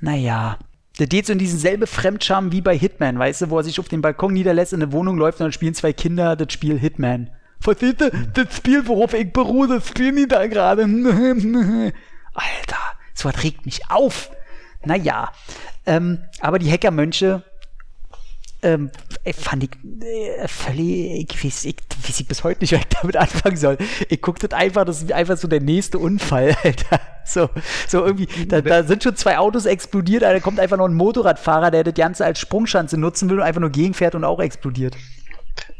[0.00, 0.58] Naja.
[0.98, 3.80] Der geht so in diesen selbe Fremdscham wie bei Hitman, weißt du, wo er sich
[3.80, 6.78] auf den Balkon niederlässt, in eine Wohnung läuft und dann spielen zwei Kinder das Spiel
[6.78, 7.30] Hitman.
[7.60, 8.10] Verstehst du?
[8.10, 10.82] Das Spiel, worauf ich beruhe, das spielen die da gerade.
[12.34, 12.78] Alter,
[13.14, 14.30] so was regt mich auf.
[14.84, 15.32] Naja.
[15.86, 17.42] Ähm, aber die Hackermönche
[18.64, 18.90] ähm,
[19.22, 19.70] äh, fand ich
[20.02, 23.78] äh, völlig, ich weiß, ich weiß ich bis heute nicht, was ich damit anfangen soll.
[24.08, 27.00] Ich guck das einfach, das ist einfach so der nächste Unfall, Alter.
[27.26, 27.48] So,
[27.88, 31.70] so irgendwie, da, da sind schon zwei Autos explodiert, da kommt einfach noch ein Motorradfahrer,
[31.70, 34.96] der das Ganze als Sprungschanze nutzen will und einfach nur gegenfährt und auch explodiert.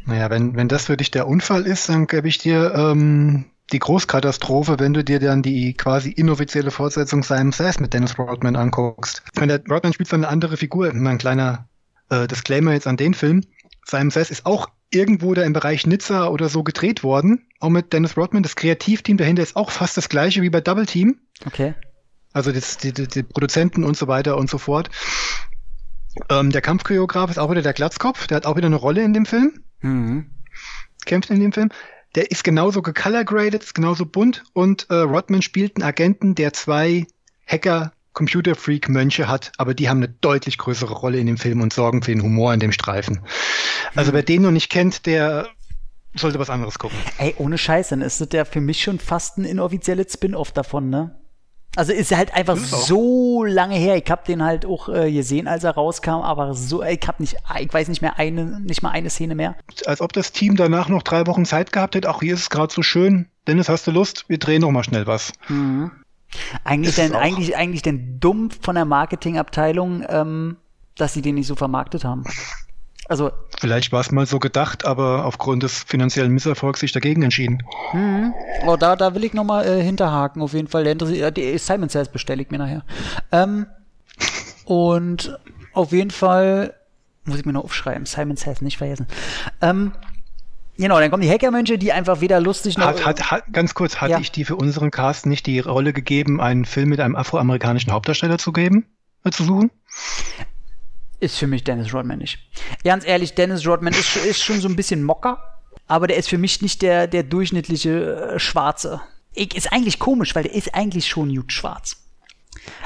[0.05, 3.79] Naja, wenn, wenn das für dich der Unfall ist, dann gebe ich dir ähm, die
[3.79, 9.23] Großkatastrophe, wenn du dir dann die quasi inoffizielle Fortsetzung Simon Says mit Dennis Rodman anguckst.
[9.35, 11.67] Meine, der Rodman spielt zwar eine andere Figur, mal ein kleiner
[12.09, 13.41] äh, Disclaimer jetzt an den Film.
[13.85, 17.93] Simon Says ist auch irgendwo da im Bereich Nizza oder so gedreht worden, auch mit
[17.93, 18.43] Dennis Rodman.
[18.43, 21.19] Das Kreativteam dahinter ist auch fast das gleiche wie bei Double Team.
[21.45, 21.75] Okay.
[22.33, 24.89] also das, die, die, die Produzenten und so weiter und so fort.
[26.29, 29.13] Ähm, der Kampfchoreograf ist auch wieder der Glatzkopf, der hat auch wieder eine Rolle in
[29.13, 29.63] dem Film.
[29.81, 30.31] Mhm.
[31.05, 31.69] Kämpft in dem Film.
[32.15, 37.05] Der ist genauso gecolorgraded, ist genauso bunt und äh, Rodman spielt einen Agenten, der zwei
[37.45, 42.01] Hacker Computerfreak-Mönche hat, aber die haben eine deutlich größere Rolle in dem Film und sorgen
[42.01, 43.19] für den Humor in dem Streifen.
[43.93, 45.47] Also wer den noch nicht kennt, der
[46.15, 46.97] sollte was anderes gucken.
[47.17, 50.89] Ey, ohne Scheiß, dann ist das ja für mich schon fast ein inoffizielles Spin-off davon,
[50.89, 51.19] ne?
[51.75, 53.97] Also ist halt einfach so lange her.
[53.97, 57.35] Ich hab den halt auch äh, gesehen, als er rauskam, aber so, ich hab nicht,
[57.59, 59.57] ich weiß nicht mehr eine, nicht mal eine Szene mehr.
[59.85, 62.09] Als ob das Team danach noch drei Wochen Zeit gehabt hätte.
[62.09, 63.27] Auch hier ist es gerade so schön.
[63.45, 64.23] Dennis, hast du Lust?
[64.29, 65.33] Wir drehen noch mal schnell was.
[66.63, 70.57] Eigentlich denn, eigentlich, eigentlich denn dumm von der Marketingabteilung, ähm,
[70.95, 72.23] dass sie den nicht so vermarktet haben.
[73.07, 77.61] Also, Vielleicht war es mal so gedacht, aber aufgrund des finanziellen Misserfolgs sich dagegen entschieden.
[78.65, 80.83] oh, da, da will ich noch mal äh, hinterhaken, auf jeden Fall.
[80.83, 82.83] Der interessiert, äh, die Simon Says bestelle ich mir nachher.
[83.31, 83.67] Ähm,
[84.65, 85.37] und
[85.73, 86.73] auf jeden Fall
[87.25, 88.05] muss ich mir noch aufschreiben.
[88.05, 89.07] Simon Says nicht vergessen.
[89.61, 89.91] Ähm,
[90.77, 92.85] genau, dann kommen die Hackermönche, die einfach weder lustig noch.
[92.87, 94.19] Hat, hat, hat, ganz kurz, hatte Ja.
[94.19, 98.37] ich die für unseren Cast nicht die Rolle gegeben, einen Film mit einem afroamerikanischen Hauptdarsteller
[98.37, 98.85] zu geben,
[99.23, 99.71] äh, zu suchen?
[101.21, 102.39] ist für mich Dennis Rodman nicht.
[102.83, 105.41] Ganz ehrlich, Dennis Rodman ist, ist schon so ein bisschen Mocker,
[105.87, 109.01] aber der ist für mich nicht der, der durchschnittliche äh, Schwarze.
[109.33, 111.97] Ich, ist eigentlich komisch, weil der ist eigentlich schon gut schwarz.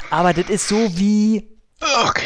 [0.09, 1.47] Aber das ist so wie,
[1.81, 2.25] Okay.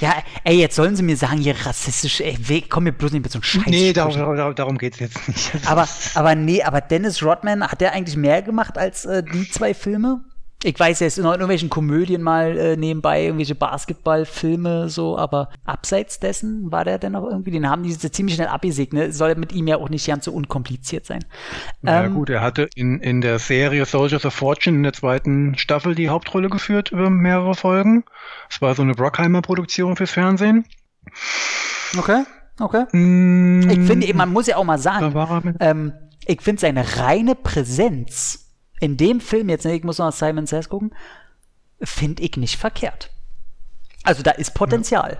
[0.00, 0.14] Ja,
[0.44, 3.38] ey, jetzt sollen sie mir sagen, hier rassistisch, ey, komm mir bloß nicht mit so
[3.38, 3.66] einem Scheiß.
[3.66, 5.52] Nee, darum, darum, darum geht's jetzt nicht.
[5.66, 9.74] Aber, aber nee, aber Dennis Rodman, hat der eigentlich mehr gemacht als äh, die zwei
[9.74, 10.22] Filme?
[10.64, 16.20] Ich weiß, er ist in irgendwelchen Komödien mal äh, nebenbei, irgendwelche Basketballfilme so, aber abseits
[16.20, 19.12] dessen war der denn noch irgendwie, den haben die so ziemlich schnell abgesägt, ne?
[19.12, 21.24] Soll mit ihm ja auch nicht ganz so unkompliziert sein.
[21.82, 25.58] Ja Ähm, gut, er hatte in, in der Serie Soldiers of Fortune in der zweiten
[25.58, 28.04] Staffel die Hauptrolle geführt über mehrere Folgen.
[28.48, 30.64] Es war so eine Brockheimer-Produktion fürs Fernsehen.
[31.98, 32.24] Okay,
[32.58, 32.84] okay.
[32.92, 35.92] Mm, Ich finde, eben, man muss ja auch mal sagen, ähm,
[36.26, 38.43] ich finde seine reine Präsenz
[38.84, 40.94] in dem Film jetzt, ne, ich muss noch Simon Says gucken,
[41.80, 43.10] finde ich nicht verkehrt.
[44.02, 45.18] Also da ist Potenzial.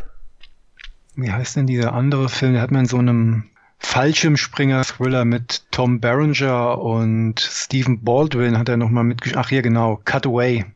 [1.17, 2.53] Wie heißt denn dieser andere Film?
[2.53, 3.45] Der hat man in so einem
[3.79, 9.43] Fallschirmspringer-Thriller mit Tom Berenger und Stephen Baldwin hat er nochmal mitgespielt.
[9.43, 9.99] Ach hier, genau.
[10.05, 10.67] Cutaway.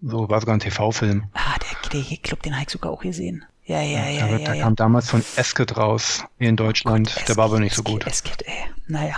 [0.00, 1.24] So war sogar ein TV-Film.
[1.34, 1.56] Ah,
[1.92, 3.44] der, der Club, den habe ich sogar auch gesehen.
[3.66, 4.62] Ja, ja, ja, ja, der ja.
[4.62, 7.28] kam damals von Esket raus, hier in Deutschland.
[7.28, 8.06] der war aber nicht so gut.
[8.06, 8.64] Es geht, ey.
[8.86, 9.16] Naja.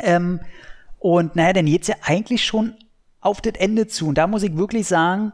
[0.00, 0.40] Ähm,
[0.98, 2.74] und naja, dann geht's ja eigentlich schon
[3.20, 4.08] auf das Ende zu.
[4.08, 5.32] Und da muss ich wirklich sagen,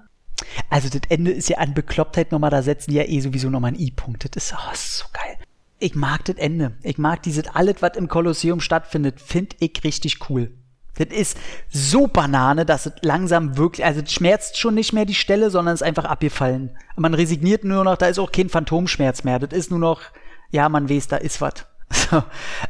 [0.70, 3.68] also das Ende ist ja an Beklopptheit nochmal, da setzen die ja eh sowieso nochmal
[3.68, 4.24] einen I-Punkt.
[4.24, 5.36] Das ist, oh, ist so geil.
[5.78, 6.72] Ich mag das Ende.
[6.82, 10.52] Ich mag dieses alles, was im Kolosseum stattfindet, finde ich richtig cool.
[10.96, 11.38] Das ist
[11.70, 15.74] so Banane, dass es langsam wirklich, also es schmerzt schon nicht mehr die Stelle, sondern
[15.74, 16.76] es ist einfach abgefallen.
[16.96, 19.38] Man resigniert nur noch, da ist auch kein Phantomschmerz mehr.
[19.38, 20.02] Das ist nur noch,
[20.50, 21.54] ja, man weiß, da ist was.
[22.10, 22.22] So,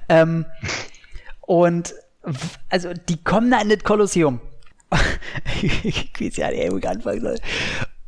[0.09, 0.47] ähm,
[1.43, 1.95] und
[2.69, 4.41] also die kommen da in das Kolosseum.
[5.63, 7.39] ich weiß ja nicht, wo ich anfangen soll.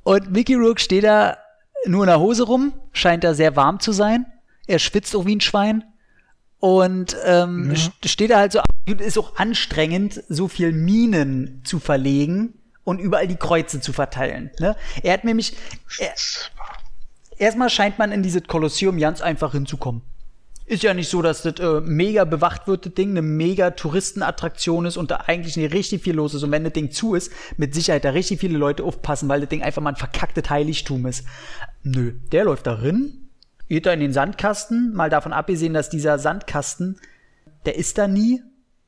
[0.03, 1.39] Und Mickey Rourke steht da
[1.87, 4.27] nur in der Hose rum, scheint da sehr warm zu sein.
[4.67, 5.85] Er schwitzt auch wie ein Schwein.
[6.61, 12.55] Und ähm, st- steht da halt so, ist auch anstrengend, so viel Minen zu verlegen
[12.85, 14.51] und überall die Kreuze zu verteilen.
[14.61, 14.75] Ne?
[15.03, 15.55] Er hat nämlich,
[15.99, 16.15] er,
[17.37, 20.03] erstmal scheint man in dieses Kolosseum ganz einfach hinzukommen.
[20.67, 24.87] Ist ja nicht so, dass das äh, mega bewacht wird, das Ding, eine mega Touristenattraktion
[24.87, 26.43] ist und da eigentlich nicht richtig viel los ist.
[26.43, 29.51] Und wenn das Ding zu ist, mit Sicherheit da richtig viele Leute aufpassen, weil das
[29.51, 31.27] Ding einfach mal ein verkacktes Heiligtum ist.
[31.83, 33.29] Nö, der läuft da rein,
[33.69, 36.99] geht da in den Sandkasten, mal davon abgesehen, dass dieser Sandkasten,
[37.67, 38.41] der ist da nie.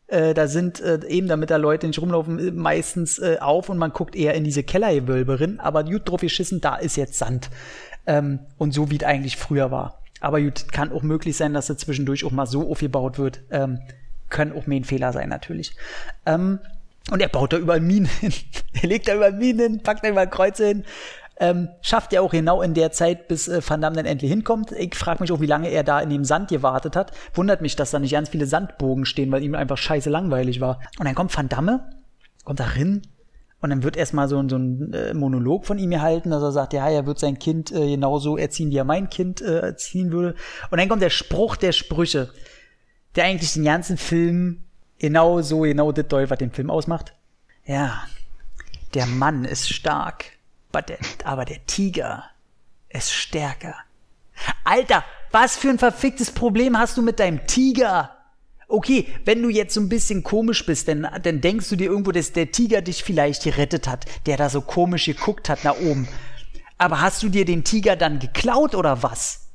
[0.06, 3.76] Äh, da sind äh, eben, damit da Leute nicht rumlaufen, äh, meistens äh, auf und
[3.76, 5.60] man guckt eher in diese Kellergewölbe rein.
[5.60, 7.51] Aber gut drauf geschissen, da ist jetzt Sand.
[8.06, 10.01] Ähm, und so wie es eigentlich früher war.
[10.20, 13.43] Aber gut, kann auch möglich sein, dass er zwischendurch auch mal so aufgebaut wird.
[13.51, 13.80] Ähm,
[14.28, 15.76] können auch mehr ein Fehler sein, natürlich.
[16.24, 16.59] Ähm,
[17.10, 18.32] und er baut da überall Minen hin.
[18.82, 20.84] er legt da überall Minen hin, packt da überall Kreuze hin.
[21.38, 24.72] Ähm, schafft er auch genau in der Zeit, bis äh, Van Damme dann endlich hinkommt.
[24.72, 27.12] Ich frage mich auch, wie lange er da in dem Sand gewartet hat.
[27.34, 30.80] Wundert mich, dass da nicht ganz viele Sandbogen stehen, weil ihm einfach scheiße langweilig war.
[30.98, 31.90] Und dann kommt Van Damme,
[32.44, 33.02] kommt da rein,
[33.66, 36.72] und dann wird erstmal so, so ein äh, Monolog von ihm gehalten, dass er sagt,
[36.72, 40.36] ja, er wird sein Kind äh, genauso erziehen, wie er mein Kind äh, erziehen würde.
[40.70, 42.30] Und dann kommt der Spruch der Sprüche,
[43.16, 44.62] der eigentlich den ganzen Film
[45.01, 47.14] genau so, genau das deutet, was den Film ausmacht.
[47.64, 48.05] Ja,
[48.94, 50.26] der Mann ist stark,
[50.88, 52.22] der, aber der Tiger
[52.88, 53.74] ist stärker.
[54.62, 55.02] Alter,
[55.32, 58.15] was für ein verficktes Problem hast du mit deinem Tiger?
[58.68, 62.10] Okay, wenn du jetzt so ein bisschen komisch bist, dann, dann denkst du dir irgendwo,
[62.10, 66.09] dass der Tiger dich vielleicht gerettet hat, der da so komisch geguckt hat nach oben.
[66.78, 69.47] Aber hast du dir den Tiger dann geklaut oder was?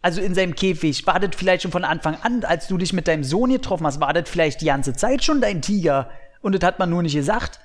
[0.00, 3.08] Also in seinem Käfig, war das vielleicht schon von Anfang an, als du dich mit
[3.08, 6.10] deinem Sohn getroffen hast, war das vielleicht die ganze Zeit schon dein Tiger?
[6.40, 7.60] Und das hat man nur nicht gesagt.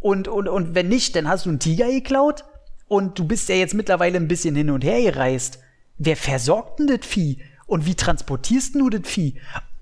[0.00, 2.44] Und, und, und wenn nicht, dann hast du einen Tiger geklaut?
[2.88, 5.60] Und du bist ja jetzt mittlerweile ein bisschen hin und her gereist.
[5.98, 7.42] Wer versorgt denn das Vieh?
[7.66, 9.34] Und wie transportierst du das Vieh?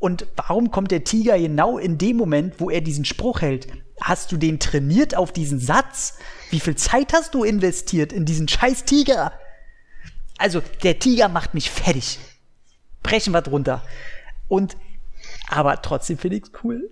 [0.07, 3.67] Und warum kommt der Tiger genau in dem Moment, wo er diesen Spruch hält?
[4.01, 6.17] Hast du den trainiert auf diesen Satz?
[6.51, 9.33] Wie viel Zeit hast du investiert in diesen scheiß Tiger?
[10.39, 12.21] Also, der Tiger macht mich fertig.
[13.03, 13.83] Brechen wir drunter.
[14.47, 14.77] Und,
[15.49, 16.89] aber trotzdem finde ich es cool.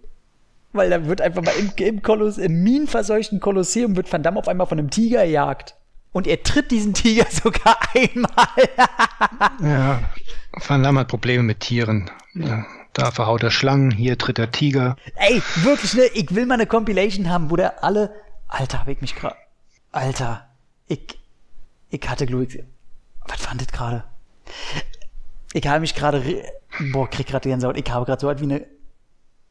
[0.72, 4.48] Weil da wird einfach mal im, im, Koloss, im minenverseuchten Kolosseum wird Van Damme auf
[4.48, 5.76] einmal von einem Tiger gejagt.
[6.10, 8.34] Und er tritt diesen Tiger sogar einmal.
[9.62, 10.02] ja,
[10.66, 12.10] Van Damme hat Probleme mit Tieren.
[12.34, 12.66] Ja.
[12.94, 14.96] Da verhaut er Schlangen, hier tritt der Tiger.
[15.16, 16.04] Ey, wirklich, ne?
[16.14, 18.14] Ich will mal eine Compilation haben, wo der alle.
[18.46, 19.34] Alter, hab ich mich gerade.
[19.90, 20.48] Alter,
[20.86, 21.18] ich.
[21.90, 22.56] Ich hatte Glück.
[23.26, 24.04] Was fand das gerade?
[25.52, 26.44] Ich habe mich gerade.
[26.92, 27.76] Boah, krieg gerade Gänsehaut.
[27.76, 28.66] Ich habe gerade so halt wie eine.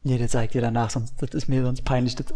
[0.02, 2.26] Nee, das zeigt dir danach, sonst das ist mir sonst peinlich, das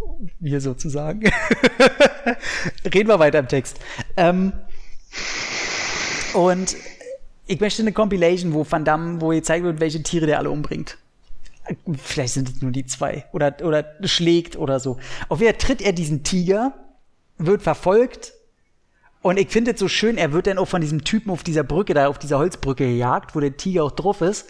[0.78, 1.22] zu sagen.
[2.84, 3.78] Reden wir weiter im Text.
[4.16, 4.52] Ähm,
[6.34, 6.76] und
[7.48, 10.98] ich möchte eine Compilation, wo Van Damme, wo gezeigt wird, welche Tiere der alle umbringt.
[11.96, 13.26] Vielleicht sind es nur die zwei.
[13.32, 14.98] Oder, oder schlägt oder so.
[15.28, 16.74] Auf wer tritt er diesen Tiger,
[17.38, 18.34] wird verfolgt.
[19.22, 21.64] Und ich finde es so schön, er wird dann auch von diesem Typen auf dieser
[21.64, 24.46] Brücke, da auf dieser Holzbrücke gejagt, wo der Tiger auch drauf ist.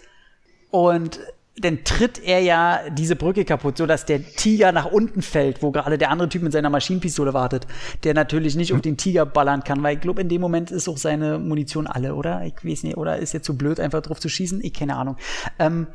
[0.70, 1.20] Und
[1.60, 5.70] dann tritt er ja diese Brücke kaputt, so dass der Tiger nach unten fällt, wo
[5.70, 7.66] gerade der andere Typ mit seiner Maschinenpistole wartet,
[8.04, 10.88] der natürlich nicht auf den Tiger ballern kann, weil ich glaube, in dem Moment ist
[10.88, 12.44] auch seine Munition alle, oder?
[12.44, 14.62] Ich weiß nicht, oder ist er zu blöd, einfach drauf zu schießen?
[14.62, 15.16] Ich keine Ahnung.
[15.58, 15.88] Ähm,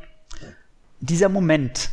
[1.00, 1.90] dieser Moment,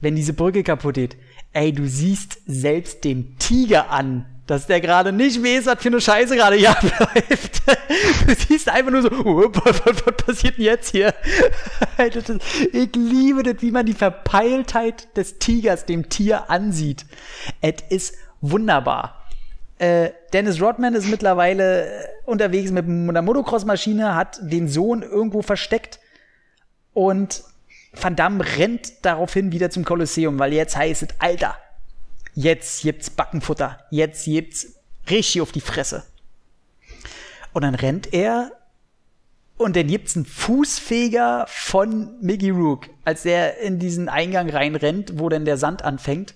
[0.00, 1.16] wenn diese Brücke kaputt geht,
[1.52, 6.00] ey, du siehst selbst dem Tiger an, dass der gerade nicht weiß, was für eine
[6.00, 7.62] Scheiße gerade hier abläuft.
[8.26, 11.14] Du siehst einfach nur so, oh, was, was, was passiert denn jetzt hier?
[12.72, 17.06] ich liebe das, wie man die Verpeiltheit des Tigers dem Tier ansieht.
[17.60, 19.24] Es ist wunderbar.
[19.78, 26.00] Äh, Dennis Rodman ist mittlerweile unterwegs mit einer Motocross-Maschine, hat den Sohn irgendwo versteckt
[26.92, 27.44] und
[27.92, 31.56] Van Damme rennt daraufhin wieder zum Kolosseum, weil jetzt heißt es, Alter,
[32.34, 34.74] jetzt gibt's Backenfutter, jetzt gibt's
[35.08, 36.04] richtig auf die Fresse.
[37.52, 38.52] Und dann rennt er
[39.56, 45.28] und dann gibt's einen Fußfeger von Mickey Rook, als er in diesen Eingang reinrennt, wo
[45.28, 46.34] dann der Sand anfängt.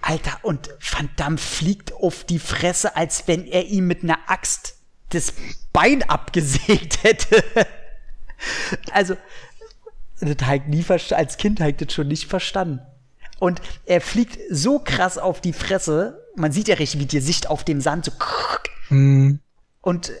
[0.00, 4.78] Alter, und Van Damme fliegt auf die Fresse, als wenn er ihm mit einer Axt
[5.10, 5.34] das
[5.72, 7.44] Bein abgesägt hätte.
[8.92, 9.16] also,
[10.20, 12.80] das halt nie als Kind halt das schon nicht verstanden.
[13.38, 16.24] Und er fliegt so krass auf die Fresse.
[16.34, 18.12] Man sieht ja richtig, wie die Sicht auf dem Sand so.
[18.88, 19.40] Mhm.
[19.80, 20.12] Und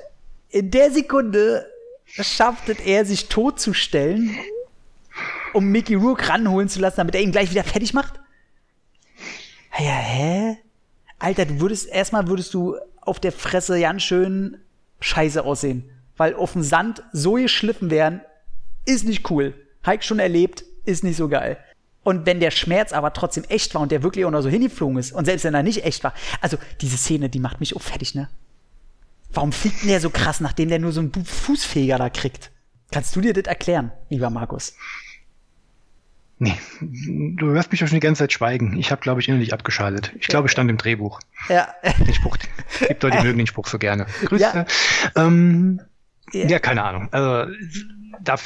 [0.50, 1.66] in der Sekunde
[2.04, 4.36] schafft es er, sich totzustellen,
[5.52, 8.20] um Mickey Rourke ranholen zu lassen, damit er ihn gleich wieder fertig macht.
[9.78, 10.56] Ja, hä?
[11.18, 14.58] Alter, du würdest, erstmal würdest du auf der Fresse ganz schön
[15.00, 15.90] scheiße aussehen.
[16.16, 18.20] Weil auf dem Sand so geschliffen werden,
[18.84, 19.54] ist nicht cool.
[19.84, 21.58] Hike schon erlebt, ist nicht so geil.
[22.08, 24.96] Und wenn der Schmerz aber trotzdem echt war und der wirklich auch noch so hingeflogen
[24.96, 27.82] ist und selbst wenn er nicht echt war, also diese Szene, die macht mich auch
[27.82, 28.30] fertig, ne?
[29.34, 32.50] Warum fliegt denn der so krass, nachdem der nur so einen Fußfeger da kriegt?
[32.90, 34.72] Kannst du dir das erklären, lieber Markus?
[36.38, 38.78] Nee, du hörst mich doch schon die ganze Zeit schweigen.
[38.78, 40.12] Ich habe, glaube ich, innerlich abgeschaltet.
[40.18, 41.20] Ich glaube, es stand im Drehbuch.
[41.50, 41.68] Ja.
[41.98, 42.38] Den Spruch,
[42.86, 44.06] gibt Leute, die mögen den Spruch so gerne.
[44.24, 44.44] Grüße.
[44.44, 44.66] Ja,
[45.14, 45.82] ähm,
[46.32, 46.46] ja.
[46.46, 47.08] ja keine Ahnung.
[47.12, 47.52] Also,
[48.20, 48.36] da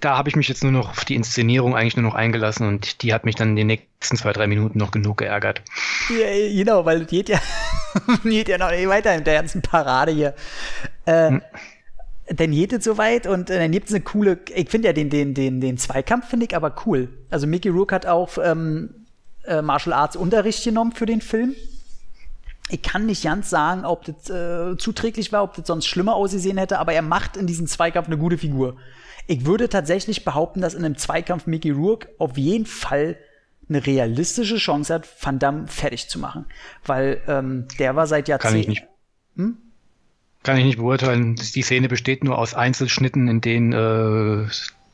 [0.00, 3.02] da habe ich mich jetzt nur noch auf die Inszenierung eigentlich nur noch eingelassen und
[3.02, 5.62] die hat mich dann in den nächsten zwei, drei Minuten noch genug geärgert.
[6.10, 7.40] Ja, genau, weil geht ja,
[8.24, 10.34] geht ja noch weiter in der ganzen Parade hier.
[11.06, 11.42] Äh, hm.
[12.32, 15.10] Dann geht es soweit und äh, dann gibt es eine coole, ich finde ja den,
[15.10, 17.08] den, den, den Zweikampf finde ich aber cool.
[17.30, 18.90] Also Mickey Rourke hat auch ähm,
[19.44, 21.54] äh, Martial Arts Unterricht genommen für den Film.
[22.70, 26.58] Ich kann nicht ganz sagen, ob das äh, zuträglich war, ob das sonst schlimmer ausgesehen
[26.58, 28.76] hätte, aber er macht in diesem Zweikampf eine gute Figur.
[29.26, 33.16] Ich würde tatsächlich behaupten, dass in einem Zweikampf Mickey Rourke auf jeden Fall
[33.68, 36.46] eine realistische Chance hat, Van Damme fertig zu machen.
[36.84, 38.52] Weil ähm, der war seit Jahrzehnten.
[38.52, 38.82] Kann ich nicht.
[39.36, 39.56] Hm?
[40.42, 41.36] Kann ich nicht beurteilen.
[41.36, 44.48] Die Szene besteht nur aus Einzelschnitten, in denen äh,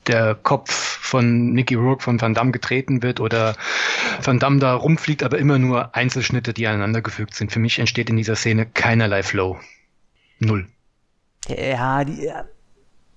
[0.09, 3.55] der Kopf von Mickey Rourke von Van Damme getreten wird oder
[4.23, 7.53] Van Damme da rumfliegt, aber immer nur Einzelschnitte, die aneinandergefügt sind.
[7.53, 9.59] Für mich entsteht in dieser Szene keinerlei Flow.
[10.39, 10.67] Null.
[11.49, 12.31] Ja, die,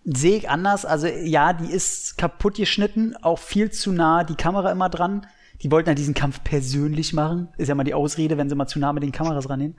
[0.06, 0.86] sehe ich anders.
[0.86, 5.26] Also ja, die ist kaputt geschnitten, auch viel zu nah die Kamera immer dran.
[5.61, 7.49] Die wollten ja diesen Kampf persönlich machen.
[7.57, 9.76] Ist ja mal die Ausrede, wenn sie mal zu nah mit den Kameras rannehmen.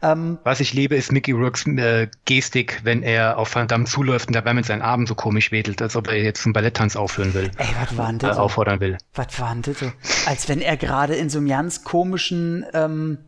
[0.00, 4.28] Ähm, Was ich liebe, ist Mickey Rooks äh, Gestik, wenn er auf Van Damme zuläuft
[4.28, 7.34] und dabei mit seinen Armen so komisch wedelt, als ob er jetzt zum Balletttanz aufhören
[7.34, 7.50] will.
[7.58, 8.36] ey, was war denn Äh, das?
[8.36, 8.42] so?
[8.42, 8.96] auffordern will.
[9.14, 9.78] Was war denn das?
[9.80, 9.92] so?
[10.26, 13.18] Als wenn er gerade in so einem ganz komischen, ähm,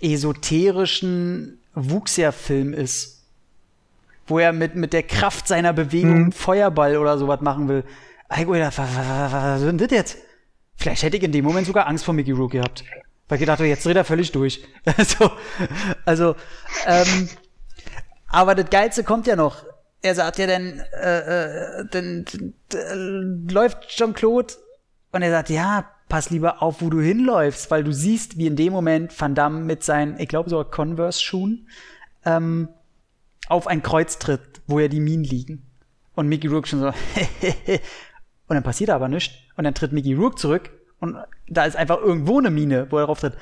[0.00, 3.22] esoterischen Wuxia-Film ist.
[4.26, 6.32] Wo er mit, mit der Kraft seiner Bewegung Mhm.
[6.32, 7.84] Feuerball oder sowas machen will.
[8.28, 10.18] Ey, gut, was, was, was, was ist denn das jetzt?
[10.80, 12.84] Vielleicht hätte ich in dem Moment sogar Angst vor Mickey Rook gehabt.
[13.28, 14.64] Weil ich gedacht habe, jetzt dreht er völlig durch.
[14.96, 15.30] Also,
[16.06, 16.36] also,
[16.86, 17.28] ähm,
[18.28, 19.64] aber das Geilste kommt ja noch.
[20.00, 22.24] Er sagt ja dann, äh, äh, dann
[22.72, 24.54] äh, läuft Jean-Claude
[25.12, 28.56] und er sagt, ja, pass lieber auf, wo du hinläufst, weil du siehst, wie in
[28.56, 31.68] dem Moment Van Damme mit seinen, ich glaube sogar Converse-Schuhen,
[32.24, 32.70] ähm,
[33.48, 35.66] auf ein Kreuz tritt, wo ja die Minen liegen.
[36.14, 36.86] Und Mickey Rourke schon so,
[38.48, 39.34] und dann passiert aber nichts.
[39.60, 40.70] Und dann tritt Mickey Rourke zurück
[41.00, 43.34] und da ist einfach irgendwo eine Mine, wo er drauf tritt.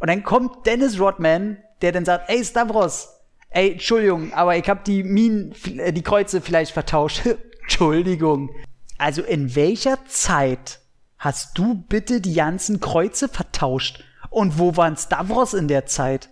[0.00, 3.10] Und dann kommt Dennis Rodman, der dann sagt, ey Stavros,
[3.50, 7.22] ey, Entschuldigung, aber ich habe die Minen, äh, die Kreuze vielleicht vertauscht.
[7.62, 8.50] Entschuldigung.
[8.98, 10.80] Also in welcher Zeit
[11.18, 14.02] hast du bitte die ganzen Kreuze vertauscht?
[14.28, 16.30] Und wo waren Stavros in der Zeit?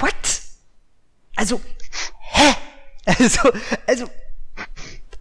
[0.00, 0.12] What?
[1.34, 1.62] Also,
[2.20, 2.54] hä?
[3.06, 3.50] Also,
[3.86, 4.06] also,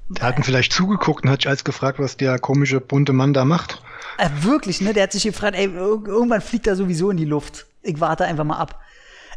[0.09, 3.33] Der hat ihn vielleicht zugeguckt und hat sich als gefragt, was der komische bunte Mann
[3.33, 3.81] da macht.
[4.17, 4.93] Äh, wirklich, ne?
[4.93, 7.65] Der hat sich gefragt, ey, ir- irgendwann fliegt er sowieso in die Luft.
[7.81, 8.79] Ich warte einfach mal ab.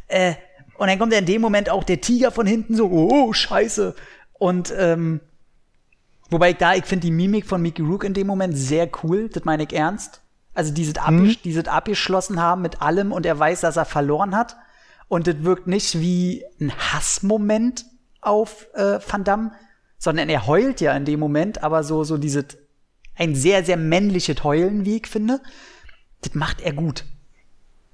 [0.07, 0.35] Äh,
[0.79, 3.95] und dann kommt ja in dem Moment auch der Tiger von hinten so, oh, scheiße.
[4.33, 5.21] Und, ähm,
[6.31, 9.29] wobei ich da, ich finde die Mimik von Mickey Rook in dem Moment sehr cool,
[9.29, 10.21] das meine ich ernst.
[10.55, 14.57] Also dieses, abgesch dieses abgeschlossen haben mit allem und er weiß, dass er verloren hat.
[15.09, 17.85] Und das wirkt nicht wie ein Hassmoment
[18.21, 19.53] auf äh, Van Damme,
[20.01, 22.47] sondern er heult ja in dem Moment, aber so, so dieses
[23.17, 25.41] ein sehr, sehr männliches Heulen, wie ich finde.
[26.23, 27.05] Das macht er gut.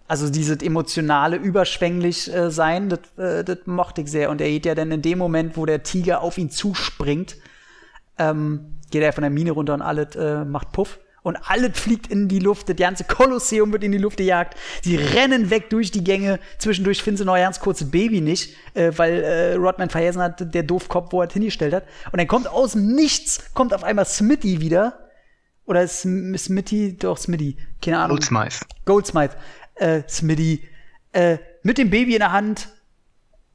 [0.06, 4.30] Also dieses emotionale, überschwänglich äh, sein, das, äh, das mochte ich sehr.
[4.30, 7.36] Und er geht ja dann in dem Moment, wo der Tiger auf ihn zuspringt,
[8.18, 11.00] ähm, geht er von der Mine runter und alles äh, macht Puff.
[11.26, 14.56] Und alles fliegt in die Luft, das ganze Kolosseum wird in die Luft gejagt.
[14.82, 16.38] Sie rennen weg durch die Gänge.
[16.58, 20.54] Zwischendurch finden sie noch ein ganz kurzes Baby nicht, äh, weil äh, Rodman vergessen hat,
[20.54, 21.82] der Doofkopf, wo er es hingestellt hat.
[22.12, 25.00] Und dann kommt aus dem Nichts, kommt auf einmal Smitty wieder.
[25.64, 28.18] Oder ist Sm- Smitty, doch Smitty, keine Ahnung.
[28.18, 28.60] Goldsmith.
[28.84, 29.30] Goldsmith,
[29.74, 30.62] äh, Smitty,
[31.10, 32.68] äh, mit dem Baby in der Hand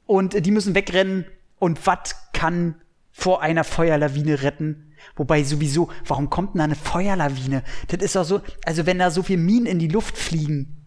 [0.04, 1.24] und die müssen wegrennen.
[1.58, 2.74] Und was kann
[3.12, 4.94] vor einer Feuerlawine retten?
[5.16, 7.62] Wobei sowieso, warum kommt denn da eine Feuerlawine?
[7.88, 10.82] Das ist doch so, also wenn da so viel Minen in die Luft fliegen,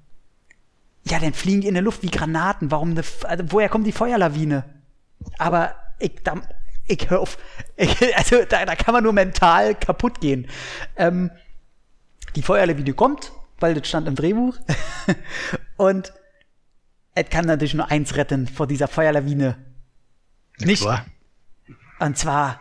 [1.08, 2.72] ja, dann fliegen die in der Luft wie Granaten.
[2.72, 4.64] Warum eine, also woher kommt die Feuerlawine?
[5.38, 6.42] Aber ich, da,
[6.88, 7.38] ich hör auf,
[7.76, 10.48] ich, also da, da kann man nur mental kaputt gehen.
[10.96, 11.30] Ähm,
[12.36, 14.58] die Feuerlawine kommt, weil das stand im Drehbuch.
[15.78, 16.12] Und
[17.14, 19.58] es kann natürlich nur eins retten vor dieser Feuerlawine.
[20.58, 20.82] Nicht.
[20.82, 21.06] Klar.
[22.00, 22.60] Und zwar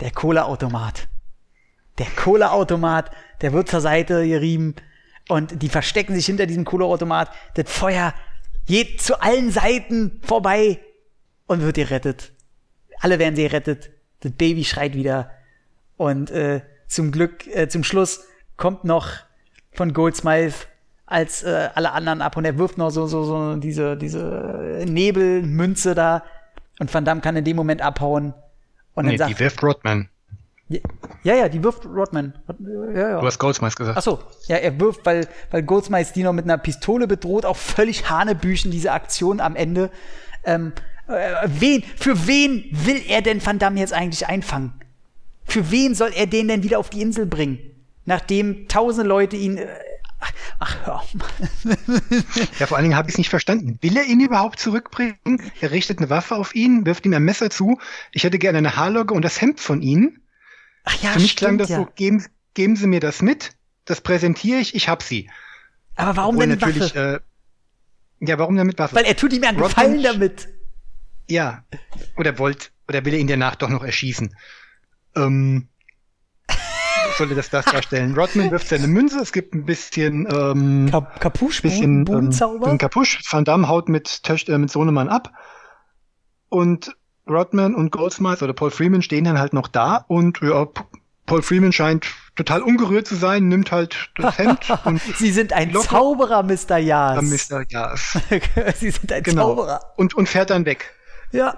[0.00, 1.08] der Cola-Automat.
[1.98, 3.10] Der Cola-Automat,
[3.40, 4.74] der wird zur Seite gerieben
[5.28, 7.30] und die verstecken sich hinter diesem Cola-Automat.
[7.54, 8.14] Das Feuer
[8.66, 10.80] geht zu allen Seiten vorbei
[11.46, 12.32] und wird gerettet.
[13.00, 13.90] Alle werden sie gerettet.
[14.20, 15.30] Das Baby schreit wieder.
[15.96, 18.24] Und äh, zum Glück, äh, zum Schluss
[18.56, 19.08] kommt noch
[19.72, 20.66] von Goldsmith
[21.06, 25.94] als äh, alle anderen ab und er wirft noch so, so, so diese, diese Nebelmünze
[25.94, 26.24] da
[26.78, 28.34] und Van Damme kann in dem Moment abhauen.
[28.94, 30.08] Und Nee, dann die sagt, wirft Rodman.
[30.68, 30.80] ja,
[31.34, 32.34] ja, die wirft Rodman.
[32.94, 33.20] Ja, ja.
[33.20, 33.98] Du hast Goldsmith gesagt.
[33.98, 37.56] Ach so, ja, er wirft, weil, weil Goldsmith die noch mit einer Pistole bedroht, auch
[37.56, 39.90] völlig Hanebüchen, diese Aktion am Ende.
[40.44, 40.72] Ähm,
[41.08, 44.72] äh, wen, für wen will er denn Van Damme jetzt eigentlich einfangen?
[45.44, 47.58] Für wen soll er den denn wieder auf die Insel bringen?
[48.06, 49.58] Nachdem tausende Leute ihn.
[49.58, 49.66] Äh,
[50.58, 51.08] ach, hör auf.
[52.58, 53.78] Ja, vor allen Dingen habe ich es nicht verstanden.
[53.80, 55.16] Will er ihn überhaupt zurückbringen?
[55.60, 57.78] Er richtet eine Waffe auf ihn, wirft ihm ein Messer zu.
[58.12, 60.20] Ich hätte gerne eine Haarlocke und das Hemd von ihm.
[60.84, 61.76] Ach ja, Für mich klang stimmt das ja.
[61.78, 62.24] so, geben,
[62.54, 63.52] geben Sie mir das mit,
[63.84, 65.30] das präsentiere ich, ich hab sie.
[65.96, 67.22] Aber warum Obwohl denn eine natürlich, Waffe?
[68.20, 68.96] äh, ja, warum damit Waffe?
[68.96, 70.48] Weil er tut ihm einen Rodman Gefallen damit.
[71.28, 71.64] ja.
[72.16, 74.34] Oder wollt, oder will er ihn danach doch noch erschießen?
[75.16, 75.68] Ähm,
[77.16, 78.14] sollte das das darstellen?
[78.14, 82.30] Rodman wirft seine Münze, es gibt ein bisschen, ähm, Kap Kapusch, bisschen Boden,
[82.64, 83.20] ähm, Kapusch.
[83.30, 85.32] Van Damme haut mit, Töch äh, mit Sohnemann ab.
[86.48, 86.96] Und
[87.28, 90.66] Rodman und Goldsmith oder Paul Freeman stehen dann halt noch da und ja,
[91.26, 95.72] Paul Freeman scheint total ungerührt zu sein, nimmt halt das Hemd und Sie sind ein
[95.72, 96.76] Locker- Zauberer, Mr.
[96.76, 97.22] Yas.
[97.50, 97.64] Mr.
[97.68, 98.18] Jas.
[98.78, 99.48] Sie sind ein Genau.
[99.54, 99.80] Zauberer.
[99.96, 100.92] Und, und fährt dann weg.
[101.32, 101.56] Ja.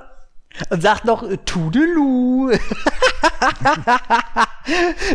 [0.71, 2.51] Und sagt noch äh, Tudelu.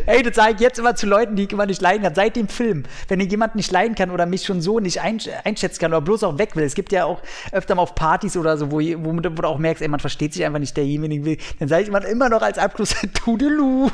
[0.06, 2.16] Ey, das sage ich jetzt immer zu Leuten, die ich immer nicht leiden kann.
[2.16, 2.84] Seit dem Film.
[3.08, 6.02] Wenn ich jemand nicht leiden kann oder mich schon so nicht einsch einschätzen kann oder
[6.02, 6.64] bloß auch weg will.
[6.64, 9.58] Es gibt ja auch öfter mal auf Partys oder so, wo, wo, wo du auch
[9.58, 11.38] merkst, ey, man versteht sich einfach nicht, derjenige will.
[11.60, 13.90] Dann sage ich immer, immer noch als Abschluss Tudelu.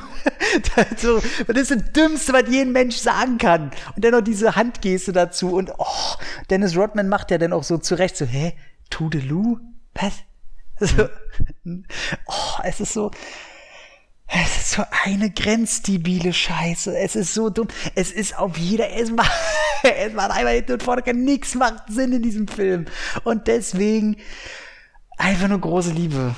[0.98, 3.72] so, das ist das Dümmste, was jeden Mensch sagen kann.
[3.96, 5.56] Und dann noch diese Handgeste dazu.
[5.56, 6.16] Und oh,
[6.50, 8.54] Dennis Rodman macht ja dann auch so zurecht so, hä?
[8.90, 9.58] Tudelu?
[9.96, 10.14] Was?
[10.80, 11.10] So,
[12.26, 13.12] oh, es ist so,
[14.28, 16.98] es ist so eine grenzdebile Scheiße.
[16.98, 17.68] Es ist so dumm.
[17.96, 19.32] Es ist auf jeder, es macht,
[19.84, 22.86] es macht einfach hinten und vorne nichts macht Sinn in diesem Film.
[23.24, 24.18] Und deswegen
[25.18, 26.36] einfach nur große Liebe.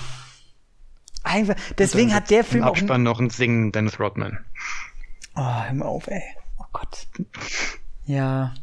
[1.24, 4.46] Einfach, deswegen hat der Film Im Abspann auch noch ein Singen Dennis Rodman.
[5.36, 6.24] Oh, hör mal auf, ey.
[6.60, 7.08] Oh Gott.
[8.06, 8.54] Ja.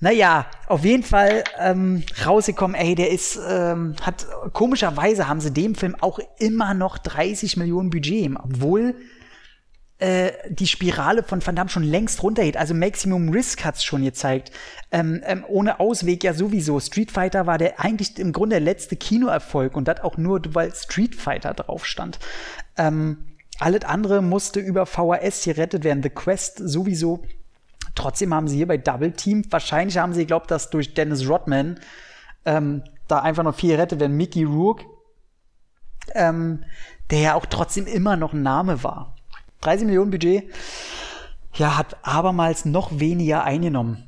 [0.00, 5.74] Naja, auf jeden Fall ähm, rausgekommen, ey, der ist, ähm, hat, komischerweise haben sie dem
[5.74, 8.94] Film auch immer noch 30 Millionen Budget, obwohl
[9.98, 12.56] äh, die Spirale von Van Damme schon längst runtergeht.
[12.56, 14.52] Also Maximum Risk hat's schon gezeigt.
[14.92, 16.78] Ähm, ähm, ohne Ausweg ja sowieso.
[16.78, 20.72] Street Fighter war der eigentlich im Grunde der letzte Kinoerfolg und das auch nur, weil
[20.72, 22.20] Street Fighter drauf stand.
[22.76, 23.24] Ähm,
[23.58, 26.04] alles andere musste über VHS gerettet werden.
[26.04, 27.24] The Quest sowieso
[27.98, 31.80] Trotzdem haben sie hier bei Double Team, wahrscheinlich haben sie geglaubt, dass durch Dennis Rodman
[32.44, 34.16] ähm, da einfach noch vier rettet werden.
[34.16, 34.84] Mickey Rourke,
[36.14, 36.62] ähm,
[37.10, 39.16] der ja auch trotzdem immer noch ein Name war.
[39.62, 40.44] 30 Millionen Budget,
[41.54, 44.04] ja, hat abermals noch weniger eingenommen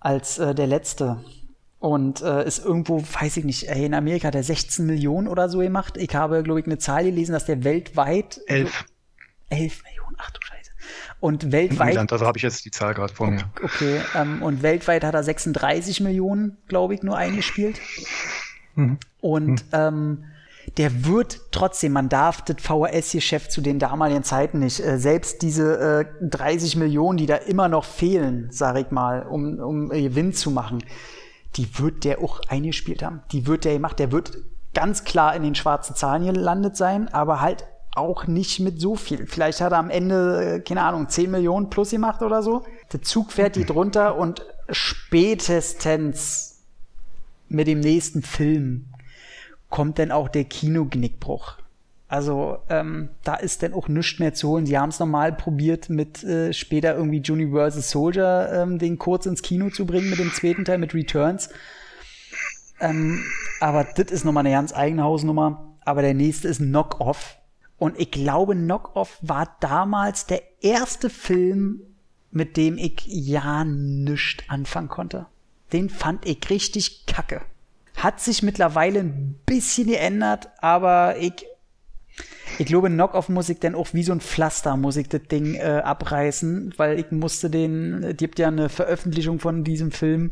[0.00, 1.22] als äh, der letzte.
[1.78, 5.58] Und äh, ist irgendwo, weiß ich nicht, in Amerika hat er 16 Millionen oder so
[5.58, 5.98] gemacht.
[5.98, 8.40] Ich habe, glaube ich, eine Zahl gelesen, dass der weltweit.
[8.46, 8.86] 11.
[9.50, 10.65] 11 Millionen, ach du Scheiße.
[11.20, 11.90] Und weltweit.
[11.90, 13.44] England, also habe ich jetzt die Zahl gerade vor mir.
[13.62, 17.80] Okay, ähm, und weltweit hat er 36 Millionen, glaube ich, nur eingespielt.
[18.74, 18.98] Mhm.
[19.20, 19.68] Und mhm.
[19.72, 20.24] Ähm,
[20.76, 26.06] der wird trotzdem, man darf das VHS-Geschäft zu den damaligen Zeiten nicht, äh, selbst diese
[26.20, 30.50] äh, 30 Millionen, die da immer noch fehlen, sag ich mal, um, um Gewinn zu
[30.50, 30.82] machen,
[31.56, 33.22] die wird der auch eingespielt haben.
[33.32, 34.36] Die wird der gemacht, der wird
[34.74, 37.64] ganz klar in den schwarzen Zahlen gelandet sein, aber halt
[37.96, 39.26] auch nicht mit so viel.
[39.26, 42.64] Vielleicht hat er am Ende, äh, keine Ahnung, 10 Millionen plus gemacht oder so.
[42.92, 46.62] Der Zug fährt die drunter und spätestens
[47.48, 48.86] mit dem nächsten Film
[49.70, 51.56] kommt dann auch der Kinogenickbruch.
[52.08, 54.66] Also ähm, da ist dann auch nichts mehr zu holen.
[54.66, 59.42] Sie haben es nochmal probiert, mit äh, später irgendwie Universal Soldier ähm, den kurz ins
[59.42, 61.48] Kino zu bringen mit dem zweiten Teil mit Returns.
[62.78, 63.24] Ähm,
[63.60, 65.74] aber das ist nochmal eine ganz eigene Hausnummer.
[65.84, 67.38] Aber der nächste ist Knock-Off
[67.78, 71.82] und ich glaube, Knock-Off war damals der erste Film,
[72.30, 75.26] mit dem ich ja nichts anfangen konnte.
[75.72, 77.42] Den fand ich richtig kacke.
[77.96, 81.46] Hat sich mittlerweile ein bisschen geändert, aber ich,
[82.58, 85.54] ich glaube, Knock-Off muss ich dann auch wie so ein Pflaster muss ich das Ding
[85.54, 90.30] äh, abreißen, weil ich musste den, gibt ja eine Veröffentlichung von diesem Film,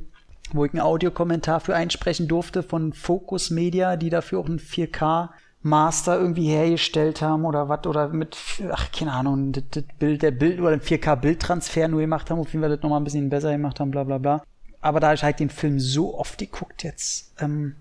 [0.52, 5.30] wo ich einen Audiokommentar für einsprechen durfte von Focus Media, die dafür auch ein 4K
[5.64, 8.36] Master irgendwie hergestellt haben oder was oder mit,
[8.70, 12.52] ach, keine Ahnung, das, das Bild, der Bild oder den 4K-Bildtransfer nur gemacht haben, auf
[12.52, 14.42] jeden Fall das nochmal ein bisschen besser gemacht haben, bla bla bla.
[14.82, 17.76] Aber da ich halt den Film so oft geguckt jetzt, ähm,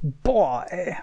[0.00, 0.96] boah, ey.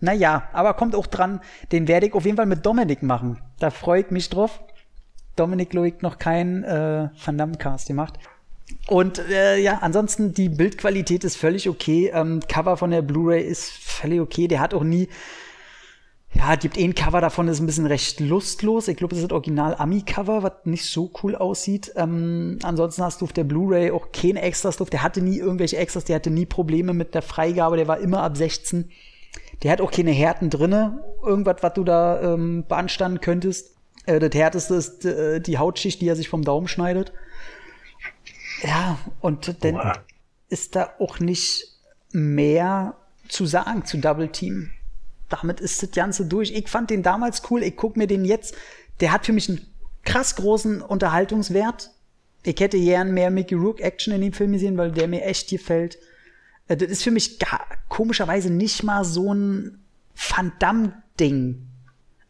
[0.00, 1.40] Naja, aber kommt auch dran,
[1.70, 3.38] den werde ich auf jeden Fall mit Dominik machen.
[3.60, 4.60] Da freue ich mich drauf.
[5.36, 8.18] Dominik Loic noch keinen äh, Van Damme Cast gemacht.
[8.88, 12.10] Und äh, ja, ansonsten die Bildqualität ist völlig okay.
[12.12, 14.48] Ähm, Cover von der Blu-ray ist völlig okay.
[14.48, 15.08] Der hat auch nie
[16.34, 18.88] ja, gibt eh ein Cover davon, ist ein bisschen recht lustlos.
[18.88, 21.92] Ich glaube, das ist das Original-Ami-Cover, was nicht so cool aussieht.
[21.94, 24.88] Ähm, ansonsten hast du auf der Blu-ray auch keine Extras drauf.
[24.88, 28.22] Der hatte nie irgendwelche Extras, der hatte nie Probleme mit der Freigabe, der war immer
[28.22, 28.90] ab 16.
[29.62, 33.76] Der hat auch keine Härten drinne, irgendwas, was du da ähm, beanstanden könntest.
[34.06, 37.12] Äh, das Härteste ist äh, die Hautschicht, die er sich vom Daumen schneidet.
[38.62, 39.92] Ja, und dann Boah.
[40.48, 41.68] ist da auch nicht
[42.10, 42.94] mehr
[43.28, 44.70] zu sagen zu Double Team
[45.32, 46.52] damit ist das Ganze durch.
[46.52, 48.54] Ich fand den damals cool, ich guck mir den jetzt.
[49.00, 49.66] Der hat für mich einen
[50.04, 51.90] krass großen Unterhaltungswert.
[52.44, 55.48] Ich hätte gern mehr Mickey Rook Action in dem Film gesehen, weil der mir echt
[55.48, 55.98] gefällt.
[56.68, 59.78] Äh, das ist für mich gar, komischerweise nicht mal so ein
[60.14, 61.66] Van Damme-Ding.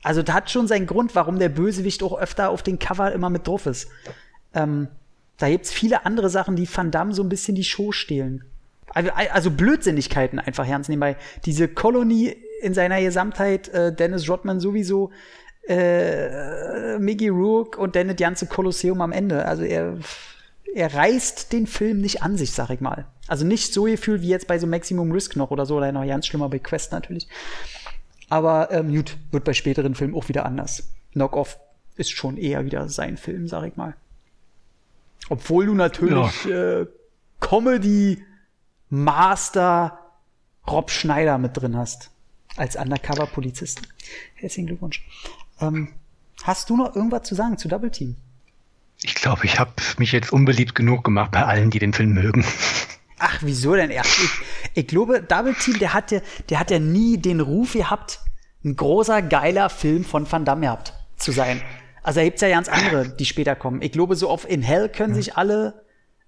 [0.02, 3.30] Also das hat schon seinen Grund, warum der Bösewicht auch öfter auf den Cover immer
[3.30, 3.88] mit drauf ist.
[4.52, 4.88] Ähm,
[5.38, 8.44] da gibt's viele andere Sachen, die Van Damme so ein bisschen die Show stehlen.
[8.94, 14.60] Also, also Blödsinnigkeiten einfach ernst nehmen, weil diese Kolonie in seiner Gesamtheit äh, Dennis Rodman
[14.60, 15.10] sowieso,
[15.68, 19.44] äh, Miggy Rook und dann das ganze Kolosseum am Ende.
[19.46, 19.98] Also er,
[20.74, 23.06] er reißt den Film nicht an sich, sag ich mal.
[23.28, 26.06] Also nicht so gefühlt wie jetzt bei so Maximum Risk noch oder so, oder noch
[26.06, 27.28] ganz schlimmer bei Quest natürlich.
[28.28, 30.88] Aber ähm, gut, wird bei späteren Filmen auch wieder anders.
[31.12, 31.58] Knock-Off
[31.96, 33.94] ist schon eher wieder sein Film, sag ich mal.
[35.28, 36.80] Obwohl du natürlich ja.
[36.80, 36.86] äh,
[37.40, 38.24] Comedy
[38.88, 39.98] Master
[40.66, 42.11] Rob Schneider mit drin hast.
[42.56, 43.82] Als Undercover-Polizist.
[44.34, 45.02] Herzlichen Glückwunsch.
[45.60, 45.88] Ähm,
[46.42, 48.16] hast du noch irgendwas zu sagen zu Double Team?
[49.02, 52.44] Ich glaube, ich habe mich jetzt unbeliebt genug gemacht bei allen, die den Film mögen.
[53.18, 54.18] Ach, wieso denn erst?
[54.18, 54.30] Ich,
[54.74, 56.20] ich glaube, Double Team, der hat ja,
[56.50, 58.20] der hat ja nie den Ruf gehabt,
[58.64, 61.62] ein großer, geiler Film von Van Damme gehabt zu sein.
[62.02, 63.80] Also da gibt's ja ganz andere, die später kommen.
[63.82, 65.84] Ich glaube, so auf In Hell können sich alle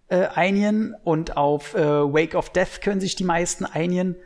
[0.09, 4.17] äh, einigen und auf äh, Wake of Death können sich die meisten einigen.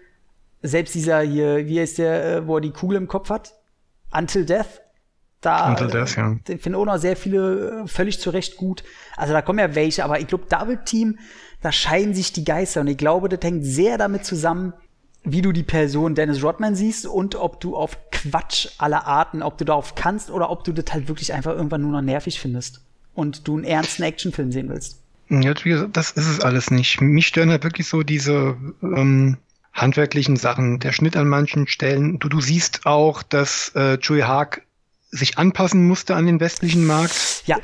[0.62, 3.54] Selbst dieser hier, wie heißt der, äh, wo er die Kugel im Kopf hat?
[4.12, 4.80] Until Death.
[5.40, 6.34] Da, Until Death, ja.
[6.48, 8.82] Den finden auch noch sehr viele äh, völlig zu Recht gut.
[9.16, 11.18] Also da kommen ja welche, aber ich glaube, Double Team,
[11.60, 14.72] da scheiden sich die Geister und ich glaube, das hängt sehr damit zusammen,
[15.24, 19.58] wie du die Person Dennis Rodman siehst und ob du auf Quatsch aller Arten, ob
[19.58, 22.82] du darauf kannst oder ob du das halt wirklich einfach irgendwann nur noch nervig findest
[23.14, 25.00] und du einen ernsten Actionfilm sehen willst.
[25.28, 27.00] Ja, das ist es alles nicht.
[27.00, 29.36] Mich stören halt wirklich so diese ähm,
[29.80, 32.18] handwerklichen Sachen, der Schnitt an manchen Stellen.
[32.18, 34.62] Du, du siehst auch, dass äh, Joey Haag
[35.10, 37.42] sich anpassen musste an den westlichen Markt.
[37.46, 37.56] Ja.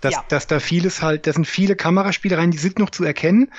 [0.00, 0.24] Dass, ja.
[0.28, 3.50] dass da vieles halt, da sind viele Kameraspielereien, die sind noch zu erkennen.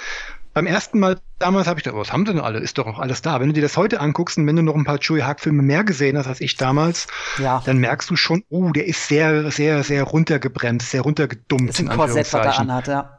[0.54, 2.60] Beim ersten Mal damals habe ich gedacht, was haben sie denn alle?
[2.60, 3.40] Ist doch auch alles da.
[3.40, 5.84] Wenn du dir das heute anguckst und wenn du noch ein paar Joey Haag-Filme mehr
[5.84, 7.08] gesehen hast als ich damals,
[7.38, 7.62] ja.
[7.66, 11.70] dann merkst du schon, oh, der ist sehr, sehr, sehr runtergebremst, sehr runtergedummt.
[11.70, 13.19] Das ist ein Korsett, was er anhat, ja.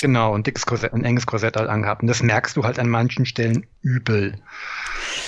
[0.00, 2.02] Genau, ein dickes Korsett, ein enges Korsett halt angehabt.
[2.02, 4.40] Und das merkst du halt an manchen Stellen übel.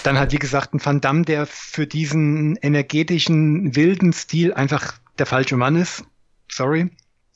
[0.05, 5.27] Dann halt, wie gesagt, ein Van Damme, der für diesen energetischen, wilden Stil einfach der
[5.27, 6.05] falsche Mann ist.
[6.51, 6.91] Sorry.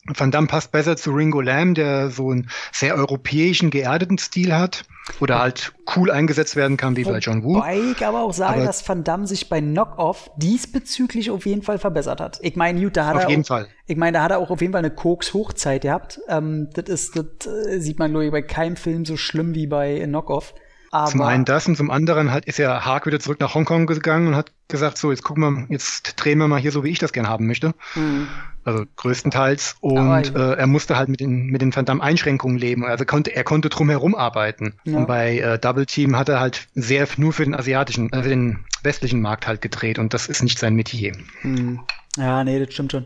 [0.05, 4.85] Van Damme passt besser zu Ringo Lamb, der so einen sehr europäischen, geerdeten Stil hat.
[5.19, 7.55] Oder halt cool eingesetzt werden kann, wie bei John Woo.
[7.55, 11.61] Wobei ich aber auch sage, aber dass Van Damme sich bei Knock-Off diesbezüglich auf jeden
[11.61, 12.39] Fall verbessert hat.
[12.41, 13.67] Ich meine, gut, da hat auf er jeden auch, Fall.
[13.85, 16.19] Ich meine, da hat er auch auf jeden Fall eine Koks-Hochzeit gehabt.
[16.27, 19.67] Ähm, das ist, das äh, sieht man, glaube ich, bei keinem Film so schlimm wie
[19.67, 20.55] bei Knock-Off.
[20.95, 23.85] Aber zum einen das und zum anderen halt ist ja Haag wieder zurück nach Hongkong
[23.85, 26.89] gegangen und hat gesagt, so, jetzt gucken wir, jetzt drehen wir mal hier so, wie
[26.89, 27.73] ich das gern haben möchte.
[27.95, 28.27] Mhm.
[28.63, 29.75] Also größtenteils.
[29.81, 32.85] Und äh, er musste halt mit den, mit den Van Damme-Einschränkungen leben.
[32.85, 34.75] Also konnte, er konnte drumherum arbeiten.
[34.85, 34.99] Ja.
[34.99, 38.29] Und bei äh, Double Team hat er halt sehr nur für den asiatischen, äh, für
[38.29, 41.11] den westlichen Markt halt gedreht und das ist nicht sein Metier.
[41.43, 41.81] Mhm.
[42.15, 43.05] Ja, nee, das stimmt schon.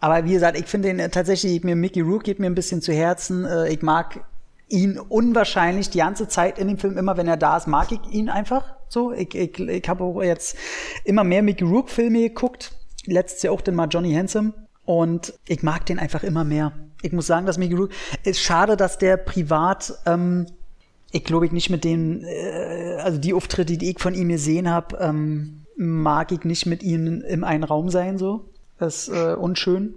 [0.00, 2.80] Aber wie gesagt, ich finde den äh, tatsächlich, mir Mickey Rook geht mir ein bisschen
[2.80, 3.44] zu Herzen.
[3.44, 4.20] Äh, ich mag
[4.72, 8.00] ihn unwahrscheinlich die ganze Zeit in dem Film, immer wenn er da ist, mag ich
[8.10, 9.12] ihn einfach so.
[9.12, 10.56] Ich, ich, ich habe auch jetzt
[11.04, 12.72] immer mehr Mickey Rook-Filme geguckt.
[13.04, 14.54] Letztes Jahr auch den mal Johnny Handsome.
[14.84, 16.72] Und ich mag den einfach immer mehr.
[17.02, 17.90] Ich muss sagen, dass Mickey Rook
[18.24, 20.46] ist schade, dass der privat, ähm,
[21.10, 24.70] ich glaube ich nicht mit den, äh, also die Auftritte, die ich von ihm gesehen
[24.70, 28.46] habe, ähm, mag ich nicht mit ihm im einen Raum sein so.
[28.78, 29.94] Das ist äh, unschön.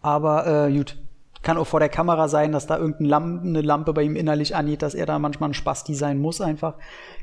[0.00, 0.96] Aber äh, gut,
[1.42, 4.56] kann auch vor der Kamera sein, dass da irgendeine Lampe, eine Lampe bei ihm innerlich
[4.56, 6.74] angeht, dass er da manchmal ein Spasti sein muss einfach.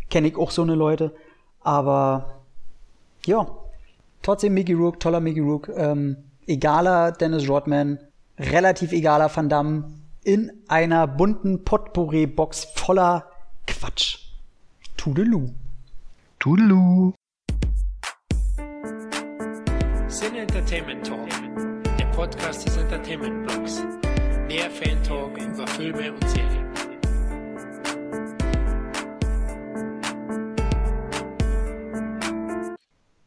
[0.09, 1.13] Kenne ich auch so eine Leute.
[1.61, 2.41] Aber
[3.25, 3.47] ja,
[4.21, 5.69] trotzdem Mickey Rook, toller Mickey Rook.
[5.75, 6.17] Ähm,
[6.47, 7.99] egaler Dennis Rodman,
[8.37, 9.93] relativ egaler Van Damme
[10.23, 13.29] in einer bunten Potpourri-Box voller
[13.67, 14.19] Quatsch.
[14.97, 15.49] Tudelu.
[16.39, 17.13] Tudelu.
[20.07, 21.27] Sin Entertainment Talk,
[22.15, 23.83] Podcast des Entertainment Blogs.
[24.49, 26.74] Der Fan Talk über Filme und Serien.